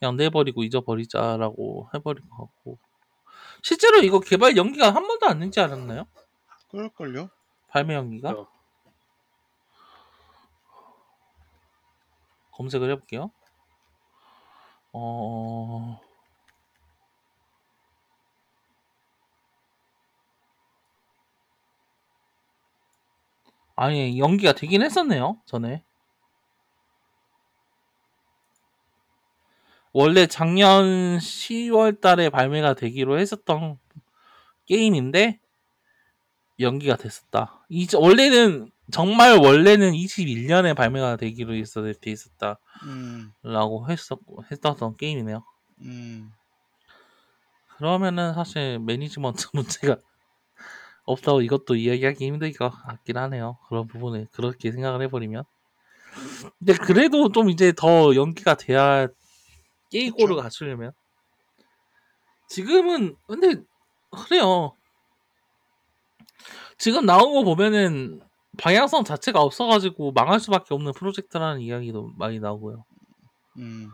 그냥 0.00 0.16
내버리고 0.16 0.64
잊어버리자라고 0.64 1.90
해버린 1.94 2.28
것 2.30 2.38
같고 2.46 2.78
실제로 3.66 3.98
이거 3.98 4.20
개발 4.20 4.56
연기가 4.56 4.94
한 4.94 5.08
번도 5.08 5.26
안 5.26 5.40
되지 5.40 5.58
않았나요? 5.58 6.06
그럴걸요? 6.70 7.28
발매 7.66 7.94
연기가 7.94 8.30
어. 8.30 8.46
검색을 12.52 12.92
해볼게요. 12.92 13.32
어 14.92 16.00
아니 23.74 24.20
연기가 24.20 24.52
되긴 24.52 24.82
했었네요 24.82 25.42
전에 25.44 25.82
원래 29.98 30.26
작년 30.26 31.16
10월 31.16 32.02
달에 32.02 32.28
발매가 32.28 32.74
되기로 32.74 33.18
했었던 33.18 33.78
게임인데 34.66 35.40
연기가 36.60 36.96
됐었다 36.96 37.64
이제 37.70 37.96
원래는 37.96 38.70
정말 38.92 39.38
원래는 39.38 39.92
21년에 39.92 40.76
발매가 40.76 41.16
되기로 41.16 41.54
돼 41.54 42.10
있었다라고 42.10 42.58
음. 42.84 43.32
했었고 43.88 44.44
했었던 44.50 44.98
게임이네요 44.98 45.42
음. 45.80 46.30
그러면은 47.78 48.34
사실 48.34 48.78
매니지먼트 48.78 49.46
문제가 49.54 49.96
없다고 51.04 51.40
이것도 51.40 51.74
이야기하기 51.76 52.26
힘들 52.26 52.52
것 52.52 52.68
같긴 52.68 53.16
하네요. 53.16 53.58
그런 53.68 53.86
부분을 53.86 54.26
그렇게 54.32 54.72
생각을 54.72 55.02
해버리면. 55.02 55.44
근데 56.58 56.72
그래도 56.72 57.30
좀 57.30 57.48
이제 57.48 57.72
더 57.76 58.16
연기가 58.16 58.56
돼야 58.56 59.06
게이고를. 59.90 60.36
갖추려면. 60.36 60.92
지금은 62.48 63.16
근데 63.26 63.62
그래요. 64.10 64.72
지금 66.78 67.06
나온 67.06 67.32
거 67.34 67.42
보면은 67.42 68.20
방향성 68.58 69.04
자체가 69.04 69.40
없어가지고 69.40 70.12
망할 70.12 70.40
수밖에 70.40 70.74
없는 70.74 70.92
프로젝트라는 70.92 71.60
이야기도 71.60 72.12
많이 72.16 72.38
나오고요. 72.38 72.84
음. 73.58 73.90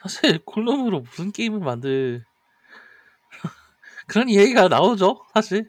사실 0.00 0.38
콜롬으로 0.44 1.00
무슨 1.00 1.32
게임을 1.32 1.60
만들 1.60 2.24
그런 4.06 4.28
이야기가 4.28 4.68
나오죠 4.68 5.24
사실 5.34 5.68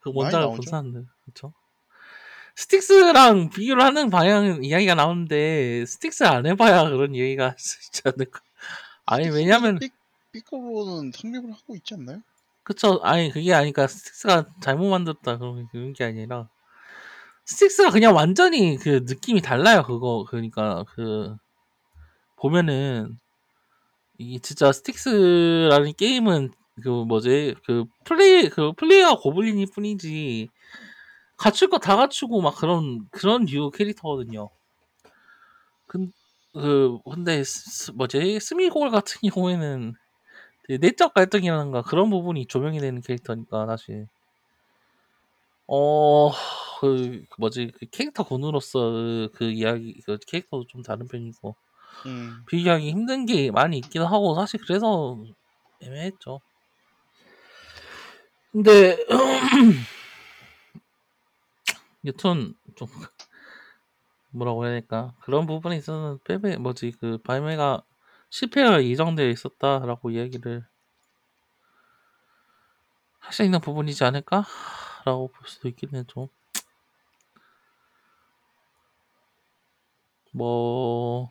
그 0.00 0.10
원작을 0.14 0.48
본. 0.48 0.60
사람들 0.62 1.06
그렇죠 1.24 1.54
스틱스랑 2.56 3.50
비교를 3.50 3.82
하는 3.82 4.10
방향 4.10 4.62
이야기가 4.64 4.94
나오는데 4.94 5.84
스틱스 5.86 6.24
안 6.24 6.46
해봐야 6.46 6.88
그런 6.90 7.14
얘기가 7.16 7.48
할 7.50 7.54
수 7.58 7.78
있지 7.88 8.02
않을까? 8.04 8.40
아니 9.06 9.28
왜냐면 9.30 9.78
삐- 9.78 9.90
비교로는 10.32 11.12
성립을 11.14 11.52
하고 11.52 11.74
있지 11.76 11.94
않나요? 11.94 12.20
그쵸. 12.62 13.00
아니 13.02 13.30
그게 13.30 13.52
아니까 13.54 13.86
스틱스가 13.86 14.46
잘못 14.60 14.88
만들었다. 14.88 15.38
그런 15.38 15.92
게 15.94 16.04
아니라. 16.04 16.48
스틱스가 17.46 17.90
그냥 17.90 18.14
완전히 18.14 18.76
그 18.76 19.00
느낌이 19.04 19.40
달라요 19.42 19.82
그거. 19.84 20.24
그러니까 20.28 20.84
그 20.94 21.34
보면은 22.36 23.18
이게 24.18 24.38
진짜 24.38 24.72
스틱스라는 24.72 25.94
게임은 25.96 26.52
그 26.82 26.88
뭐지? 26.88 27.54
그 27.66 27.84
플레이 28.04 28.48
그 28.48 28.72
플레이가 28.74 29.16
고블린일 29.16 29.66
뿐이지 29.74 30.48
갖출 31.42 31.68
거 31.68 31.78
다 31.78 31.96
갖추고 31.96 32.40
막 32.42 32.54
그런 32.56 33.06
그런 33.10 33.44
류 33.46 33.70
캐릭터거든요. 33.70 34.50
근, 35.86 36.12
그 36.54 36.98
근데 37.04 37.42
스- 37.44 37.92
뭐지 37.92 38.40
스미골 38.40 38.90
같은 38.90 39.20
경우에는 39.34 39.94
내적 40.80 41.14
갈등이라는가 41.14 41.82
그런 41.82 42.10
부분이 42.10 42.46
조명이 42.48 42.80
되는 42.80 43.00
캐릭터니까 43.02 43.66
사실 43.66 44.08
어그 45.66 47.24
뭐지 47.38 47.72
그 47.78 47.86
캐릭터 47.86 48.24
군으로서 48.24 48.78
그, 48.80 49.30
그 49.34 49.50
이야기 49.50 50.00
그 50.06 50.18
캐릭터도 50.26 50.66
좀 50.68 50.82
다른 50.82 51.06
편이고 51.08 51.56
음. 52.06 52.42
비교하기 52.48 52.90
힘든 52.90 53.26
게 53.26 53.50
많이 53.50 53.78
있기도 53.78 54.06
하고 54.06 54.34
사실 54.36 54.60
그래서 54.66 55.18
애매했죠. 55.80 56.40
근데 58.52 58.96
여튼 62.04 62.54
좀 62.76 62.88
뭐라고 64.30 64.64
해야 64.64 64.72
될까 64.72 65.14
그런 65.20 65.46
부분에 65.46 65.76
있어서는 65.76 66.18
패배 66.24 66.56
뭐지 66.56 66.92
그 67.00 67.18
발매가 67.18 67.82
실패가 68.30 68.82
예정되어 68.84 69.28
있었다라고 69.28 70.10
이야기를 70.10 70.66
할 73.20 73.32
수 73.32 73.44
있는 73.44 73.60
부분이지 73.60 74.04
않을까라고 74.04 75.28
볼 75.28 75.48
수도 75.48 75.68
있겠네 75.68 76.04
좀. 76.06 76.28
뭐 80.32 81.30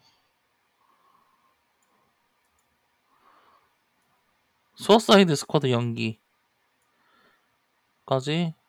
수어사이드 4.75 5.35
스쿼드 5.35 5.69
연기까지 5.71 6.19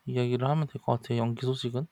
이야기를 0.07 0.49
하면 0.49 0.67
될 0.67 0.81
것 0.83 1.01
같아요. 1.01 1.19
연기 1.19 1.47
소식은. 1.47 1.87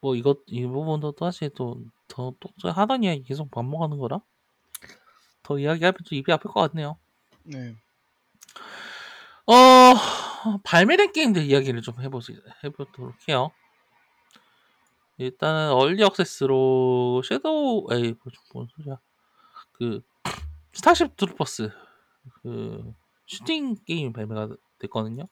뭐 0.00 0.14
이것 0.16 0.40
이 0.46 0.66
부분도 0.66 1.14
사실 1.18 1.50
또더 1.50 2.34
또 2.40 2.70
하던 2.70 3.04
이야기 3.04 3.22
계속 3.22 3.50
반복하는 3.50 3.98
거라 3.98 4.20
더 5.42 5.58
이야기하면 5.58 5.98
좀 6.04 6.18
입이 6.18 6.32
아플 6.32 6.50
것 6.50 6.60
같네요. 6.70 6.98
네. 7.44 7.74
어 9.46 9.94
발매된 10.64 11.12
게임들 11.12 11.42
이야기를 11.42 11.82
좀 11.82 12.00
해보시 12.00 12.36
해보도록 12.64 13.14
해요. 13.28 13.50
일단은 15.18 15.72
early 15.72 16.02
access로 16.04 17.22
섀도우 17.24 17.88
에이 17.92 18.14
뭐, 18.22 18.32
뭔 18.54 18.68
소리야 18.76 18.98
그 19.72 20.00
스타쉽 20.72 21.16
트루퍼스 21.16 21.70
그 22.42 22.94
슈팅 23.26 23.76
게임 23.86 24.12
발매가 24.12 24.48
됐거든요. 24.82 25.28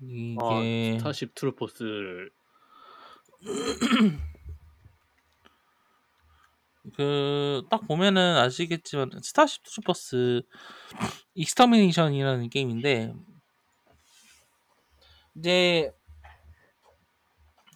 이게 0.00 0.38
아, 0.40 0.98
스타쉽 0.98 1.34
트루퍼스를 1.34 2.30
그 6.94 7.62
딱 7.68 7.86
보면은 7.88 8.36
아시겠지만 8.36 9.10
스타쉽 9.22 9.62
트루퍼스 9.64 10.42
Extermination이라는 11.34 12.48
게임인데 12.50 13.14
이제 15.36 15.92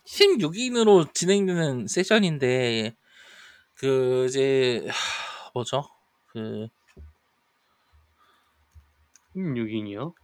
16인으로 0.06 1.12
진행되는 1.14 1.86
세션인데 1.86 2.96
그 3.74 4.26
이제 4.28 4.86
하, 4.88 5.50
뭐죠? 5.54 5.84
그 6.28 6.68
6인이요? 9.36 10.14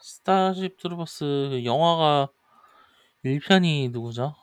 Starship 0.00 0.76
Troopers 0.76 1.24
그 1.50 1.64
영화가 1.64 2.28
1편이 3.24 3.90
누구죠? 3.90 4.34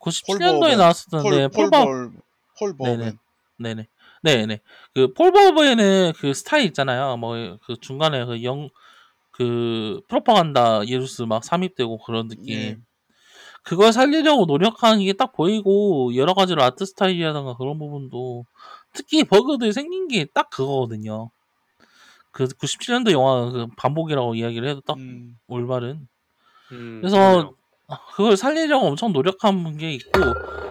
97년도에 0.00 0.60
버호벤. 0.60 0.78
나왔었는데 0.78 1.48
폴, 1.48 1.70
폴버 1.70 1.84
폴벌, 2.58 2.76
폴 2.76 2.76
네네. 2.98 3.12
네네 3.58 3.86
네네. 4.24 4.60
그 4.94 5.12
폴버버에는 5.14 6.12
그 6.16 6.34
스타일 6.34 6.64
있잖아요. 6.66 7.16
뭐 7.16 7.58
그 7.66 7.76
중간에 7.80 8.24
그 8.24 8.42
영 8.42 8.68
그 9.30 10.00
프로파간다 10.08 10.86
예루스 10.88 11.22
막 11.22 11.42
삽입되고 11.44 11.98
그런 12.04 12.28
느낌. 12.28 12.54
예. 12.54 12.76
그걸 13.64 13.92
살리려고 13.92 14.46
노력하는 14.46 15.04
게 15.04 15.12
딱 15.14 15.32
보이고 15.32 16.14
여러 16.16 16.34
가지로 16.34 16.62
아트 16.62 16.84
스타일이라든가 16.84 17.56
그런 17.56 17.78
부분도 17.78 18.44
특히 18.92 19.24
버그들 19.24 19.72
생긴 19.72 20.08
게 20.08 20.26
딱 20.34 20.50
그거거든요. 20.50 21.30
그 22.32 22.46
97년도 22.46 23.12
영화 23.12 23.50
그 23.50 23.66
반복이라고 23.76 24.34
이야기를 24.34 24.68
해도 24.68 24.80
딱 24.82 24.96
음. 24.98 25.36
올바른. 25.48 26.08
음, 26.72 27.00
그래서 27.00 27.16
그러네요. 27.16 27.56
그걸 28.16 28.36
살리려고 28.36 28.86
엄청 28.86 29.12
노력한 29.12 29.76
게 29.76 29.92
있고 29.92 30.20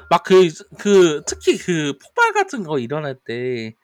막 0.09 0.23
그 0.23 0.47
그 0.79 1.23
특히 1.27 1.57
그 1.57 1.93
폭발 2.01 2.33
같은 2.33 2.63
거 2.63 2.79
일어날 2.79 3.15
때 3.15 3.75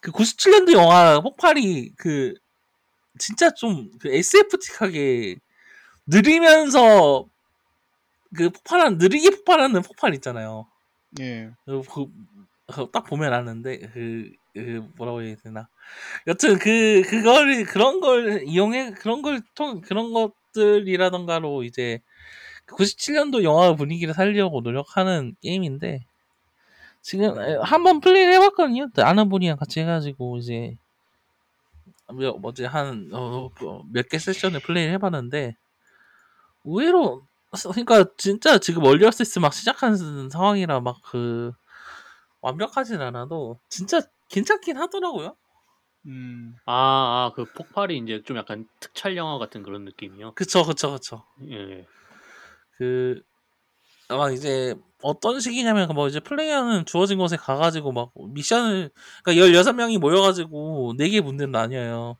그 0.00 0.12
97년도 0.12 0.72
영화 0.72 1.20
폭발이 1.20 1.92
그 1.96 2.34
진짜 3.18 3.50
좀 3.50 3.90
그 4.00 4.08
SF틱하게 4.12 5.36
느리면서 6.06 7.26
그 8.36 8.50
폭발한 8.50 8.98
느리게 8.98 9.30
폭발하는 9.30 9.82
폭발 9.82 10.14
있잖아요. 10.14 10.66
예. 11.20 11.50
그, 11.64 11.82
그, 11.82 12.06
그딱 12.72 13.04
보면 13.06 13.32
아는데 13.32 13.78
그, 13.92 14.30
그 14.64 14.88
뭐라고 14.96 15.22
해야 15.22 15.36
되나. 15.42 15.68
여튼 16.26 16.58
그 16.58 17.02
그거를 17.06 17.64
그런 17.66 18.00
걸 18.00 18.42
이용해 18.46 18.92
그런 18.92 19.22
걸 19.22 19.40
통 19.54 19.80
그런 19.82 20.12
것들이라던가로 20.12 21.64
이제 21.64 22.00
97년도 22.68 23.44
영화 23.44 23.74
분위기를 23.76 24.14
살리려고 24.14 24.60
노력하는 24.62 25.34
게임인데 25.42 26.04
지금 27.02 27.40
에, 27.40 27.56
한번 27.62 28.00
플레이를 28.00 28.34
해봤거든요. 28.34 28.88
아는 28.98 29.28
분이랑 29.28 29.56
같이 29.56 29.80
해가지고 29.80 30.38
이제 30.38 30.76
뭐- 32.12 32.38
뭐지 32.38 32.64
한 32.64 33.10
몇 33.92 34.08
개 34.08 34.18
세션을 34.18 34.60
플레이를 34.60 34.92
해봤는데 34.94 35.54
의외로 36.64 37.22
그러니까 37.62 38.04
진짜 38.16 38.58
지금 38.58 38.84
얼리 38.84 39.06
액세스 39.06 39.38
막 39.38 39.52
시작한 39.54 39.96
상황이라 40.30 40.80
막 40.80 40.96
그 41.02 41.52
완벽하진 42.40 43.00
않아도 43.00 43.58
진짜 43.68 44.00
괜찮긴 44.28 44.76
하더라고요. 44.76 45.36
음. 46.06 46.54
아, 46.64 46.72
아, 46.72 47.32
그 47.34 47.44
폭발이 47.44 47.98
이제 47.98 48.22
좀 48.24 48.36
약간 48.36 48.66
특촬 48.80 49.16
영화 49.16 49.38
같은 49.38 49.62
그런 49.62 49.84
느낌이요. 49.84 50.34
그쵸 50.34 50.64
그쵸 50.64 50.92
그쵸. 50.92 51.24
예. 51.50 51.86
그 52.76 53.20
아마 54.08 54.30
이제 54.30 54.74
어떤 55.02 55.38
식이냐면 55.40 55.88
뭐 55.94 56.08
이제 56.08 56.20
플레이어는 56.20 56.86
주어진 56.86 57.18
곳에 57.18 57.36
가가지고 57.36 57.92
막 57.92 58.12
미션을 58.16 58.90
그러니까 59.22 59.46
16명이 59.46 59.98
모여가지고 59.98 60.94
4개 60.96 61.20
분대로 61.20 61.52
나뉘어요. 61.52 62.16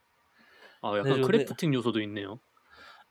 아, 0.82 0.98
약간 0.98 1.14
네, 1.14 1.22
crafting 1.22 1.74
요소도 1.74 2.00
있네요. 2.02 2.38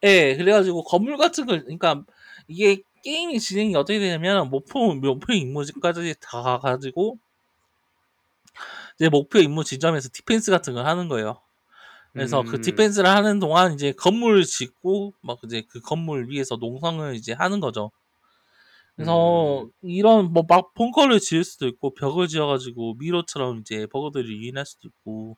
예, 0.04 0.36
그래가지고 0.38 0.84
건물 0.84 1.18
같은 1.18 1.45
걸, 1.45 1.62
그러니까 1.64 2.04
이게 2.48 2.84
게임이 3.04 3.39
진행이 3.39 3.76
어떻게 3.76 4.00
되냐면 4.00 4.50
목표 4.50 4.93
목표 4.93 5.34
임무까지 5.34 6.16
다 6.22 6.41
가가지고 6.41 7.18
이제 9.00 9.10
목표 9.10 9.39
임무 9.39 9.64
지점에서 9.64 10.10
디펜스 10.14 10.52
같은 10.52 10.74
걸 10.74 10.86
하는 10.86 11.08
거예요. 11.08 11.41
그래서 12.14 12.43
그 12.43 12.58
음. 12.58 12.62
디펜스를 12.62 13.10
하는 13.10 13.39
동안 13.39 13.74
이제 13.74 13.93
건물 13.93 14.45
짓고 14.45 15.14
막 15.22 15.39
이제 15.45 15.64
그 15.70 15.82
건물 15.82 16.30
위에서 16.30 16.58
농성을 16.58 17.16
이제 17.16 17.34
하는 17.34 17.60
거죠. 17.62 17.91
그래서 18.95 19.64
음. 19.64 19.72
이런 19.84 20.34
뭐 20.34 20.43
막 20.48 20.74
벙커를 20.74 21.20
지을 21.20 21.43
수도 21.43 21.68
있고 21.68 21.93
벽을 21.93 22.28
지어가지고 22.28 22.95
미로처럼 22.95 23.60
이제 23.60 23.86
버거들이 23.88 24.28
유인할 24.38 24.66
수도 24.66 24.88
있고 24.88 25.38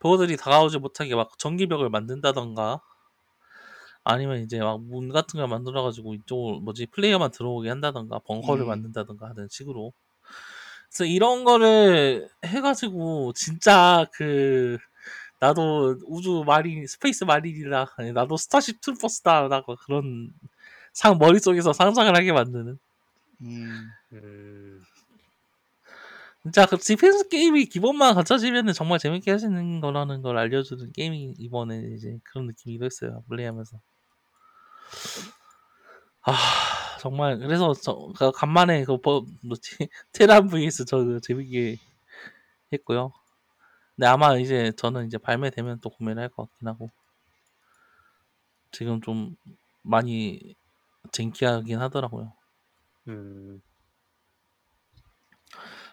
버거들이 0.00 0.36
다가오지 0.38 0.78
못하게 0.78 1.14
막 1.16 1.38
전기벽을 1.38 1.90
만든다던가 1.90 2.80
아니면 4.04 4.42
이제 4.42 4.58
막 4.60 4.78
문 4.80 5.08
같은 5.10 5.38
걸 5.38 5.48
만들어가지고 5.48 6.14
이쪽으로 6.14 6.60
뭐지 6.60 6.86
플레이어만 6.86 7.30
들어오게 7.32 7.68
한다던가 7.68 8.18
벙커를 8.20 8.64
음. 8.64 8.68
만든다던가 8.68 9.28
하는 9.28 9.48
식으로 9.50 9.92
그래서 10.90 11.04
이런 11.06 11.44
거를 11.44 12.28
해가지고 12.44 13.32
진짜 13.34 14.06
그 14.14 14.78
나도 15.40 15.96
우주 16.06 16.44
marine 16.46 16.86
space 16.86 17.24
marine이라 17.24 17.86
아니, 17.96 18.12
나도 18.12 18.36
Starship 18.36 18.80
Troopers다 18.80 19.48
라고 19.48 19.76
그런 19.76 20.32
상 20.92 21.18
머릿속에서 21.18 21.72
상상을 21.72 22.14
하게 22.16 22.32
만드는 22.32 22.78
음. 23.42 23.90
음. 24.12 24.82
진짜 26.42 26.66
그 26.66 26.78
디펜스 26.78 27.28
게임이 27.28 27.66
기본만 27.66 28.14
갖춰지면은 28.14 28.72
정말 28.72 28.98
재밌게 28.98 29.30
할 29.30 29.38
수 29.38 29.46
있는 29.46 29.80
거라는 29.80 30.22
걸 30.22 30.38
알려주는 30.38 30.92
게임이 30.92 31.34
이번에 31.38 31.78
이제 31.96 32.18
그런 32.24 32.46
느낌이기도 32.46 32.84
했어요 32.86 33.22
플레이하면서 33.28 33.78
아 36.22 36.32
정말 37.00 37.38
그래서 37.38 37.72
저그 37.74 38.32
간만에 38.32 38.84
그 38.84 38.98
뭐, 39.02 39.24
뭐지 39.42 39.76
테란 40.12 40.48
vs 40.48 40.84
저그 40.86 41.20
재밌게 41.22 41.78
했고요 42.72 43.12
근데 43.96 44.06
아마 44.06 44.36
이제 44.38 44.72
저는 44.76 45.06
이제 45.06 45.18
발매되면 45.18 45.80
또 45.80 45.90
구매를 45.90 46.22
할 46.22 46.28
것 46.30 46.50
같긴 46.50 46.68
하고 46.68 46.90
지금 48.72 49.00
좀 49.00 49.36
많이 49.82 50.54
쟁기하긴 51.12 51.78
하더라고요 51.80 52.32
음. 53.08 53.62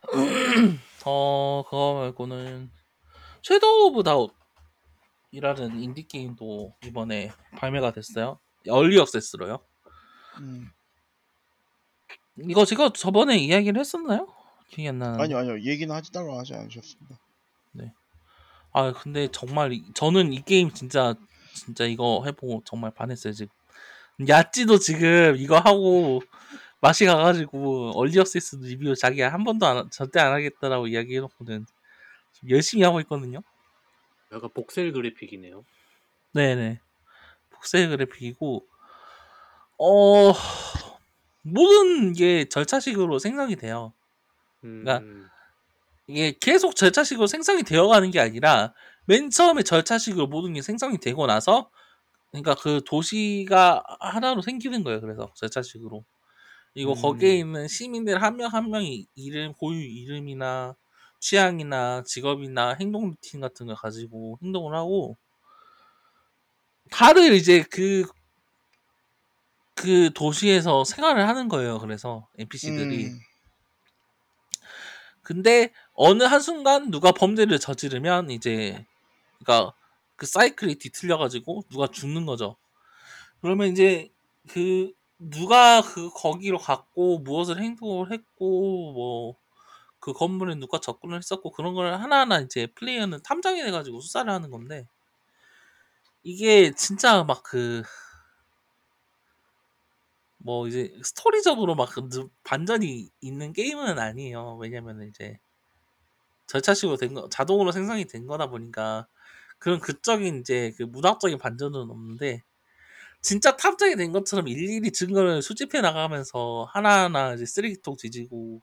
어 1.05 1.63
그거 1.65 1.93
말고는 2.01 2.69
Shadows 3.43 3.87
of 3.87 4.03
Doubt이라는 5.31 5.79
인디 5.81 6.07
게임도 6.07 6.75
이번에 6.85 7.31
발매가 7.55 7.91
됐어요. 7.91 8.39
early 8.69 8.99
access로요. 8.99 9.59
음. 10.39 10.69
이거 12.39 12.65
제가 12.65 12.91
저번에 12.93 13.37
이야기를 13.37 13.79
했었나요? 13.79 14.27
기억이 14.69 14.89
안 14.89 14.99
나는데. 14.99 15.23
아니요, 15.23 15.37
아니요. 15.37 15.59
얘기는 15.69 15.93
하지 15.93 16.11
따로 16.11 16.37
하지 16.37 16.53
않으셨습니다. 16.53 17.17
아 18.73 18.91
근데 18.93 19.27
정말 19.31 19.73
이- 19.73 19.83
저는 19.95 20.33
이 20.33 20.43
게임 20.43 20.71
진짜 20.71 21.15
진짜 21.55 21.85
이거 21.85 22.21
해보고 22.25 22.61
정말 22.63 22.91
반했어요 22.91 23.33
지금. 23.33 23.51
야찌도 24.27 24.77
지금 24.77 25.35
이거 25.37 25.57
하고 25.57 26.21
맛이 26.81 27.05
가가지고 27.05 27.93
얼리 27.95 28.19
액세스 28.19 28.57
리뷰 28.57 28.93
자기가 28.95 29.29
한 29.33 29.43
번도 29.43 29.65
안, 29.65 29.89
절대 29.89 30.19
안 30.19 30.31
하겠다라고 30.33 30.87
이야기해놓고는 30.87 31.65
열심히 32.49 32.83
하고 32.83 32.99
있거든요. 32.99 33.39
약간 34.31 34.49
복셀 34.53 34.91
그래픽이네요. 34.91 35.63
네네. 36.33 36.79
복셀 37.49 37.89
그래픽이고, 37.89 38.63
어, 39.79 40.33
모든 41.53 42.13
게 42.13 42.45
절차식으로 42.49 43.19
생성이 43.19 43.55
돼요. 43.55 43.93
음. 44.63 44.83
그러니까 44.83 45.07
이게 46.07 46.37
계속 46.39 46.75
절차식으로 46.75 47.27
생성이 47.27 47.63
되어가는 47.63 48.11
게 48.11 48.19
아니라, 48.19 48.73
맨 49.05 49.29
처음에 49.29 49.63
절차식으로 49.63 50.27
모든 50.27 50.53
게 50.53 50.61
생성이 50.61 50.97
되고 50.99 51.25
나서, 51.27 51.69
그러니까 52.31 52.55
그 52.55 52.81
도시가 52.85 53.83
하나로 54.01 54.41
생기는 54.41 54.83
거예요. 54.83 55.01
그래서 55.01 55.31
절차식으로. 55.37 56.05
그리고 56.75 56.93
음. 56.93 56.95
거기에 56.95 57.37
있는 57.39 57.67
시민들 57.67 58.21
한 58.23 58.37
명 58.37 58.49
한 58.53 58.69
명이 58.71 59.07
이름, 59.15 59.53
고유 59.53 59.81
이름이나 59.83 60.75
취향이나 61.21 62.03
직업이나 62.05 62.75
행동 62.79 63.09
루틴 63.11 63.41
같은 63.41 63.67
걸 63.67 63.75
가지고 63.75 64.39
행동을 64.43 64.75
하고, 64.75 65.17
다들 66.91 67.33
이제 67.33 67.63
그, 67.69 68.05
그 69.77 70.11
도시에서 70.13 70.83
생활을 70.83 71.27
하는 71.27 71.47
거예요. 71.47 71.79
그래서 71.79 72.27
NPC들이. 72.37 73.07
음. 73.07 73.19
근데 75.21 75.71
어느 75.93 76.23
한순간 76.23 76.89
누가 76.91 77.11
범죄를 77.11 77.59
저지르면 77.59 78.31
이제, 78.31 78.85
그니까 79.37 79.73
그 80.15 80.25
사이클이 80.25 80.75
뒤틀려 80.75 81.17
가지고 81.17 81.63
누가 81.69 81.87
죽는 81.87 82.25
거죠. 82.25 82.55
그러면 83.41 83.67
이제 83.69 84.09
그, 84.49 84.91
누가 85.19 85.81
그 85.81 86.09
거기로 86.11 86.57
갔고 86.59 87.19
무엇을 87.19 87.61
행동을 87.61 88.11
했고 88.11 88.93
뭐 88.93 89.47
그 90.07 90.13
건물에 90.13 90.55
누가 90.55 90.79
접근을 90.79 91.17
했었고 91.17 91.51
그런 91.51 91.73
걸 91.73 91.93
하나하나 91.93 92.39
이제 92.39 92.67
플레이어는 92.75 93.19
탐정이 93.23 93.61
돼 93.61 93.71
가지고 93.71 93.99
수사를 93.99 94.31
하는 94.31 94.49
건데 94.51 94.87
이게 96.23 96.71
진짜 96.71 97.25
막그 97.25 97.83
뭐 100.47 100.67
이제 100.69 100.93
스토리적으로 101.03 101.75
느- 102.09 102.29
반전이 102.45 103.11
있는 103.21 103.53
게임은 103.53 103.99
아니에요. 103.99 104.57
왜냐면 104.61 105.03
이제 105.09 105.39
절차식으로 106.47 106.97
된 106.97 107.13
거, 107.13 107.27
자동으로 107.29 107.71
생성이 107.71 108.05
된 108.05 108.25
거다 108.27 108.47
보니까 108.49 109.07
그런 109.59 109.79
극적인 109.79 110.39
이제 110.41 110.73
그 110.77 110.83
문학적인 110.83 111.37
반전은 111.39 111.89
없는데 111.89 112.43
진짜 113.21 113.55
탐정이 113.57 113.95
된 113.97 114.11
것처럼 114.13 114.47
일일이 114.47 114.91
증거를 114.91 115.41
수집해 115.43 115.81
나가면서 115.81 116.67
하나하나 116.73 117.35
이제 117.35 117.45
쓰레기통 117.45 117.97
뒤지고 117.99 118.61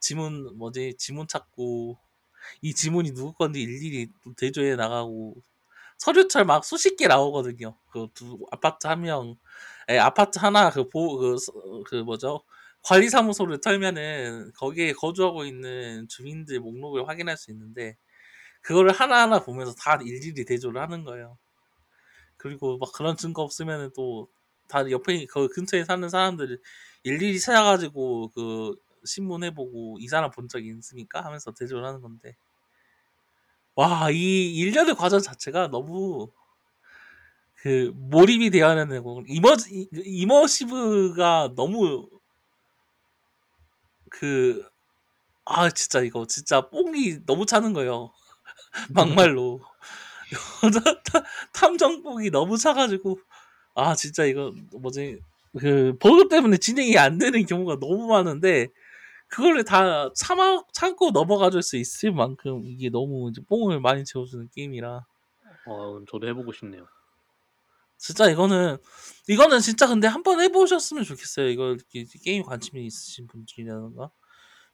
지문 0.00 0.56
뭐지 0.58 0.96
지문 0.98 1.28
찾고 1.28 1.98
이 2.62 2.74
지문이 2.74 3.14
누구 3.14 3.32
건지 3.34 3.62
일일이 3.62 4.10
또 4.24 4.34
대조해 4.34 4.76
나가고 4.76 5.36
서류철 5.98 6.44
막 6.46 6.64
수십 6.64 6.96
개 6.96 7.06
나오거든요. 7.08 7.78
그 7.90 8.08
두 8.14 8.38
아파트 8.52 8.86
한 8.88 9.02
명, 9.02 9.36
에, 9.88 9.98
아파트 9.98 10.38
하나 10.38 10.70
그 10.70 10.88
보, 10.88 11.16
그, 11.18 11.36
서- 11.38 11.52
그 11.86 11.96
뭐죠? 11.96 12.42
관리사무소를 12.82 13.60
털면은 13.60 14.52
거기에 14.56 14.92
거주하고 14.92 15.44
있는 15.44 16.06
주민들 16.08 16.60
목록을 16.60 17.08
확인할 17.08 17.36
수 17.36 17.50
있는데 17.52 17.96
그거를 18.62 18.92
하나하나 18.92 19.40
보면서 19.44 19.74
다 19.74 19.98
일일이 20.02 20.44
대조를 20.46 20.80
하는 20.82 21.04
거예요. 21.04 21.38
그리고 22.36 22.78
막 22.78 22.92
그런 22.94 23.16
증거 23.16 23.42
없으면은 23.42 23.90
또 23.96 24.28
다 24.68 24.90
옆에 24.90 25.26
그 25.26 25.46
근처에 25.48 25.84
사는 25.84 26.08
사람들 26.08 26.60
일일이 27.04 27.38
찾아가지고 27.38 28.30
그 28.34 28.74
신문해 29.04 29.54
보고 29.54 29.96
이 30.00 30.08
사람 30.08 30.32
본 30.32 30.48
적이 30.48 30.70
있습니까? 30.78 31.24
하면서 31.24 31.52
대조를 31.52 31.84
하는 31.86 32.00
건데 32.00 32.34
와 33.76 34.10
이 34.10 34.54
일련의 34.56 34.94
과정 34.96 35.20
자체가 35.20 35.68
너무 35.68 36.30
그 37.56 37.92
몰입이 37.96 38.50
되어야 38.50 38.86
되고 38.86 39.22
이머 39.28 39.54
이- 39.70 39.88
이머시브가 39.92 41.54
너무 41.56 42.08
그 44.10 44.62
아 45.46 45.70
진짜 45.70 46.00
이거 46.02 46.26
진짜 46.26 46.68
뽕이 46.70 47.26
너무 47.26 47.46
차는 47.46 47.72
거예요. 47.72 48.12
막말로. 48.90 49.60
탐정복이 51.52 52.30
너무 52.30 52.56
차가지고. 52.58 53.18
아 53.74 53.94
진짜 53.94 54.24
이거 54.24 54.52
뭐지? 54.80 55.20
그 55.58 55.96
버그 56.00 56.28
때문에 56.28 56.58
진행이 56.58 56.98
안 56.98 57.18
되는 57.18 57.46
경우가 57.46 57.78
너무 57.80 58.06
많은데 58.08 58.68
그거를 59.28 59.64
다 59.64 60.10
참아 60.14 60.64
참고 60.72 61.10
넘어가 61.12 61.50
줄 61.50 61.62
수 61.62 61.76
있을 61.76 62.12
만큼 62.12 62.62
이게 62.64 62.90
너무 62.90 63.30
이제 63.30 63.42
뽕을 63.48 63.80
많이 63.80 64.04
채워주는 64.04 64.48
게임이라. 64.54 65.06
어, 65.66 66.04
저도 66.10 66.28
해보고 66.28 66.52
싶네요. 66.52 66.86
진짜 67.98 68.28
이거는 68.30 68.78
이거는 69.28 69.60
진짜 69.60 69.86
근데 69.86 70.06
한번 70.08 70.40
해보셨으면 70.40 71.04
좋겠어요. 71.04 71.48
이거 71.48 71.76
게임 72.24 72.42
관심이 72.44 72.84
있으신 72.86 73.26
분들이라든가 73.26 74.10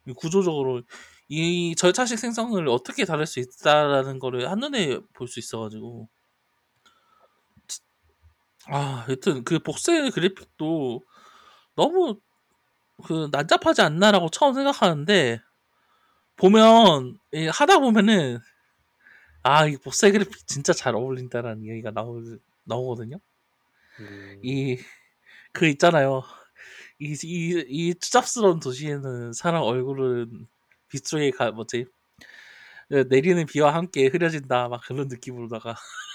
이 0.09 0.13
구조적으로 0.15 0.83
이 1.29 1.75
절차식 1.77 2.19
생성을 2.19 2.69
어떻게 2.69 3.05
다룰 3.07 3.27
수 3.27 3.41
있다라는 3.41 4.19
거를 4.21 4.51
한눈에 4.51 5.01
볼 5.15 5.29
수 5.29 5.41
있어가지고 5.41 6.09
아 8.69 9.07
여튼 9.09 9.45
그 9.45 9.59
복셀 9.59 10.11
그래픽도 10.11 11.03
너무 11.77 12.21
그 13.05 13.29
난잡하지 13.33 13.83
않나라고 13.83 14.31
처음 14.31 14.55
생각하는데 14.55 15.41
보면 16.37 17.19
이 17.33 17.47
하다 17.49 17.79
보면은 17.81 18.39
아 19.43 19.67
이 19.67 19.77
복셀 19.77 20.13
그래픽 20.13 20.47
진짜 20.47 20.73
잘 20.73 20.95
어울린다라는 20.97 21.67
얘기가 21.67 21.91
나오 21.93 22.21
나오거든요. 22.65 23.19
음, 24.01 24.43
이 24.43 24.77
그 25.53 25.67
있잖아요. 25.69 26.23
이 27.01 27.15
이 27.25 27.65
이 27.69 27.95
추잡스러운 28.01 28.61
도시에는 28.61 29.33
사람 29.35 29.63
얼굴은 29.65 30.49
빗속에 30.89 31.31
가 31.33 31.51
뭐지 31.53 31.87
그 32.89 33.07
내리는 33.09 33.45
비와 33.47 33.75
함께 33.75 34.07
흐려진다 34.07 34.69
막 34.69 34.83
그런 34.87 35.09
느낌으로다가 35.09 35.75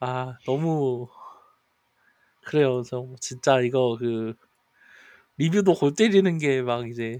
아 0.00 0.36
너무 0.46 1.08
그래요. 2.44 2.82
저 2.82 3.14
진짜 3.20 3.60
이거 3.60 3.96
그 3.98 4.34
리뷰도 5.36 5.74
골 5.74 5.92
때리는 5.94 6.38
게 6.38 6.62
막 6.62 6.88
이제 6.88 7.18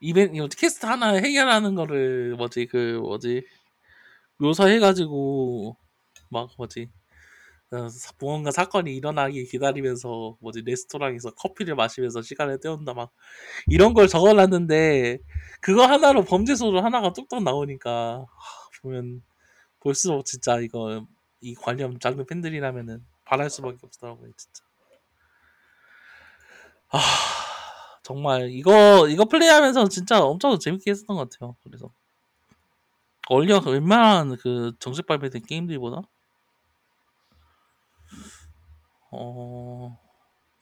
이벤트 0.00 0.56
퀘스트 0.56 0.86
하나 0.86 1.14
해결하는 1.14 1.74
거를 1.74 2.34
뭐지 2.36 2.66
그 2.66 2.98
뭐지 3.00 3.46
묘사해가지고 4.38 5.76
막 6.30 6.50
뭐지? 6.58 6.90
어, 7.72 7.88
사- 7.88 8.12
무언가 8.20 8.50
사건이 8.50 8.94
일어나기 8.96 9.44
기다리면서 9.46 10.36
뭐지? 10.40 10.62
레스토랑에서 10.64 11.32
커피를 11.32 11.74
마시면서 11.76 12.22
시간을 12.22 12.60
때운다 12.60 12.94
막 12.94 13.12
이런 13.68 13.94
걸 13.94 14.08
적어놨는데 14.08 15.18
그거 15.60 15.86
하나로 15.86 16.24
범죄소설 16.24 16.82
하나가 16.82 17.12
뚝뚝 17.12 17.42
나오니까 17.44 18.26
하, 18.28 18.80
보면 18.82 19.22
볼수록 19.80 20.24
진짜 20.26 20.58
이거 20.60 21.06
이 21.40 21.54
관련 21.54 21.98
장르 22.00 22.24
팬들이라면은 22.26 23.04
바랄 23.24 23.50
수밖에 23.50 23.78
없더라고요 23.82 24.32
진짜. 24.36 24.64
아 26.90 26.98
정말 28.02 28.50
이거 28.50 29.08
이거 29.08 29.24
플레이하면서 29.24 29.88
진짜 29.88 30.22
엄청 30.22 30.58
재밌게 30.58 30.90
했었던 30.90 31.16
것 31.16 31.30
같아요. 31.30 31.56
그래서 31.64 31.90
얼리가 33.28 33.70
웬만한 33.70 34.36
그 34.36 34.72
정식 34.78 35.06
발매된 35.06 35.42
게임들보다? 35.42 36.02
어 39.10 39.98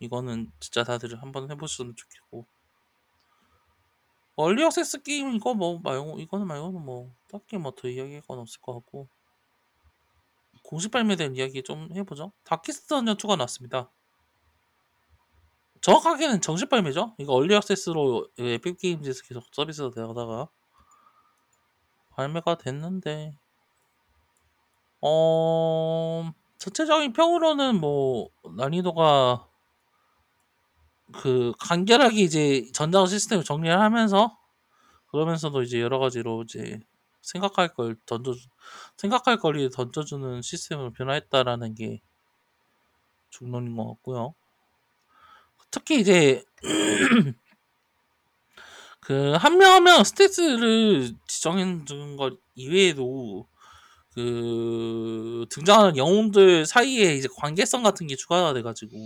이거는 0.00 0.52
진짜 0.60 0.84
다들 0.84 1.20
한번 1.22 1.50
해보셨으면 1.50 1.96
좋겠고. 1.96 2.46
early 4.36 4.62
access 4.62 5.02
게임 5.04 5.34
이거 5.34 5.54
뭐 5.54 5.78
말고 5.82 6.18
이거는 6.20 6.46
말고는 6.46 6.84
뭐 6.84 7.14
딱히 7.30 7.56
뭐 7.56 7.72
더 7.74 7.88
이야기할 7.88 8.20
건 8.22 8.38
없을 8.40 8.60
것 8.60 8.74
같고. 8.74 9.08
공식 10.62 10.90
발매된 10.90 11.36
이야기 11.36 11.62
좀 11.62 11.90
해보죠. 11.94 12.32
Darkest 12.44 12.94
2가 12.94 13.36
나왔습니다. 13.36 13.90
정확하게는 15.80 16.40
정식 16.40 16.68
발매죠? 16.68 17.14
이거 17.18 17.32
early 17.34 17.54
access로 17.54 18.28
Epic 18.38 18.78
Games에서 18.78 19.22
계속 19.24 19.44
서비스가 19.52 19.90
되다가 19.90 20.48
발매가 22.14 22.56
됐는데 22.58 23.36
어 25.00 26.32
전체적인 26.58 27.12
평으로는 27.12 27.80
뭐 27.80 28.30
난이도가 28.56 29.48
그 31.12 31.52
간결하게 31.58 32.20
이제 32.20 32.70
전장 32.72 33.06
시스템을 33.06 33.44
정리를 33.44 33.78
하면서 33.78 34.38
그러면서도 35.08 35.62
이제 35.62 35.80
여러 35.80 35.98
가지로 35.98 36.42
이제 36.42 36.80
생각할 37.22 37.74
걸 37.74 37.96
던져 38.06 38.34
생각할 38.96 39.38
거리를 39.38 39.70
던져주는 39.70 40.42
시스템으로 40.42 40.92
변화했다라는 40.92 41.74
게 41.74 42.00
중론인 43.30 43.76
것 43.76 43.86
같고요. 43.88 44.34
특히 45.70 46.00
이제 46.00 46.44
그 49.06 49.36
한 49.38 49.58
명 49.58 49.68
한 49.74 49.82
명 49.84 50.02
스탯을 50.02 51.14
지정해 51.28 51.84
준것 51.84 52.38
이외에도 52.54 53.46
그 54.14 55.46
등장하는 55.50 55.96
영웅들 55.96 56.66
사이에 56.66 57.16
이제 57.16 57.28
관계성 57.36 57.82
같은 57.82 58.06
게 58.06 58.16
추가가 58.16 58.52
돼가지고 58.54 58.96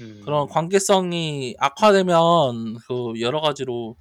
음, 0.00 0.20
그런 0.24 0.48
관계성이 0.48 1.54
악화되면 1.58 2.76
그 2.86 3.20
여러 3.20 3.40
가지로 3.40 3.96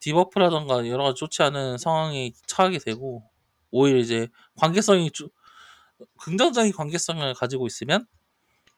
디버프라던가 0.00 0.88
여러 0.88 1.04
가지 1.04 1.18
좋지 1.20 1.42
않은 1.44 1.78
상황에 1.78 2.32
처하게 2.46 2.78
되고 2.78 3.24
오히려 3.70 3.98
이제 3.98 4.28
관계성이 4.56 5.10
주- 5.12 5.30
긍정적인 6.20 6.72
관계성을 6.72 7.34
가지고 7.34 7.66
있으면 7.66 8.06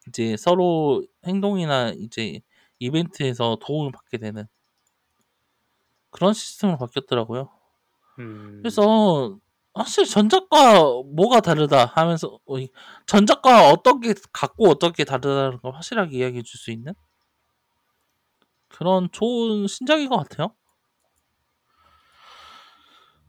이제 0.08 0.36
서로 0.38 1.06
행동이나 1.26 1.92
이제 1.98 2.40
이벤트에서 2.80 3.58
도움을 3.62 3.92
받게 3.92 4.18
되는 4.18 4.46
그런 6.12 6.34
시스템으로 6.34 6.78
바뀌었더라고요. 6.78 7.50
음, 8.20 8.58
그래서 8.62 9.38
확실히 9.74 10.08
전작과 10.08 10.80
뭐가 11.14 11.40
다르다 11.40 11.86
하면서 11.86 12.38
어, 12.46 12.58
이- 12.58 12.70
전작과 13.06 13.70
어떤 13.70 14.00
게 14.00 14.14
같고 14.32 14.68
어떤 14.68 14.92
게 14.92 15.04
다르다는 15.04 15.60
걸 15.60 15.74
확실하게 15.74 16.18
이야기해 16.18 16.42
줄 16.42 16.58
수 16.60 16.70
있는 16.70 16.94
그런 18.68 19.08
좋은 19.12 19.66
신작인 19.68 20.08
것 20.08 20.16
같아요. 20.16 20.54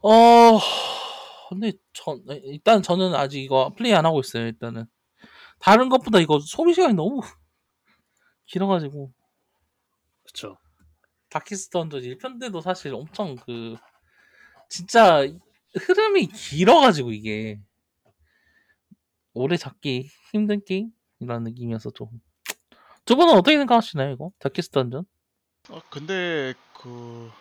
어 0.01 0.59
근데 1.49 1.71
전 1.93 2.23
일단 2.43 2.81
저는 2.81 3.13
아직 3.15 3.41
이거 3.41 3.71
플레이 3.77 3.93
안 3.93 4.05
하고 4.05 4.19
있어요. 4.19 4.45
일단은 4.45 4.85
다른 5.59 5.89
것보다 5.89 6.19
이거 6.19 6.39
소비 6.41 6.73
시간이 6.73 6.95
너무 6.95 7.21
길어가지고 8.45 9.11
그쵸. 10.23 10.57
다키스 11.33 11.69
던전 11.69 12.01
1편 12.01 12.39
때도 12.39 12.61
사실 12.61 12.93
엄청 12.93 13.35
그 13.37 13.75
진짜 14.69 15.27
흐름이 15.75 16.27
길어가지고 16.27 17.11
이게 17.11 17.59
오래 19.33 19.57
잡기 19.57 20.11
힘든 20.31 20.63
게임이라는 20.63 21.43
느낌이어서 21.45 21.89
좀. 21.89 22.09
두 23.05 23.15
분은 23.15 23.33
어떻게 23.33 23.57
생각하시나요 23.57 24.13
이거? 24.13 24.31
다키스 24.37 24.69
던전? 24.69 25.05
아, 25.69 25.81
근데 25.89 26.53
그 26.79 27.31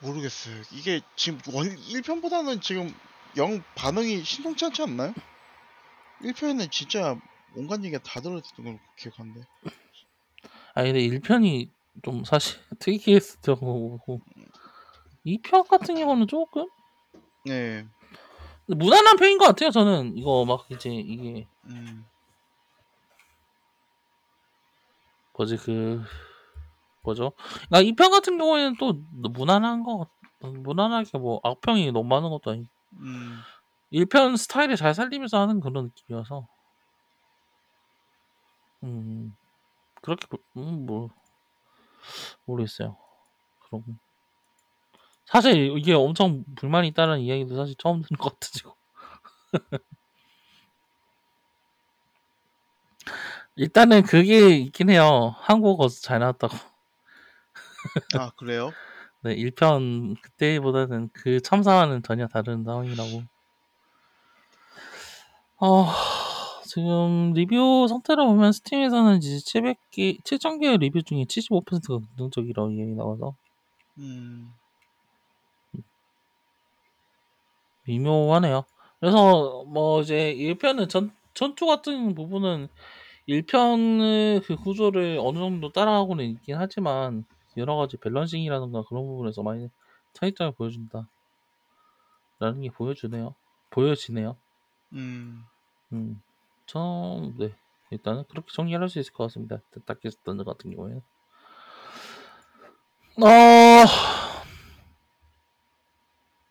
모르겠어요. 0.00 0.62
이게 0.72 1.02
지금 1.14 1.38
원 1.52 1.66
1편보다는 1.68 2.62
지금 2.62 2.88
영 3.36 3.62
반응이 3.74 4.24
신통치 4.24 4.64
않지 4.64 4.80
않나요? 4.80 5.12
1편에는 6.22 6.70
진짜 6.70 7.20
온갖 7.54 7.84
얘기가 7.84 8.02
다 8.02 8.22
들어있던 8.22 8.64
걸로 8.64 8.78
기억하는데. 8.96 9.42
아 10.74 10.82
근데 10.82 11.00
1편이 11.00 11.75
좀 12.02 12.24
사실 12.24 12.58
특이했던 12.78 13.56
거고 13.56 14.20
2편 15.24 15.66
같은 15.68 15.94
경우는 15.96 16.26
조금 16.28 16.68
네. 17.44 17.86
무난한 18.66 19.16
편인 19.16 19.38
것 19.38 19.46
같아요. 19.46 19.70
저는 19.70 20.16
이거 20.16 20.44
막 20.44 20.66
이제 20.70 20.90
이게 20.90 21.46
음. 21.66 22.04
뭐지 25.36 25.56
그 25.58 26.02
뭐죠? 27.02 27.32
그러니까 27.68 27.82
2편 27.82 28.10
같은 28.10 28.38
경우에는 28.38 28.76
또 28.78 28.94
무난한 29.30 29.82
거 29.84 29.98
같- 29.98 30.10
무난하게 30.40 31.18
뭐 31.18 31.40
악평이 31.44 31.92
너무 31.92 32.08
많은 32.08 32.28
것도 32.30 32.50
아니고 32.50 32.68
음. 33.00 33.38
1편 33.92 34.36
스타일을 34.36 34.76
잘 34.76 34.94
살리면서 34.94 35.38
하는 35.40 35.60
그런 35.60 35.84
느낌이어서 35.84 36.46
음 38.84 39.36
그렇게 40.02 40.26
보- 40.26 40.38
음, 40.60 40.86
뭐 40.86 41.08
모르겠어요. 42.44 42.96
그럼 43.60 43.84
사실 45.24 45.76
이게 45.76 45.92
엄청 45.92 46.44
불만이 46.56 46.88
있다는 46.88 47.20
이야기도 47.20 47.56
사실 47.56 47.74
처음 47.78 48.02
듣는 48.02 48.18
것 48.18 48.34
같아지고 48.34 48.76
일단은 53.56 54.02
그게 54.02 54.50
있긴 54.50 54.90
해요. 54.90 55.34
한국어 55.38 55.88
잘 55.88 56.20
나왔다고. 56.20 56.56
아 58.18 58.30
그래요? 58.36 58.70
네, 59.22 59.34
1편 59.34 60.14
그때보다는 60.20 61.08
그 61.12 61.40
참사와는 61.40 62.02
전혀 62.02 62.26
다른 62.28 62.64
상황이라고. 62.64 63.22
어, 65.58 65.86
지금 66.76 67.32
리뷰 67.32 67.86
상태로 67.88 68.26
보면 68.26 68.52
스팀에서는 68.52 69.16
이제 69.16 69.38
700개, 69.38 70.18
7,000개의 70.22 70.78
리뷰 70.78 71.02
중에 71.02 71.24
75%가 71.24 72.06
긍정적이라고 72.06 72.70
이야기 72.70 72.92
나와서 72.92 73.34
음. 73.96 74.52
미묘하네요. 77.86 78.64
그래서 79.00 79.64
뭐 79.64 80.02
이제 80.02 80.34
1편은 80.34 80.90
전, 80.90 81.16
전투 81.32 81.64
같은 81.64 82.14
부분은 82.14 82.68
1편의 83.26 84.44
그 84.44 84.56
구조를 84.56 85.18
어느 85.18 85.38
정도 85.38 85.72
따라가고는 85.72 86.26
있긴 86.26 86.56
하지만 86.56 87.24
여러 87.56 87.76
가지 87.76 87.96
밸런싱이라든가 87.96 88.82
그런 88.86 89.06
부분에서 89.06 89.42
많이 89.42 89.70
차이점을 90.12 90.52
보여준다. 90.52 91.08
라는 92.38 92.60
게 92.60 92.68
보여주네요. 92.68 93.34
보여지네요. 93.70 94.36
음. 94.92 95.42
음, 95.94 96.20
전, 96.66 97.36
네. 97.38 97.54
일단은 97.90 98.24
그렇게 98.28 98.48
정리할 98.52 98.88
수 98.88 98.98
있을 98.98 99.12
것 99.12 99.24
같습니다. 99.24 99.58
다키스 99.86 100.18
던전 100.24 100.44
같은 100.44 100.74
경우에는. 100.74 101.00
어, 103.22 103.84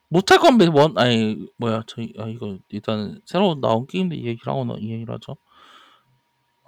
모탈 0.09 0.39
컴뱃 0.39 0.69
원, 0.73 0.97
아니, 0.97 1.47
뭐야, 1.57 1.83
저희, 1.87 2.13
아, 2.17 2.25
이거, 2.27 2.57
일단, 2.69 3.21
새로 3.25 3.55
나온 3.55 3.85
게임들 3.85 4.17
얘기를 4.17 4.47
하고, 4.51 4.63
나- 4.65 4.75
이 4.79 4.89
얘기를 4.91 5.13
하죠. 5.15 5.35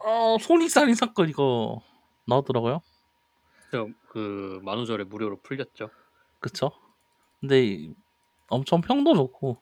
어, 0.03 0.37
소닉 0.39 0.69
살인 0.69 0.93
사건 0.95 1.29
이거 1.29 1.81
나오더라고요. 2.27 2.81
저그 3.71 4.59
만우절에 4.63 5.05
무료로 5.05 5.41
풀렸죠. 5.41 5.89
그쵸? 6.39 6.71
근데 7.39 7.93
엄청 8.49 8.81
평도 8.81 9.15
좋고, 9.15 9.57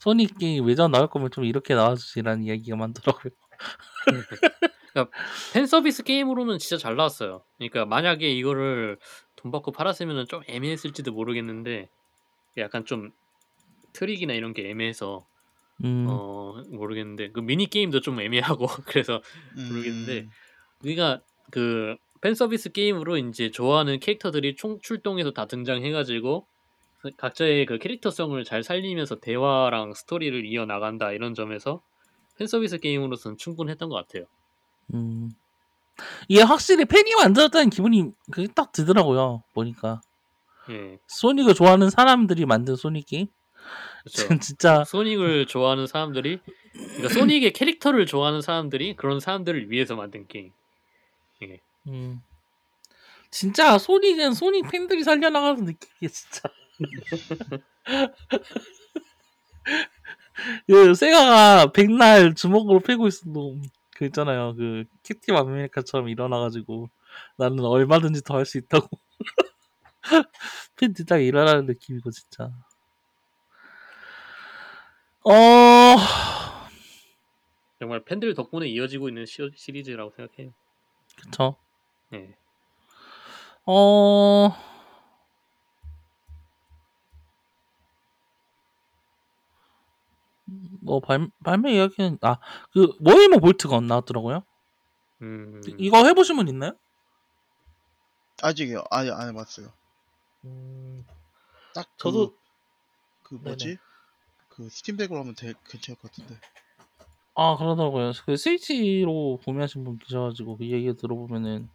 소닉 0.00 0.38
게임 0.38 0.66
외전 0.66 0.90
나올 0.90 1.08
거면 1.08 1.30
좀 1.30 1.44
이렇게 1.44 1.74
나와주시라는 1.74 2.44
이야기가 2.44 2.76
많더라고요. 2.76 3.32
팬 5.52 5.66
서비스 5.66 6.02
게임으로는 6.02 6.58
진짜 6.58 6.76
잘 6.76 6.96
나왔어요. 6.96 7.44
그러니까 7.58 7.86
만약에 7.86 8.30
이거를 8.32 8.98
돈 9.36 9.52
받고 9.52 9.72
팔았으면 9.72 10.26
좀 10.26 10.42
애매했을지도 10.48 11.12
모르겠는데 11.12 11.88
약간 12.58 12.84
좀 12.84 13.12
트릭이나 13.92 14.34
이런 14.34 14.52
게 14.52 14.68
애매해서 14.68 15.24
음, 15.84 16.06
어 16.08 16.62
모르겠는데 16.70 17.30
그 17.30 17.40
미니 17.40 17.66
게임도 17.66 18.00
좀 18.00 18.20
애매하고 18.20 18.66
그래서 18.86 19.22
모르겠는데 19.54 20.20
음. 20.20 20.30
우리가 20.82 21.22
그 21.50 21.96
팬 22.20 22.34
서비스 22.34 22.70
게임으로 22.70 23.16
이제 23.16 23.50
좋아하는 23.50 23.98
캐릭터들이 23.98 24.54
총 24.56 24.78
출동해서 24.82 25.30
다 25.30 25.46
등장해가지고 25.46 26.46
그 27.00 27.10
각자의 27.16 27.66
그 27.66 27.78
캐릭터성을 27.78 28.42
잘 28.44 28.62
살리면서 28.62 29.20
대화랑 29.20 29.94
스토리를 29.94 30.44
이어 30.46 30.66
나간다 30.66 31.12
이런 31.12 31.34
점에서 31.34 31.82
팬 32.36 32.46
서비스 32.46 32.78
게임으로서는 32.78 33.38
충분했던 33.38 33.88
것 33.88 33.96
같아요. 33.96 34.24
음. 34.94 35.30
이게 36.28 36.42
확실히 36.42 36.84
팬이 36.84 37.14
만들었다는 37.14 37.70
기분이 37.70 38.10
그게 38.30 38.48
딱 38.54 38.72
들더라고요. 38.72 39.42
보니까. 39.54 40.00
예, 40.70 40.98
소닉을 41.06 41.54
좋아하는 41.54 41.90
사람들이 41.90 42.46
만든 42.46 42.76
소닉 42.76 43.06
게임? 43.06 43.26
그렇죠. 44.04 44.28
진짜 44.40 44.84
소닉을 44.84 45.46
좋아하는 45.46 45.86
사람들이 45.86 46.40
그러니까 46.72 47.08
소닉의 47.08 47.52
캐릭터를 47.52 48.06
좋아하는 48.06 48.40
사람들이 48.40 48.94
그런 48.96 49.20
사람들을 49.20 49.70
위해서 49.70 49.96
만든 49.96 50.26
게임. 50.26 50.52
예. 51.42 51.60
음. 51.88 52.22
진짜 53.30 53.78
소닉은 53.78 54.34
소닉 54.34 54.70
팬들이 54.70 55.02
살려나가는 55.02 55.64
느낌이야 55.64 56.10
진짜. 56.10 56.50
그 60.66 60.94
세가가 60.94 61.72
백날 61.72 62.34
주먹으로 62.34 62.80
패고 62.80 63.06
있어도 63.08 63.56
그 63.94 64.06
있잖아요. 64.06 64.54
그 64.56 64.84
캡틴 65.02 65.36
아메리카처럼 65.36 66.08
일어나가지고 66.08 66.88
나는 67.36 67.60
얼마든지 67.64 68.22
더 68.24 68.36
할 68.36 68.46
수 68.46 68.58
있다고 68.58 68.88
팬들 70.76 71.04
딱 71.06 71.18
일어나는 71.18 71.66
느낌이고 71.66 72.10
진짜. 72.10 72.50
어 75.24 75.96
정말 77.78 78.04
팬들 78.04 78.34
덕분에 78.34 78.68
이어지고 78.68 79.08
있는 79.08 79.26
시, 79.26 79.42
시리즈라고 79.54 80.10
생각해요. 80.16 80.52
그쵸. 81.16 81.56
예. 82.14 82.34
어 83.66 84.50
뭐 90.82 91.00
발, 91.00 91.28
발매 91.44 91.74
이야기는 91.74 92.18
아그 92.20 92.96
모이모 93.00 93.38
볼트건 93.40 93.86
나왔더라고요. 93.86 94.42
음, 95.22 95.60
이거 95.78 96.04
해보신 96.06 96.36
분 96.36 96.48
있나요? 96.48 96.72
아직이요. 98.42 98.84
아직 98.90 99.12
안 99.12 99.28
해봤어요. 99.28 99.70
음, 100.44 101.04
딱 101.74 101.86
그, 101.98 102.08
저도- 102.08 102.34
그 103.22 103.34
뭐지? 103.34 103.76
그 104.48 104.68
Steam 104.68 104.88
Deck으로 104.88 105.20
하면 105.20 105.34
되, 105.34 105.52
괜찮을 105.68 105.98
것 106.00 106.10
같은데. 106.10 106.38
아 107.34 107.56
그러더라고요. 107.56 108.12
그 108.26 108.36
스위치로 108.36 109.38
구매하신 109.44 109.84
분 109.84 109.98
계셔가지고 109.98 110.56
그 110.58 110.66
얘기 110.70 110.94
들어보면은 110.96 111.68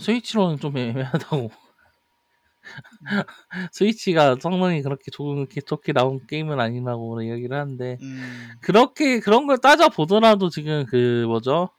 스위치로는 0.00 0.58
좀 0.60 0.76
애매하다고. 0.76 1.50
스위치가 3.72 4.36
성능이 4.40 4.82
그렇게 4.82 5.10
좋게 5.10 5.60
좋게 5.62 5.92
나온 5.92 6.26
게임은 6.26 6.58
아니라고 6.60 7.22
이야기를 7.22 7.56
하는데 7.56 7.98
음. 8.00 8.48
그렇게 8.60 9.20
그런 9.20 9.46
걸 9.46 9.58
따져 9.58 9.88
보더라도 9.88 10.48
지금 10.50 10.84
그 10.86 11.24
뭐죠? 11.26 11.70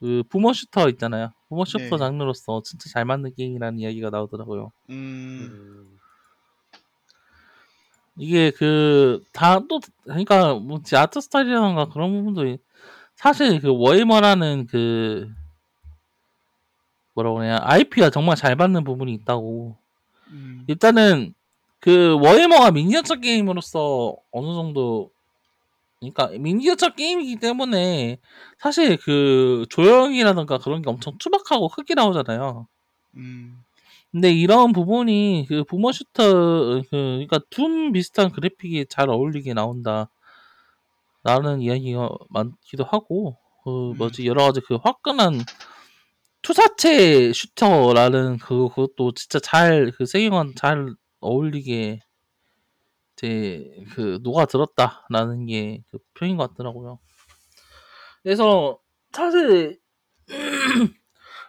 그 0.00 0.22
부모 0.28 0.52
슈터 0.52 0.88
있잖아요. 0.90 1.30
부모 1.48 1.64
슈터 1.64 1.84
네. 1.90 1.98
장르로서 1.98 2.62
진짜 2.64 2.90
잘 2.90 3.04
맞는 3.04 3.34
게임이라는 3.36 3.78
이야기가 3.78 4.10
나오더라고요. 4.10 4.72
음. 4.90 5.48
음, 5.52 5.98
이게 8.16 8.50
그 8.50 9.22
다 9.32 9.60
또 9.68 9.80
그러니까 10.04 10.54
뭐 10.54 10.80
아트 10.94 11.20
스타일이라던가 11.20 11.86
그런 11.88 12.12
부분도 12.12 12.46
이- 12.46 12.58
사실 13.14 13.60
그 13.60 13.68
워해머라는 13.74 14.66
그 14.66 15.30
뭐라고 17.14 17.36
그러냐 17.36 17.58
IP가 17.62 18.10
정말 18.10 18.36
잘 18.36 18.56
받는 18.56 18.84
부분이 18.84 19.12
있다고 19.14 19.76
음. 20.32 20.64
일단은 20.66 21.34
그 21.80 22.18
워해머가 22.20 22.70
미니어처 22.70 23.16
게임으로서 23.16 24.16
어느 24.30 24.46
정도 24.54 25.10
그러니까 26.00 26.28
미니어처 26.38 26.94
게임이기 26.94 27.36
때문에 27.36 28.18
사실 28.58 28.96
그 28.96 29.66
조형이라던가 29.70 30.58
그런 30.58 30.82
게 30.82 30.90
엄청 30.90 31.16
투박하고 31.18 31.68
크게 31.68 31.94
나오잖아요. 31.94 32.66
음. 33.16 33.62
근데 34.10 34.30
이런 34.30 34.72
부분이 34.72 35.46
그 35.48 35.64
부모 35.64 35.90
슈터 35.90 36.82
그 36.82 36.86
그러니까 36.90 37.40
둠 37.50 37.92
비슷한 37.92 38.30
그래픽이 38.30 38.86
잘 38.88 39.08
어울리게 39.08 39.54
나온다. 39.54 40.10
라는 41.24 41.60
이야기가 41.62 42.10
많기도 42.30 42.84
하고 42.84 43.36
그 43.64 43.92
음. 43.92 43.96
뭐지 43.96 44.26
여러 44.26 44.44
가지 44.44 44.60
그 44.60 44.76
화끈한 44.76 45.40
투사체 46.42 47.32
슈터라는 47.32 48.38
그 48.38 48.68
그것도 48.68 49.12
진짜 49.14 49.38
잘 49.40 49.92
그 49.96 50.06
세계관 50.06 50.54
잘 50.56 50.94
어울리게 51.20 52.00
이제 53.16 53.70
그 53.94 54.18
녹아 54.22 54.46
들었다라는 54.46 55.46
게 55.46 55.82
그 55.90 55.98
표현인 56.14 56.36
것 56.36 56.50
같더라고요. 56.50 56.98
그래서 58.22 58.78
사실 59.12 59.78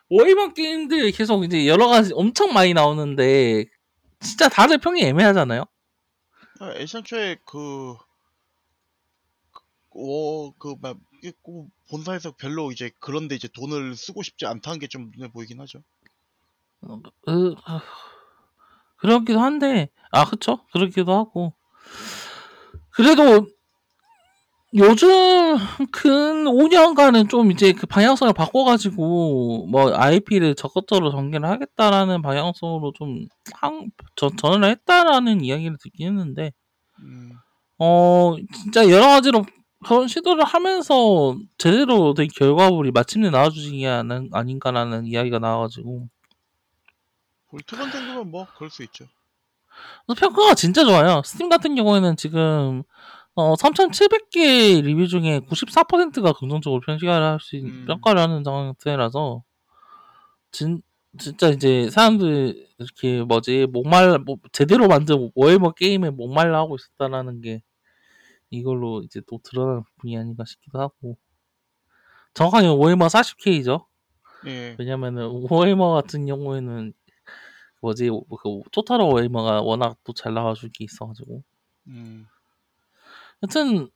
워이먼 0.09 0.53
게임들 0.53 1.11
계속 1.11 1.43
이제 1.43 1.67
여러 1.67 1.87
가지 1.87 2.11
엄청 2.13 2.53
많이 2.53 2.73
나오는데 2.73 3.65
진짜 4.19 4.49
다들 4.49 4.77
평이 4.79 5.01
애매하잖아요. 5.03 5.65
아, 6.59 6.73
애시안초에 6.75 7.37
그, 7.45 7.95
어, 9.95 10.51
그, 10.57 10.75
꼭 11.41 11.69
본사에서 11.89 12.31
별로 12.37 12.71
이제 12.71 12.91
그런데 12.99 13.35
이제 13.35 13.47
돈을 13.47 13.95
쓰고 13.95 14.23
싶지 14.23 14.45
않다는 14.45 14.79
게 14.79 14.87
좀 14.87 15.11
눈에 15.15 15.29
보이긴 15.31 15.59
하죠. 15.61 15.79
어, 16.81 16.99
그, 17.25 17.55
아, 17.65 17.81
그렇기도 18.97 19.39
한데, 19.39 19.89
아, 20.11 20.25
그쵸? 20.25 20.59
그렇기도 20.73 21.13
하고. 21.13 21.53
그래도, 22.91 23.47
요즘 24.75 25.55
근 25.91 26.45
5년간은 26.47 27.29
좀 27.29 27.51
이제 27.51 27.73
그 27.73 27.85
방향성을 27.85 28.33
바꿔가지고, 28.33 29.67
뭐, 29.67 29.93
IP를 29.95 30.55
적극적으로 30.55 31.11
전개를 31.11 31.47
하겠다라는 31.47 32.21
방향성으로 32.23 32.93
좀, 32.93 33.27
한, 33.53 33.91
전, 34.15 34.35
전을 34.35 34.67
했다라는 34.69 35.43
이야기를 35.43 35.77
듣긴 35.79 36.07
했는데, 36.07 36.51
음, 36.99 37.33
어, 37.77 38.35
진짜 38.55 38.89
여러 38.89 39.07
가지로 39.07 39.45
그런 39.83 40.07
시도를 40.07 40.43
하면서 40.43 41.35
제대로 41.57 42.13
된 42.13 42.27
결과물이 42.35 42.91
마침내 42.91 43.29
나와주지 43.29 43.77
게 43.77 43.87
아닌- 43.87 44.29
아닌가라는 44.31 45.05
이야기가 45.05 45.39
나와가지고, 45.39 46.07
Boltgun 47.49 47.91
정도면 47.91 48.31
뭐, 48.31 48.47
그럴 48.55 48.69
수 48.69 48.83
있죠. 48.83 49.05
평가가 50.17 50.53
진짜 50.55 50.83
좋아요. 50.85 51.21
스팀 51.25 51.49
같은 51.49 51.75
경우에는 51.75 52.15
지금 52.17 52.83
어, 53.35 53.55
3,700개 53.55 54.83
리뷰 54.83 55.07
중에 55.07 55.39
94%가 55.39 56.33
긍정적으로 56.33 56.81
평가를 56.85 57.25
할 57.25 57.39
수, 57.41 57.55
음. 57.55 57.85
평가를 57.87 58.21
하는 58.21 58.43
상태라서 58.43 59.43
진, 60.51 60.83
진짜 61.17 61.47
이제 61.49 61.89
사람들 61.89 62.67
이렇게 62.77 63.23
뭐지 63.23 63.65
목말 63.71 64.19
뭐, 64.19 64.37
제대로 64.51 64.87
만든 64.87 65.31
워해머 65.33 65.71
게임에 65.71 66.11
목말라 66.11 66.59
하고 66.59 66.75
있었다라는 66.75 67.41
게 67.41 67.63
이걸로 68.57 69.01
이제 69.03 69.21
또 69.27 69.39
드러나는 69.43 69.83
부분이 69.83 70.17
아닌가 70.17 70.43
싶기도 70.45 70.79
하고 70.79 71.17
정확하게 72.33 72.67
워해머 72.67 73.07
40K죠. 73.07 73.85
예. 74.47 74.75
왜냐면은 74.79 75.47
워해머 75.49 75.93
같은 75.93 76.25
경우에는 76.25 76.93
뭐지 77.81 78.09
그 78.09 78.61
토탈 78.71 79.01
워해머가 79.01 79.61
워낙 79.61 79.97
또 80.03 80.13
잘 80.13 80.33
나와줄 80.33 80.71
게 80.71 80.85
있어가지고 80.85 81.43
음, 81.87 82.27
여튼 83.43 83.89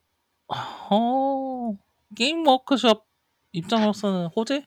어 0.90 1.78
게임 2.16 2.46
워크숍 2.46 3.06
입장으로서는 3.54 4.28
호재? 4.36 4.66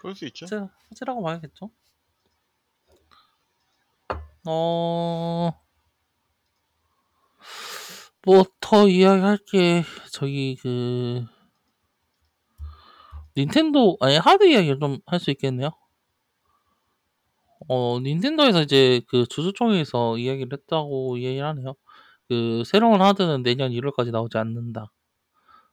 그럴 0.00 0.14
수 0.14 0.26
있죠. 0.26 0.46
호재 0.46 0.68
호재라고 0.90 1.22
봐야겠죠. 1.22 1.70
어. 4.46 5.61
뭐 8.26 8.44
더 8.60 8.88
이야기할 8.88 9.38
게 9.50 9.84
저기 10.12 10.56
그 10.60 11.24
닌텐도 13.36 13.98
아니 14.00 14.16
하드 14.16 14.44
이야기를 14.44 14.78
좀 14.80 14.98
할 15.06 15.20
수 15.20 15.30
있겠네요. 15.30 15.70
어 17.68 17.98
닌텐도에서 18.00 18.62
이제 18.62 19.00
그 19.08 19.26
주주총회에서 19.26 20.18
이야기를 20.18 20.48
했다고 20.58 21.16
이야기를 21.18 21.46
하네요. 21.48 21.74
그 22.28 22.62
새로운 22.66 23.00
하드는 23.02 23.42
내년 23.42 23.70
1월까지 23.72 24.10
나오지 24.10 24.38
않는다. 24.38 24.86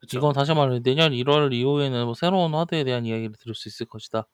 그쵸? 0.02 0.20
이건 0.20 0.34
다시 0.34 0.54
말해 0.54 0.82
내년 0.84 1.14
1월 1.14 1.54
이후에는 1.54 2.06
뭐 2.06 2.14
새로운 2.16 2.56
하드에 2.56 2.84
대한 2.86 3.06
이야기를 3.06 3.34
들을 3.40 3.56
수 3.56 3.70
있을 3.70 3.88
것이다. 3.88 4.28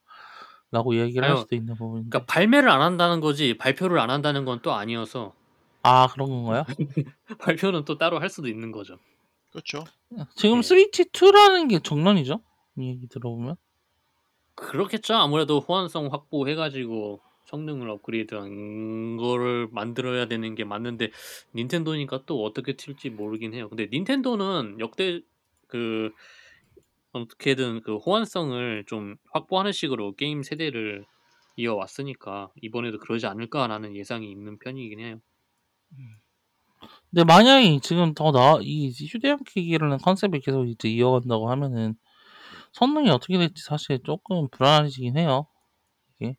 라고 0.72 0.94
이야기를 0.94 1.24
할 1.28 1.32
아유, 1.32 1.38
수도 1.38 1.56
있는 1.56 1.76
부분인데. 1.76 2.10
그러니까 2.10 2.32
발매를 2.32 2.68
안 2.70 2.82
한다는 2.82 3.20
거지 3.20 3.56
발표를 3.58 3.98
안 3.98 4.10
한다는 4.10 4.44
건 4.44 4.60
또 4.62 4.72
아니어서 4.74 5.34
아 5.86 6.08
그런 6.08 6.28
건가요? 6.28 6.64
발표는 7.38 7.84
또 7.84 7.96
따로 7.96 8.18
할 8.18 8.28
수도 8.28 8.48
있는 8.48 8.72
거죠. 8.72 8.98
그렇죠. 9.52 9.84
지금 10.34 10.56
네. 10.56 10.62
스위치 10.62 11.04
2라는 11.04 11.70
게 11.70 11.78
정론이죠? 11.78 12.40
이 12.78 12.88
얘기 12.88 13.06
들어보면. 13.06 13.54
그렇겠죠. 14.56 15.14
아무래도 15.14 15.60
호환성 15.60 16.08
확보해가지고 16.12 17.20
성능을 17.44 17.88
업그레이드한 17.88 19.16
거를 19.16 19.68
만들어야 19.70 20.26
되는 20.26 20.56
게 20.56 20.64
맞는데 20.64 21.12
닌텐도니까 21.54 22.24
또 22.26 22.42
어떻게 22.42 22.72
튈지 22.72 23.10
모르긴 23.10 23.54
해요. 23.54 23.68
근데 23.68 23.86
닌텐도는 23.86 24.80
역대 24.80 25.20
그 25.68 26.10
어떻게든 27.12 27.82
그 27.82 27.98
호환성을 27.98 28.84
좀 28.88 29.14
확보하는 29.30 29.70
식으로 29.70 30.16
게임 30.16 30.42
세대를 30.42 31.06
이어왔으니까 31.54 32.50
이번에도 32.60 32.98
그러지 32.98 33.26
않을까라는 33.26 33.94
예상이 33.94 34.28
있는 34.30 34.58
편이긴 34.58 34.98
해요. 34.98 35.20
근데 37.10 37.24
만약에 37.24 37.80
지금 37.82 38.14
더 38.14 38.32
나, 38.32 38.58
이 38.60 38.90
휴대용 38.90 39.38
기기라는 39.46 39.98
컨셉을 39.98 40.40
계속 40.40 40.66
이제 40.66 40.88
이어간다고 40.88 41.50
하면은 41.50 41.94
성능이 42.72 43.10
어떻게 43.10 43.38
될지 43.38 43.62
사실 43.64 44.00
조금 44.04 44.48
불안해지긴 44.50 45.16
해요. 45.16 45.46
이게. 46.20 46.36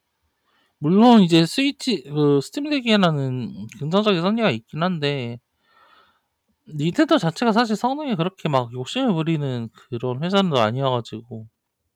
물론 0.77 1.21
이제 1.21 1.45
스위치, 1.45 2.03
그 2.03 2.39
Steam 2.41 2.81
Deck이라는 2.81 3.67
긍정적인 3.79 4.21
선례가 4.21 4.51
있긴 4.51 4.83
한데 4.83 5.39
닌텐도 6.69 7.17
자체가 7.17 7.53
사실 7.53 7.75
성능에 7.75 8.15
그렇게 8.15 8.49
막 8.49 8.71
욕심을 8.73 9.13
부리는 9.13 9.69
그런 9.89 10.23
회사는 10.23 10.55
아니어 10.55 10.91
가지고 10.91 11.47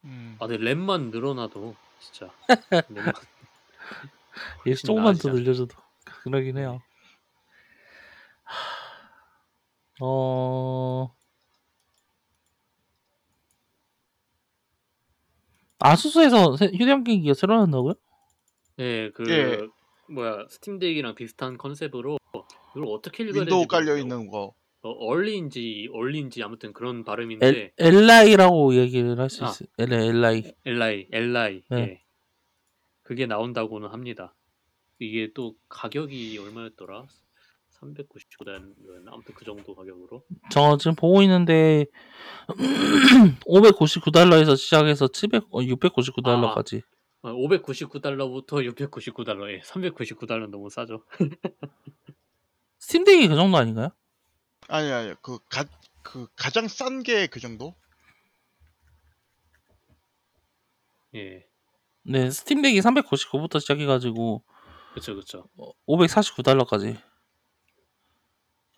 음, 0.05 0.37
아, 0.39 0.47
근데 0.47 0.63
램만 0.63 1.11
늘어나도 1.11 1.75
진짜 1.99 2.31
램만 2.89 3.13
예, 4.65 4.71
훨씬 4.71 4.87
조금만 4.87 5.17
더 5.17 5.29
늘려줘도 5.29 5.75
그러긴 6.23 6.57
해요. 6.57 6.79
하, 8.51 10.05
어, 10.05 11.15
ASUS에서 15.79 16.57
새- 16.57 16.67
휴대용 16.67 17.03
기기가 17.03 17.33
새로 17.33 17.55
나온다고요? 17.57 17.93
네, 18.77 19.09
그 19.11 19.23
예. 19.29 19.59
뭐야 20.13 20.45
Steam 20.49 20.73
Deck이랑 20.73 21.15
비슷한 21.15 21.57
컨셉으로 21.57 22.17
이걸 22.75 22.85
어떻게 22.87 23.23
읽어야 23.23 23.41
윈도우 23.41 23.59
될지 23.61 23.67
깔려. 23.67 23.97
있는 23.97 24.27
거. 24.27 24.53
어, 24.83 24.89
Ally인지 24.89 25.89
Ally인지 25.93 26.41
아무튼 26.43 26.73
그런 26.73 27.03
발음인데 27.03 27.47
엘, 27.47 27.73
LI라고 27.77 28.75
얘기를 28.75 29.19
할 29.19 29.29
수 29.29 29.45
아. 29.45 29.49
있어요. 29.49 29.67
LI. 29.77 30.53
LI, 30.65 31.07
LI. 31.11 31.63
네. 31.69 31.77
예. 31.77 32.01
그게 33.03 33.25
나온다고는 33.27 33.89
합니다. 33.89 34.33
이게 34.99 35.31
또 35.33 35.55
가격이 35.69 36.37
얼마였더라? 36.37 37.05
399단 37.81 38.73
아무튼 39.07 39.33
그 39.35 39.43
정도 39.45 39.75
가격으로. 39.75 40.23
저 40.51 40.77
지금 40.77 40.95
보고 40.95 41.21
있는데 41.23 41.85
599달러에서 43.45 44.55
시작해서 44.55 45.07
700, 45.07 45.45
어, 45.51 45.59
699달러까지. 45.59 46.83
599달러부터 47.23 48.63
699달러. 48.73 49.51
예. 49.53 49.59
399달러 49.61 50.49
너무 50.49 50.69
싸죠. 50.69 51.03
스팀덱이 52.79 53.27
그 53.27 53.35
정도 53.35 53.57
아닌가요? 53.57 53.89
아니 54.67 54.91
아니 54.91 55.13
그 55.21 55.39
가 55.49 55.65
그 56.03 56.27
가장 56.35 56.67
싼 56.67 57.03
게 57.03 57.27
그 57.27 57.39
정도? 57.39 57.75
예. 61.13 61.45
네, 62.03 62.31
스팀덱이 62.31 62.79
399부터 62.79 63.59
시작해가지고 63.59 64.43
그쵸 64.95 65.15
그쵸. 65.15 65.47
549달러까지. 65.87 66.97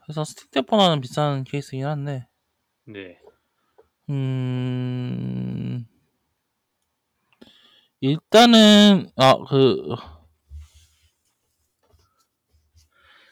그래서 0.06 0.24
스틱대폰하는 0.24 1.02
비싼 1.02 1.44
케이스긴 1.44 1.86
한데, 1.86 2.28
네. 2.86 3.18
음, 4.10 5.86
일단은, 8.02 9.10
아, 9.16 9.36
그, 9.50 9.96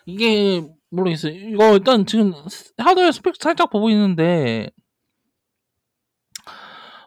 이게, 0.05 0.65
모르겠어요. 0.89 1.33
이거 1.33 1.73
일단 1.73 2.05
지금 2.05 2.33
하드웨어 2.77 3.11
스펙 3.11 3.35
살짝 3.39 3.69
보고 3.69 3.89
있는데, 3.89 4.69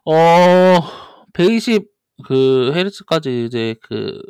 어, 0.04 0.12
120, 1.32 1.86
그, 2.26 2.72
헤르츠까지 2.74 3.46
이제 3.46 3.74
그, 3.82 4.20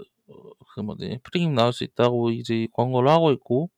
그 0.74 0.81
뭐지, 0.81 1.19
프레임 1.24 1.55
나올 1.55 1.73
수 1.73 1.85
있다고 1.85 2.31
이제 2.31 2.69
광고를 2.73 3.09
하고 3.11 3.32
있고, 3.32 3.70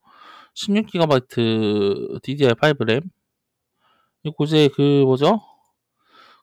16GB 0.57 2.21
DDR5 2.23 2.85
램. 2.85 3.03
이제 4.41 4.69
그 4.75 5.03
뭐죠? 5.05 5.41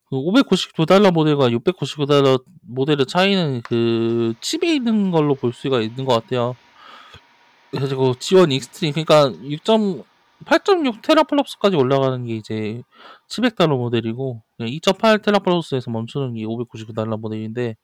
그 0.09 0.15
599달러 0.15 1.11
모델과 1.11 1.49
699달러 1.49 2.43
모델의 2.61 3.07
차이는 3.07 3.61
그 3.63 4.33
칩에 4.39 4.75
있는 4.75 5.11
걸로 5.11 5.35
볼 5.35 5.53
수가 5.53 5.81
있는 5.81 6.05
것 6.05 6.13
같아요. 6.13 6.55
그래가지고 7.71 8.15
Z1 8.19 8.51
Extreme 8.51 8.93
그러니까 8.93 9.33
6. 9.43 10.05
8.6 10.43 11.01
teraflops까지 11.01 11.75
올라가는 11.75 12.25
게 12.25 12.35
이제 12.35 12.81
700달러 13.29 13.77
모델이고 13.77 14.43
2.8 14.59 15.23
teraflops에서 15.23 15.89
멈추는 15.89 16.35
게 16.35 16.43
599달러 16.43 17.17
모델인데 17.17 17.75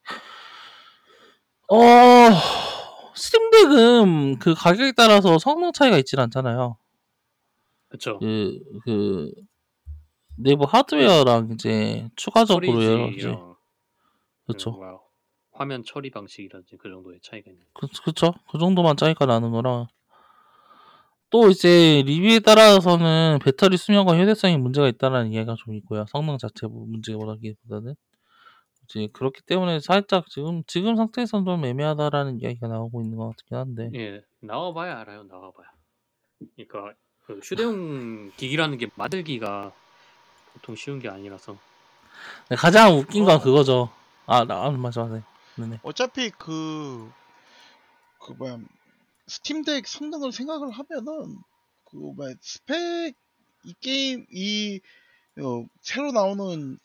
어 1.72 1.78
Steam 3.20 3.70
Deck은 3.70 4.40
그 4.40 4.54
가격에 4.56 4.94
따라서 4.94 5.38
성능 5.38 5.72
차이가 5.72 5.98
있진 5.98 6.20
않잖아요. 6.20 6.78
그쵸. 7.90 8.18
그, 8.20 8.60
그 8.86 9.32
내부 10.38 10.64
하드웨어랑 10.64 11.52
이제 11.54 12.10
추가적으로 12.16 12.84
여러 12.84 13.06
가지 13.08 13.36
그렇죠. 14.46 14.80
그 14.80 14.98
화면 15.52 15.84
처리 15.86 16.10
방식이라든지 16.10 16.78
그 16.78 16.90
정도의 16.90 17.20
차이가 17.22 17.52
있는. 17.52 17.66
그, 17.74 17.88
그쵸. 18.06 18.34
그 18.50 18.58
정도만 18.58 18.96
차이가 18.96 19.26
나는 19.26 19.52
거라. 19.52 19.88
또 21.30 21.50
이제 21.50 22.02
리뷰에 22.06 22.40
따라서는 22.40 23.40
배터리 23.44 23.78
수명과 23.78 24.18
휴대성에 24.18 24.58
문제가 24.58 24.88
있다는 24.88 25.32
이야기가 25.32 25.56
좀 25.60 25.76
있고요. 25.76 26.06
성능 26.08 26.38
자체 26.38 26.66
문제보다기보다는. 26.68 27.96
이제 28.90 29.08
그렇기 29.14 29.42
때문에 29.44 29.80
살짝 29.80 30.28
지금, 30.30 30.64
지금 30.66 30.96
상태에서는 30.96 31.46
좀 31.46 31.64
애매하다라는 31.64 32.42
이야기가 32.42 32.68
나오고 32.68 33.02
있는 33.02 33.18
것 33.18 33.28
같긴 33.30 33.58
한데. 33.58 33.92
예, 33.94 34.22
나와봐야 34.40 35.00
알아요. 35.00 35.24
나와봐야. 35.24 35.68
그러니까 36.56 36.98
그 37.26 37.40
휴대용 37.44 38.32
기기라는 38.36 38.78
게 38.80 38.88
만들기가 38.96 39.72
보통 40.54 40.76
쉬운 40.76 41.00
게 41.00 41.08
아니라서. 41.08 41.58
가장 42.58 42.98
웃긴 42.98 43.26
건 43.26 43.36
어. 43.36 43.42
그거죠. 43.42 43.92
아, 44.26 44.44
나, 44.46 44.66
아, 44.66 44.72
맞아, 44.72 45.04
맞아. 45.04 45.24
네네. 45.56 45.80
어차피 45.84 46.32
그, 46.32 47.12
그 48.20 48.32
뭐야, 48.34 48.58
Steam 49.28 49.61
Deck 49.61 49.88
성능을 49.88 50.32
생각을 50.32 50.72
하면은, 50.72 51.38
그 51.86 51.96
뭐야, 51.98 52.34
스펙, 52.42 53.16
이 53.66 53.74
게임, 53.82 54.26
이, 54.32 54.80
어, 55.40 55.66
새로 55.82 56.12
나오는 56.12 56.80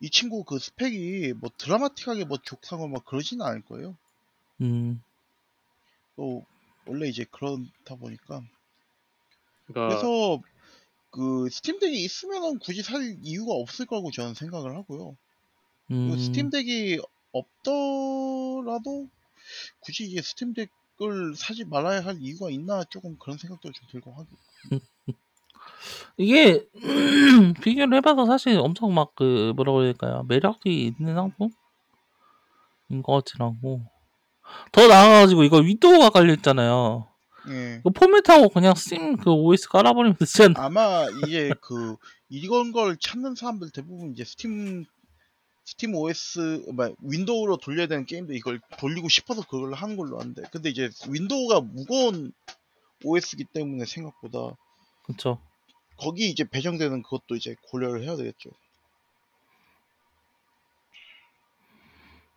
이 0.00 0.10
친구 0.10 0.44
그 0.44 0.58
스펙이 0.58 1.34
뭐 1.34 1.50
드라마틱하게 1.56 2.24
뭐 2.24 2.38
좋다고 2.38 2.88
막 2.88 3.04
그러지는 3.04 3.44
않을 3.46 3.62
거예요. 3.62 3.96
음, 4.60 5.02
또, 6.16 6.44
원래 6.86 7.08
이제 7.08 7.24
그렇다 7.30 7.96
보니까. 7.98 8.42
그러니까 9.66 9.88
그래서, 9.88 10.42
그 11.10 11.48
Steam 11.48 11.75
Deck이 11.75 12.02
있으면은 12.02 12.58
굳이 12.58 12.82
살 12.82 13.16
이유가 13.22 13.52
없을 13.52 13.86
거라고 13.86 14.10
저는 14.10 14.34
생각을 14.34 14.76
하고요. 14.76 15.16
음, 15.90 16.16
Steam 16.18 16.58
Deck이 16.58 16.98
없더라도 17.32 19.08
굳이 19.80 20.04
이게 20.04 20.22
Steam 20.22 20.69
Deck을 20.69 21.36
사지 21.36 21.64
말아야 21.64 22.04
할 22.04 22.16
이유가 22.20 22.50
있나 22.50 22.84
조금 22.84 23.18
그런 23.18 23.38
생각도 23.38 23.70
좀 23.72 23.88
들고 23.90 24.12
하고 24.12 24.26
이게, 26.16 26.66
비교를 27.62 27.96
해봐서 27.98 28.26
사실 28.26 28.58
엄청 28.58 28.92
막 28.94 29.14
그, 29.14 29.52
뭐라고 29.56 29.82
해야 29.82 29.92
될까요? 29.92 30.24
매력이 30.28 30.94
있는 30.98 31.14
상품인 31.14 31.52
것 33.02 33.12
같진 33.12 33.42
않고. 33.42 33.82
더 34.72 34.86
나아가지고 34.86 35.44
이거 35.44 35.58
윈도우가 35.58 36.10
깔려있잖아요. 36.10 37.08
예. 37.48 37.76
이거 37.80 37.90
포맷하고 37.90 38.48
그냥 38.48 38.74
스팀 38.74 39.18
그 39.18 39.30
OS 39.30 39.68
깔아버리면 39.68 40.16
되지 40.16 40.44
않나? 40.44 40.64
아마 40.64 41.06
이제 41.26 41.52
그 41.60 41.96
이런 42.28 42.72
걸 42.72 42.96
찾는 42.96 43.34
사람들 43.34 43.70
대부분 43.70 44.12
이제 44.12 44.24
Steam 44.24 44.84
Steam 45.64 45.94
OS 45.94 46.66
뭐 46.74 46.94
윈도우로 47.00 47.58
돌려야 47.58 47.86
되는 47.86 48.06
게임도 48.06 48.34
이걸 48.34 48.60
돌리고 48.78 49.08
싶어서 49.08 49.42
그걸 49.42 49.74
하는 49.74 49.96
걸로 49.96 50.20
아는데 50.20 50.42
근데 50.52 50.70
이제 50.70 50.90
윈도우가 51.08 51.60
무거운 51.60 52.32
OS이기 53.02 53.44
때문에 53.52 53.84
생각보다 53.84 54.56
그쵸. 55.04 55.38
거기 55.96 56.28
이제 56.28 56.44
배정되는 56.44 57.02
그것도 57.02 57.36
이제 57.36 57.54
고려를 57.62 58.02
해야 58.02 58.16
되겠죠. 58.16 58.50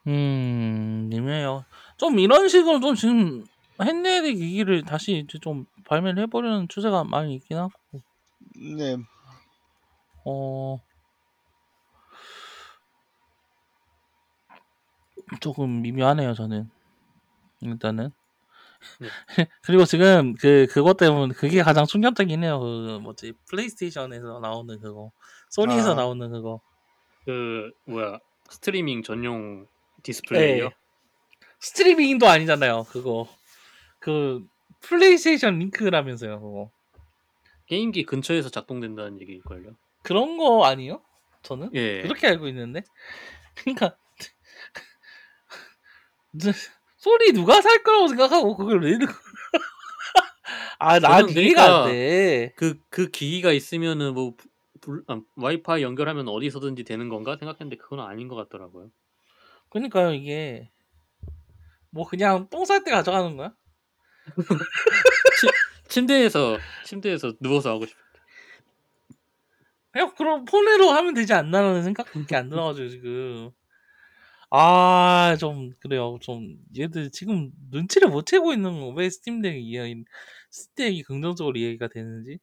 음, 0.07 1.09
애매해요. 1.11 1.65
좀 1.97 2.19
이런 2.19 2.47
식으로 2.47 2.79
좀 2.79 2.95
지금 2.95 3.43
핸드헬드 3.81 4.33
기기를 4.33 4.83
다시 4.83 5.23
이제 5.27 5.37
좀 5.39 5.65
발매를 5.85 6.23
해보려는 6.23 6.67
추세가 6.69 7.03
많이 7.03 7.35
있긴 7.35 7.57
하고, 7.57 7.73
네. 8.77 8.97
어, 10.25 10.79
조금 15.41 15.81
미묘하네요, 15.81 16.33
저는. 16.33 16.69
일단은. 17.61 18.11
네. 18.99 19.09
그리고 19.63 19.85
지금 19.85 20.33
그, 20.35 20.67
그것 20.69 20.97
때문에 20.97 21.33
그게 21.33 21.61
가장 21.63 21.85
충격적이긴 21.85 22.43
해요. 22.43 22.59
그, 22.59 22.99
뭐지, 23.01 23.33
플레이스테이션에서 23.49 24.39
나오는 24.39 24.79
그거. 24.79 25.11
소니에서 25.49 25.91
아. 25.91 25.95
나오는 25.95 26.29
그거. 26.31 26.61
그 27.25 27.71
뭐야 27.85 28.19
스트리밍 28.49 29.03
전용 29.03 29.67
디스플레이요. 30.03 30.69
네. 30.69 30.75
스트리밍도 31.59 32.27
아니잖아요, 32.27 32.85
그거. 32.89 33.27
그, 33.99 34.45
PlayStation 34.81 35.59
Link라면서요, 35.59 36.39
그거. 36.39 36.71
게임기 37.65 38.05
근처에서 38.05 38.49
작동된다는 38.49 39.19
얘기일걸요. 39.21 39.75
그런 40.03 40.37
거 40.37 40.65
아니에요? 40.65 41.01
저는? 41.41 41.71
예. 41.73 42.01
그렇게 42.03 42.27
알고 42.27 42.47
있는데. 42.47 42.83
그러니까 43.55 43.97
소리 47.07 47.31
누가 47.31 47.61
살 47.61 47.83
거라고 47.83 48.07
생각하고 48.09 48.57
그걸 48.57 48.81
아, 50.79 50.99
나 50.99 51.21
저는 51.21 51.33
이해가 51.33 51.83
안 51.85 51.91
돼. 51.91 52.53
그, 52.55 52.79
그 52.89 53.09
기기가 53.09 53.51
있으면은 53.51 54.13
뭐 54.13 54.35
불, 54.81 55.03
아, 55.07 55.21
와이파이 55.35 55.81
연결하면 55.81 56.27
어디서든지 56.27 56.83
되는 56.83 57.09
건가 57.09 57.37
생각했는데 57.39 57.77
그건 57.77 58.01
아닌 58.01 58.27
것 58.27 58.35
같더라고요. 58.35 58.89
그러니까요, 59.69 60.13
이게 60.13 60.69
뭐 61.89 62.05
그냥 62.07 62.47
똥 62.49 62.65
쌀 62.65 62.83
때 62.83 62.91
가져가는 62.91 63.35
거야? 63.37 63.53
침대에서 65.87 66.57
침대에서 66.85 67.33
누워서 67.39 67.71
하고 67.71 67.85
싶어. 67.85 67.99
그냥 69.91 70.13
그럼 70.15 70.45
폰으로 70.45 70.91
하면 70.91 71.13
되지 71.13 71.33
않나라는 71.33 71.83
생각밖에 71.83 72.35
안 72.35 72.49
들어가지고 72.49 72.89
지금 72.89 73.51
아 74.49 75.35
좀 75.39 75.71
그래요. 75.79 76.17
좀 76.21 76.57
얘들 76.77 77.11
지금 77.11 77.51
눈치를 77.69 78.09
못 78.09 78.25
채고 78.25 78.53
있는 78.53 78.79
거 78.79 78.89
왜 78.93 79.09
스팀덱이 79.09 79.61
이야기 79.61 80.05
스팀덱이 80.51 81.03
긍정적으로 81.03 81.57
이야기가 81.57 81.89
되는지? 81.89 82.39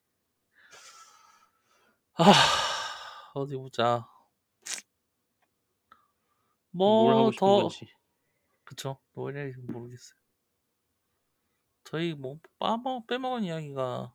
아 2.14 2.32
어디 3.34 3.56
보자. 3.56 4.06
뭘 6.70 7.14
하고 7.14 7.30
싶은 7.32 7.46
뭐더 7.46 7.68
건지. 7.68 7.86
그쵸? 8.64 8.98
뭘 9.12 9.36
해야 9.36 9.44
될지 9.44 9.60
모르겠어요. 9.60 10.18
저희 11.84 12.14
뭐 12.14 12.38
빠먹 12.58 13.06
빼먹은 13.06 13.44
이야기가 13.44 14.14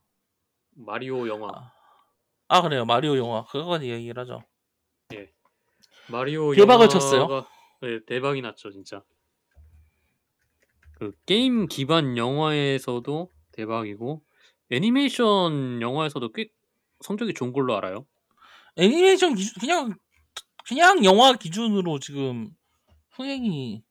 마리오 0.72 1.28
영화. 1.28 1.50
아, 1.54 1.72
아 2.58 2.62
그래요. 2.62 2.86
마리오 2.86 3.18
영화. 3.18 3.44
그거까지 3.46 3.88
이야기를 3.88 4.22
하죠. 4.22 4.44
마리오 6.12 6.54
대박을 6.54 6.86
영화가 6.86 6.88
쳤어요? 6.88 7.46
네, 7.82 8.04
대박이 8.06 8.42
났죠, 8.42 8.72
진짜. 8.72 9.04
그 10.94 11.14
게임 11.26 11.68
기반 11.68 12.18
영화에서도 12.18 13.32
대박이고 13.54 14.22
애니메이션 14.70 15.82
영화에서도 15.82 16.32
꽤 16.34 16.50
성적이 17.00 17.34
좋은 17.34 17.54
걸로 17.54 17.76
알아요. 17.78 18.06
애니메이션 18.76 19.36
기준 19.36 19.54
그냥 19.60 19.98
그냥 20.68 21.04
영화 21.06 21.34
기준으로 21.34 22.00
지금 22.00 22.52
흥행이 23.12 23.84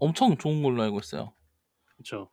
엄청 0.00 0.36
좋은 0.36 0.62
걸로 0.62 0.82
알고 0.82 0.98
있어요. 0.98 1.32
그렇죠. 1.94 2.30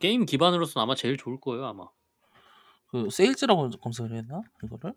게임 0.00 0.26
기반으로서는 0.26 0.82
아마 0.82 0.96
제일 0.96 1.16
좋을 1.16 1.38
거예요, 1.40 1.66
아마. 1.66 1.88
그 2.88 3.08
세일즈라고 3.10 3.70
검색을 3.70 4.12
했나 4.16 4.42
이거를? 4.64 4.94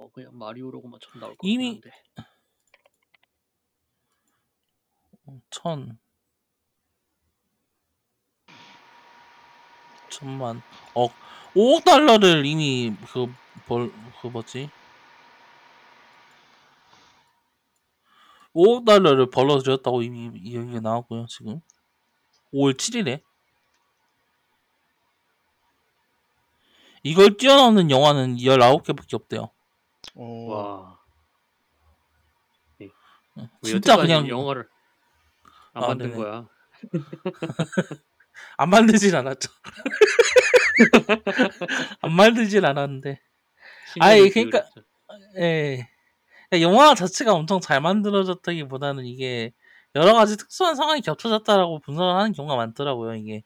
어, 0.00 0.10
그냥 0.12 0.30
마리오로고만 0.38 0.98
쳐 1.00 1.10
나올 1.18 1.36
것 1.36 1.46
이미- 1.46 1.72
한데. 1.74 1.90
어, 5.26 5.38
천. 5.50 5.98
천만. 10.08 10.62
억. 10.94 11.12
5억 11.54 11.84
달러를 11.84 12.46
이미 12.46 12.96
그벌그 13.66 14.26
뭐지? 14.28 14.70
5억 18.54 18.86
달러를 18.86 19.28
벌어들였다고 19.30 20.02
이미 20.02 20.30
이야기가 20.40 20.80
나왔고요 20.80 21.26
지금. 21.26 21.60
5월 22.54 22.72
7일에. 22.74 23.22
이걸 27.02 27.36
뛰어넘는 27.36 27.90
영화는 27.90 28.36
19개밖에 28.36 29.14
없대요 29.14 29.50
어, 30.16 30.46
와. 30.48 30.98
네. 32.78 32.88
왜 33.62 33.70
진짜 33.70 33.96
그냥 33.96 34.28
영화를 34.28 34.68
안 35.72 35.84
아, 35.84 35.88
만든 35.88 36.10
네네. 36.10 36.18
거야? 36.18 36.48
안 38.56 38.70
만들진 38.70 39.14
않았죠. 39.14 39.50
안 42.02 42.12
만들진 42.12 42.64
않았는데. 42.64 43.20
신기한 43.92 44.30
그러니까-. 44.30 44.64
예. 45.38 45.88
영화 46.60 46.94
자체가 46.94 47.32
엄청 47.32 47.60
잘 47.60 47.80
만들어졌다기보다는 47.80 49.06
이게 49.06 49.52
여러 49.94 50.14
가지 50.14 50.36
특수한 50.36 50.74
상황이 50.76 51.00
겹쳐졌다라고 51.00 51.80
분석을 51.80 52.14
하는 52.14 52.32
경우가 52.32 52.56
많더라고요, 52.56 53.14
이게. 53.14 53.42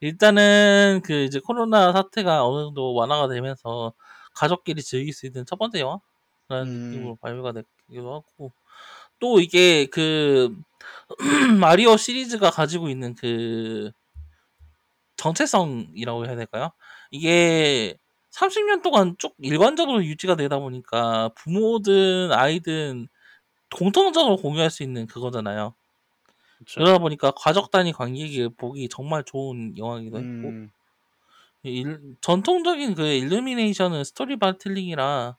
일단은 0.00 1.00
그 1.04 1.24
이제 1.24 1.40
코로나 1.44 1.92
사태가 1.92 2.44
어느 2.44 2.64
정도 2.64 2.94
완화가 2.94 3.28
되면서 3.28 3.92
가족끼리 4.34 4.82
즐길 4.82 5.12
수 5.12 5.26
있는 5.26 5.44
첫 5.46 5.58
번째 5.58 5.80
영화라는 5.80 6.72
음. 6.72 6.90
느낌으로 6.90 7.16
발표가 7.16 7.52
됐기도 7.52 8.14
하고 8.14 8.52
또 9.18 9.40
이게 9.40 9.86
그 9.86 10.54
마리오 11.60 11.96
시리즈가 11.96 12.50
가지고 12.50 12.88
있는 12.88 13.14
그 13.14 13.92
정체성이라고 15.16 16.26
해야 16.26 16.36
될까요? 16.36 16.72
이게 17.10 17.96
30년 18.30 18.82
동안 18.82 19.14
쭉 19.18 19.34
일관적으로 19.38 20.04
유지가 20.04 20.36
되다 20.36 20.58
보니까 20.58 21.30
부모든 21.36 22.32
아이든 22.32 23.08
공통적으로 23.76 24.36
공유할 24.36 24.70
수 24.70 24.82
있는 24.82 25.06
그거잖아요. 25.06 25.74
그쵸. 26.58 26.80
그러다 26.80 26.98
보니까 26.98 27.32
가족 27.32 27.70
단위 27.70 27.92
관객이 27.92 28.50
보기 28.56 28.88
정말 28.88 29.24
좋은 29.24 29.76
영화이기도 29.76 30.18
했고 30.18 30.48
음, 30.48 30.70
일- 31.64 32.16
전통적인 32.20 32.94
그 32.94 33.06
일루미네이션은 33.06 34.04
스토리 34.04 34.38
바틀링이라 34.38 35.36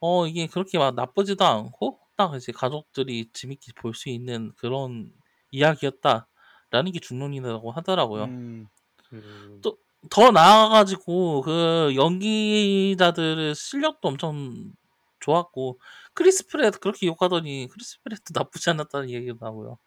어 0.00 0.26
이게 0.26 0.46
그렇게 0.46 0.78
막 0.78 0.94
나쁘지도 0.94 1.44
않고 1.44 2.00
딱 2.16 2.34
이제 2.34 2.52
가족들이 2.52 3.30
재밌게 3.32 3.72
볼 3.76 3.94
수 3.94 4.08
있는 4.10 4.52
그런 4.56 5.12
이야기였다라는 5.52 6.92
게 6.92 7.00
중론이라고 7.00 7.70
하더라고요. 7.72 8.24
음, 8.26 8.66
음, 9.12 9.60
또- 9.62 9.78
더 10.10 10.30
나아가지고 10.30 11.42
그 11.42 11.92
연기자들의 11.96 13.54
실력도 13.54 14.08
엄청 14.08 14.72
좋았고 15.20 15.80
크리스 16.14 16.46
프랫 16.48 16.78
그렇게 16.78 17.06
욕하더니 17.06 17.68
크리스 17.72 18.00
프랫 18.02 18.32
나쁘지 18.34 18.70
않았다는 18.70 19.10
얘기도 19.10 19.36
나고요. 19.40 19.78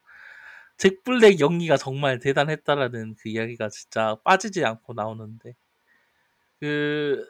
잭 0.80 1.04
블랙 1.04 1.42
연기가 1.42 1.76
정말 1.76 2.20
대단했다라는 2.20 3.16
그 3.20 3.28
이야기가 3.28 3.68
진짜 3.68 4.16
빠지지 4.24 4.64
않고 4.64 4.94
나오는데 4.94 5.54
그 6.62 7.30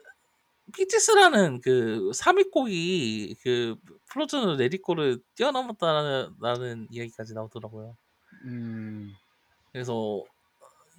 Peaches라는 0.71 1.59
그 1.61 2.11
삽입곡이 2.13 3.35
그 3.41 3.75
Frozen 4.07 4.55
Let 4.57 4.74
It 4.74 4.85
Go를 4.85 5.19
뛰어넘었다라는 5.33 6.89
이야기까지 6.91 7.33
나오더라고요. 7.33 7.97
음, 8.45 9.15
그래서 9.71 10.23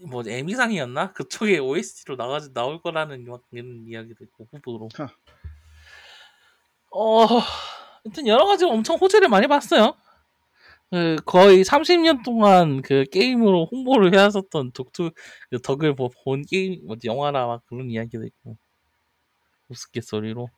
뭐 0.09 0.25
에미상이었나 0.27 1.13
그쪽에 1.13 1.59
OST로 1.59 2.17
나가 2.17 2.41
나올 2.53 2.83
거라는 2.83 3.27
막 3.27 3.43
이런 3.53 3.85
이야기도 3.87 4.25
있고 4.25 4.49
후보로. 4.51 4.89
하. 4.95 5.09
어, 6.91 7.27
하여튼 8.03 8.27
여러 8.27 8.45
가지 8.47 8.65
엄청 8.65 8.97
호재를 8.97 9.29
많이 9.29 9.47
봤어요. 9.47 9.95
그 10.91 11.17
거의 11.25 11.63
30년 11.63 12.25
동안 12.25 12.83
그 12.83 13.05
게임으로 13.13 13.69
홍보를 13.71 14.13
해왔었던 14.13 14.73
독특 14.73 15.15
그 15.51 15.61
덕을 15.63 15.95
보- 15.95 16.11
본 16.25 16.43
게임 16.43 16.85
뭐 16.87 16.97
영화라 17.05 17.47
막 17.47 17.65
그런 17.67 17.91
이야기도 17.91 18.25
있고. 18.25 18.57
우스갯소리로. 19.69 20.49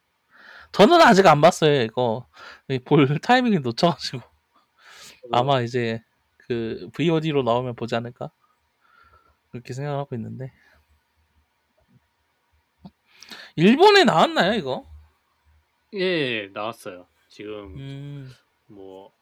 저는 0.73 1.03
아직 1.03 1.27
안 1.27 1.41
봤어요 1.43 1.83
이거. 1.83 2.27
볼 2.87 3.07
타이밍을 3.23 3.61
놓쳐가지고. 3.61 4.23
아마 5.33 5.61
이제 5.61 6.01
그 6.39 6.89
VOD로 6.95 7.43
나오면 7.43 7.75
보지 7.75 7.95
않을까? 7.95 8.31
그렇게 9.51 9.75
생각하고 9.75 10.15
있는데. 10.17 10.51
일본에 13.57 14.05
나왔나요 14.05 14.55
이거? 14.55 14.87
예 15.93 16.49
나왔어요. 16.55 17.07
지금 17.29 17.77
음, 17.77 18.31
뭐 18.67 19.13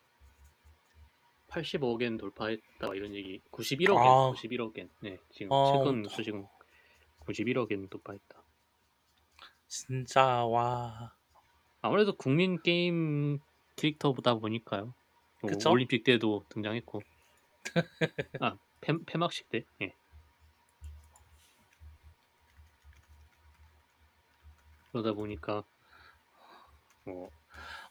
85억엔 1.51 2.19
돌파했다 2.19 2.95
이런 2.95 3.15
얘기 3.15 3.41
91억엔 3.51 3.97
아. 3.99 4.33
91억엔 4.33 4.89
네 5.01 5.19
지금 5.31 5.53
어. 5.53 5.73
최근 5.73 6.09
소식은 6.09 6.47
91억엔 7.21 7.91
돌파했다. 7.91 8.43
진짜 9.67 10.45
와 10.47 11.15
아무래도 11.81 12.17
국민 12.17 12.61
게임 12.63 13.39
캐릭터보다 13.77 14.35
보니까요. 14.35 14.95
뭐 15.43 15.51
그쵸? 15.51 15.71
올림픽 15.71 16.05
때도 16.05 16.45
등장했고. 16.51 17.01
아, 18.41 18.57
폐, 18.81 18.93
폐막식 19.07 19.49
때? 19.49 19.65
예. 19.81 19.95
그러다 24.93 25.13
보니까, 25.13 25.63
뭐, 27.05 27.31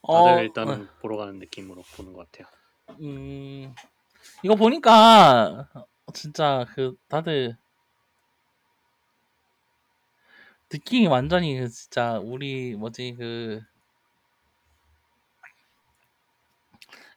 다들 0.04 0.32
어, 0.32 0.42
일단은 0.42 0.88
보러 1.00 1.18
가는 1.18 1.40
느낌으로 1.40 1.82
보는 1.96 2.14
것 2.14 2.30
같아요. 2.32 2.59
음, 2.90 3.74
이거 4.44 4.56
보니까 4.56 5.70
진짜 6.14 6.66
그 6.76 6.96
다들 7.08 7.58
느낌이 10.72 11.08
완전히 11.08 11.60
그 11.60 11.70
진짜 11.70 12.20
우리 12.20 12.76
뭐지 12.76 13.16
그, 13.18 13.62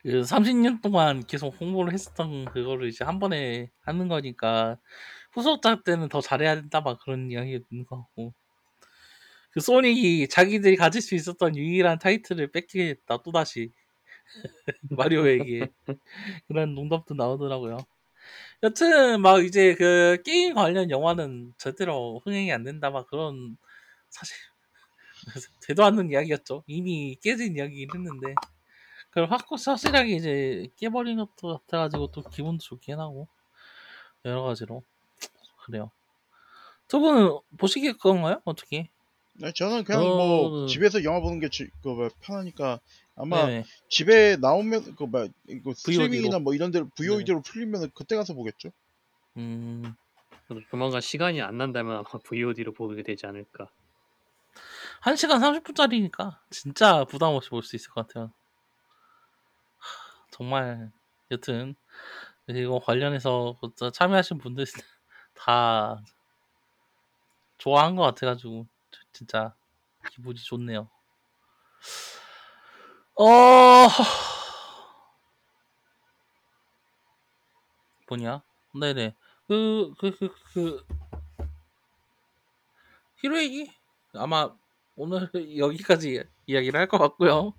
그 0.02 0.24
30년 0.24 0.80
동안 0.82 1.24
계속 1.26 1.60
홍보를 1.60 1.92
했었던 1.92 2.46
그거를 2.46 2.88
이제 2.88 3.04
한 3.04 3.18
번에 3.18 3.70
하는 3.82 4.08
거니까 4.08 4.78
후속작 5.32 5.84
때는 5.84 6.08
더 6.08 6.20
잘해야 6.20 6.54
된다 6.56 6.80
막 6.80 6.98
그런 7.04 7.30
이야기가 7.30 7.64
있는 7.70 7.86
것 7.86 7.96
같고. 7.98 8.34
그 9.50 9.60
소닉이 9.60 10.28
자기들이 10.28 10.76
가질 10.76 11.02
수 11.02 11.14
있었던 11.14 11.56
유일한 11.56 11.98
타이틀을 11.98 12.52
뺏기게 12.52 12.94
됐다 12.94 13.22
또다시 13.22 13.70
마리오에게 14.90 15.66
그런 16.48 16.74
농담도 16.74 17.14
나오더라고요. 17.14 17.78
여튼 18.62 19.20
막 19.20 19.44
이제 19.44 19.74
그 19.74 20.22
게임 20.24 20.54
관련 20.54 20.90
영화는 20.90 21.54
절대로 21.58 22.20
흥행이 22.24 22.52
안 22.52 22.62
된다 22.62 22.90
막 22.90 23.08
그런 23.08 23.56
사실 24.08 24.36
되도 25.62 25.84
않는 25.84 26.10
이야기였죠. 26.10 26.64
이미 26.66 27.16
깨진 27.22 27.56
이야기긴 27.56 27.88
했는데 27.94 28.34
그걸 29.10 29.30
확고 29.30 29.56
확실하게 29.56 30.14
이제 30.14 30.68
깨버린 30.76 31.18
것도 31.18 31.58
같아가지고 31.58 32.12
또 32.12 32.22
기분도 32.22 32.62
좋긴 32.62 32.98
하고 32.98 33.28
여러 34.24 34.42
가지로 34.42 34.82
그래요. 35.64 35.90
두 36.88 37.00
분은 37.00 37.38
보시길 37.58 37.98
건가요? 37.98 38.40
어떻게? 38.44 38.88
네, 39.34 39.50
저는 39.52 39.84
그냥 39.84 40.02
뭐 40.02 40.50
저는- 40.50 40.68
집에서 40.68 41.02
영화 41.04 41.20
보는 41.20 41.40
게 41.40 41.48
지- 41.48 41.70
그 41.82 41.88
뭐, 41.88 42.08
편하니까 42.20 42.80
아마 43.16 43.46
네네. 43.46 43.64
집에 43.88 44.36
나오면 44.36 44.96
그뭐 44.96 45.28
이거 45.48 45.74
스트리밍이나 45.74 46.36
VOD 46.36 46.38
로. 46.38 46.40
뭐 46.40 46.54
이런 46.54 46.70
데로 46.70 46.88
VOD로 46.96 47.42
풀리면 47.42 47.90
그때 47.94 48.16
가서 48.16 48.34
보겠죠. 48.34 48.70
음, 49.36 49.94
그래도 50.46 50.66
조만간 50.70 51.00
시간이 51.00 51.42
안 51.42 51.58
난다면 51.58 51.96
아마 51.96 52.04
VOD로 52.24 52.72
보게 52.72 53.02
되지 53.02 53.26
않을까. 53.26 53.70
1시간 55.00 55.40
30분짜리니까 55.40 56.40
진짜 56.50 57.04
부담 57.04 57.34
없이 57.34 57.50
볼 57.50 57.62
수 57.62 57.76
있을 57.76 57.90
것 57.90 58.06
같아요. 58.06 58.32
하, 59.78 60.26
정말 60.30 60.90
여튼 61.30 61.74
이거 62.48 62.80
관련해서 62.80 63.58
그 63.60 63.90
참여하신 63.92 64.38
분들 64.38 64.64
다 65.34 66.02
좋아한 67.58 67.96
것 67.96 68.02
같아가지고 68.02 68.66
진짜 69.12 69.54
기분이 70.10 70.38
좋네요. 70.40 70.90
어 73.18 73.88
뭐냐? 78.08 78.42
네네 78.80 79.14
그 79.48 79.92
그 79.98 80.10
그 80.16 80.28
그 80.54 80.84
히로에기 83.22 83.70
아마 84.14 84.50
오늘 84.96 85.30
여기까지 85.58 86.22
이야기를 86.46 86.78
할 86.78 86.88
것 86.88 86.98
같고요. 86.98 87.54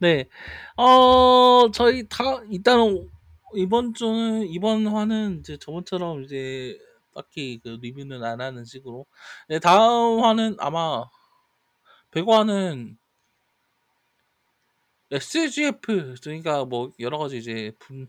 네, 0.00 0.28
어 0.76 1.70
저희 1.72 2.06
다 2.08 2.24
일단 2.50 3.08
이번 3.54 3.94
주는 3.94 4.46
이번 4.48 4.86
화는 4.86 5.40
이제 5.40 5.56
저번처럼 5.58 6.24
이제 6.24 6.78
딱히 7.14 7.58
그 7.62 7.78
리뷰는 7.80 8.22
안 8.24 8.40
하는 8.40 8.64
식으로. 8.64 9.06
네, 9.48 9.58
다음 9.58 10.20
화는 10.22 10.56
아마 10.60 11.04
배관은 12.10 12.96
SGF 15.10 16.14
그러니까 16.22 16.64
뭐 16.64 16.92
여러 16.98 17.18
가지 17.18 17.38
이제 17.38 17.72
분 17.78 18.08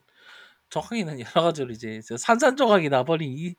정확히는 0.70 1.20
여러 1.22 1.44
가지로 1.44 1.72
이제 1.72 2.02
산산조각이 2.02 2.90
나버린 2.90 3.34
이 3.38 3.56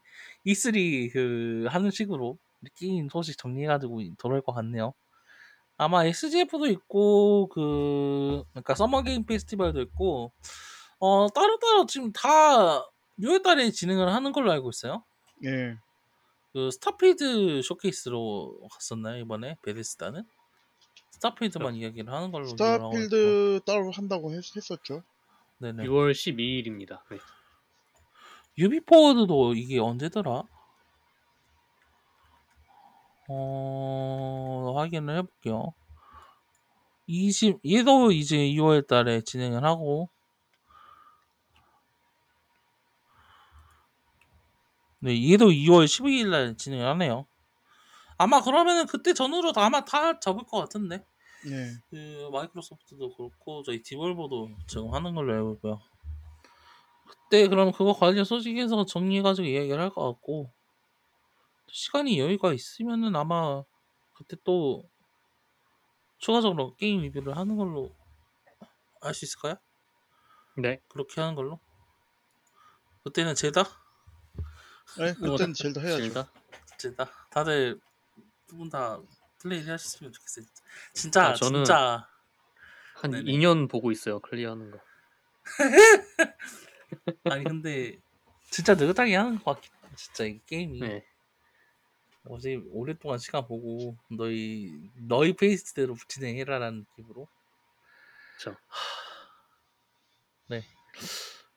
E3 0.46 1.12
그 1.12 1.66
하는 1.68 1.90
식으로 1.90 2.38
게임 2.74 3.08
소식 3.08 3.38
정리해가지고 3.38 4.00
돌아올 4.18 4.42
것 4.42 4.52
같네요. 4.52 4.94
아마 5.76 6.04
SGF도 6.04 6.66
있고 6.66 7.48
그 7.48 8.42
그러니까 8.50 8.74
Summer 8.74 9.02
Game 9.02 9.24
Festival도 9.24 9.80
있고 9.82 10.32
어 10.98 11.28
따로 11.28 11.58
따로 11.60 11.86
지금 11.86 12.12
다 12.12 12.84
6월달에 13.20 13.72
진행을 13.72 14.12
하는 14.12 14.32
걸로 14.32 14.50
알고 14.52 14.70
있어요. 14.70 15.04
예. 15.44 15.76
그 16.52 16.70
Starfield 16.72 17.62
쇼케이스로 17.62 18.68
갔었나요 18.72 19.20
이번에 19.22 19.56
Bethesda는? 19.62 20.24
Starfield만 21.18 21.74
이야기를 21.74 22.12
하는 22.12 22.30
걸로 22.30 22.54
기억을 22.54 22.74
하고 22.74 22.96
있고. 22.96 23.02
Starfield 23.02 23.60
따로 23.66 23.90
한다고 23.90 24.32
했, 24.32 24.56
했었죠. 24.56 25.02
네네. 25.58 25.84
6월 25.84 26.12
12일입니다. 26.12 27.00
네. 27.10 27.18
유비포워드도 28.56 29.54
이게 29.54 29.78
언제더라? 29.78 30.44
어 33.30 34.72
확인을 34.76 35.18
해볼게요. 35.18 35.74
20 37.06 37.60
얘도 37.66 38.12
이제 38.12 38.36
2월 38.36 38.86
달에 38.86 39.20
진행을 39.22 39.64
하고 39.64 40.08
네 45.00 45.30
얘도 45.32 45.46
2월 45.46 45.84
12일 45.84 46.28
날 46.30 46.56
진행을 46.56 46.86
하네요. 46.86 47.26
아마 48.18 48.40
그러면은 48.42 48.86
그때 48.86 49.14
전후로 49.14 49.52
다 49.52 49.64
아마 49.64 49.84
다 49.84 50.18
잡을 50.20 50.44
것 50.44 50.58
같은데 50.58 51.06
예. 51.46 51.72
그 51.88 52.28
마이크로소프트도 52.32 53.14
그렇고 53.16 53.62
저희 53.62 53.80
디볼버도 53.82 54.50
지금 54.66 54.92
하는 54.92 55.14
걸로 55.14 55.32
알고 55.32 55.52
있고요. 55.54 55.80
그때 57.06 57.46
그럼 57.48 57.72
그거 57.72 57.92
관련 57.92 58.24
소식에서 58.24 58.84
정리해가지고 58.84 59.46
이야기를 59.46 59.80
할 59.80 59.90
것 59.90 60.02
같고 60.12 60.52
시간이 61.70 62.18
여유가 62.18 62.52
있으면은 62.52 63.14
아마 63.14 63.62
그때 64.14 64.36
또 64.42 64.88
추가적으로 66.18 66.74
게임 66.74 67.02
리뷰를 67.02 67.36
하는 67.36 67.56
걸로 67.56 67.94
알 69.00 69.14
수 69.14 69.24
있을까요? 69.24 69.54
네. 70.56 70.80
그렇게 70.88 71.20
하는 71.20 71.36
걸로? 71.36 71.60
그때는 73.04 73.34
제다? 73.36 73.62
예, 75.00 75.12
그땐 75.12 75.54
젤다 75.54 75.80
해야죠. 75.80 76.02
질다? 76.02 76.32
제다. 76.78 77.10
다들 77.30 77.80
두 78.48 78.56
분 78.58 78.68
다 78.70 79.00
플레이를 79.38 79.72
하셨으면 79.72 80.12
좋겠어요. 80.12 80.44
진짜 80.94 81.32
아, 81.32 81.34
저는 81.34 81.64
진짜 81.64 82.08
한 82.94 83.12
네네. 83.12 83.24
2년 83.26 83.68
보고 83.68 83.92
있어요. 83.92 84.20
클리어하는 84.20 84.70
거. 84.70 84.80
아니 87.28 87.44
근데 87.46 88.00
진짜 88.50 88.74
느긋하게 88.74 89.14
하는 89.16 89.38
것 89.38 89.44
같긴 89.54 89.70
해. 89.84 89.94
진짜 89.96 90.24
이 90.24 90.40
게임이 90.46 90.80
네. 90.80 91.04
어제 92.26 92.54
오랫동안 92.70 93.18
시간 93.18 93.44
보고 93.46 93.96
너희 94.10 94.70
너희 95.08 95.32
페이스대로 95.34 95.96
진행해라라는 96.08 96.80
느낌으로 96.80 97.28
그쵸. 98.36 98.56
네 100.48 100.62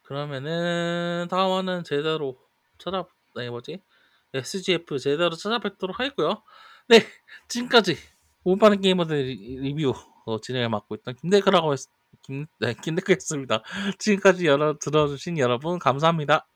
그러면은 0.03 1.27
다음화는 1.29 1.83
제대로 1.83 2.37
찾아 2.77 3.05
네 3.35 3.49
뭐지 3.49 3.81
SGF 4.33 4.97
제대로 4.99 5.31
찾아뵙도록 5.35 5.99
하겠고요 5.99 6.43
네 6.89 7.01
지금까지 7.47 7.95
오빠는 8.43 8.81
게이머들 8.81 9.15
리- 9.23 9.59
리뷰 9.59 9.93
어, 10.25 10.39
진행을 10.41 10.69
맡고 10.69 10.95
있던 10.95 11.15
김대크라고 11.15 11.73
했, 11.73 11.79
김, 12.23 12.45
네, 12.59 12.73
김대크였습니다. 12.83 13.63
지금까지 13.97 14.45
여러, 14.45 14.77
들어주신 14.77 15.37
여러분 15.39 15.79
감사합니다 15.79 16.47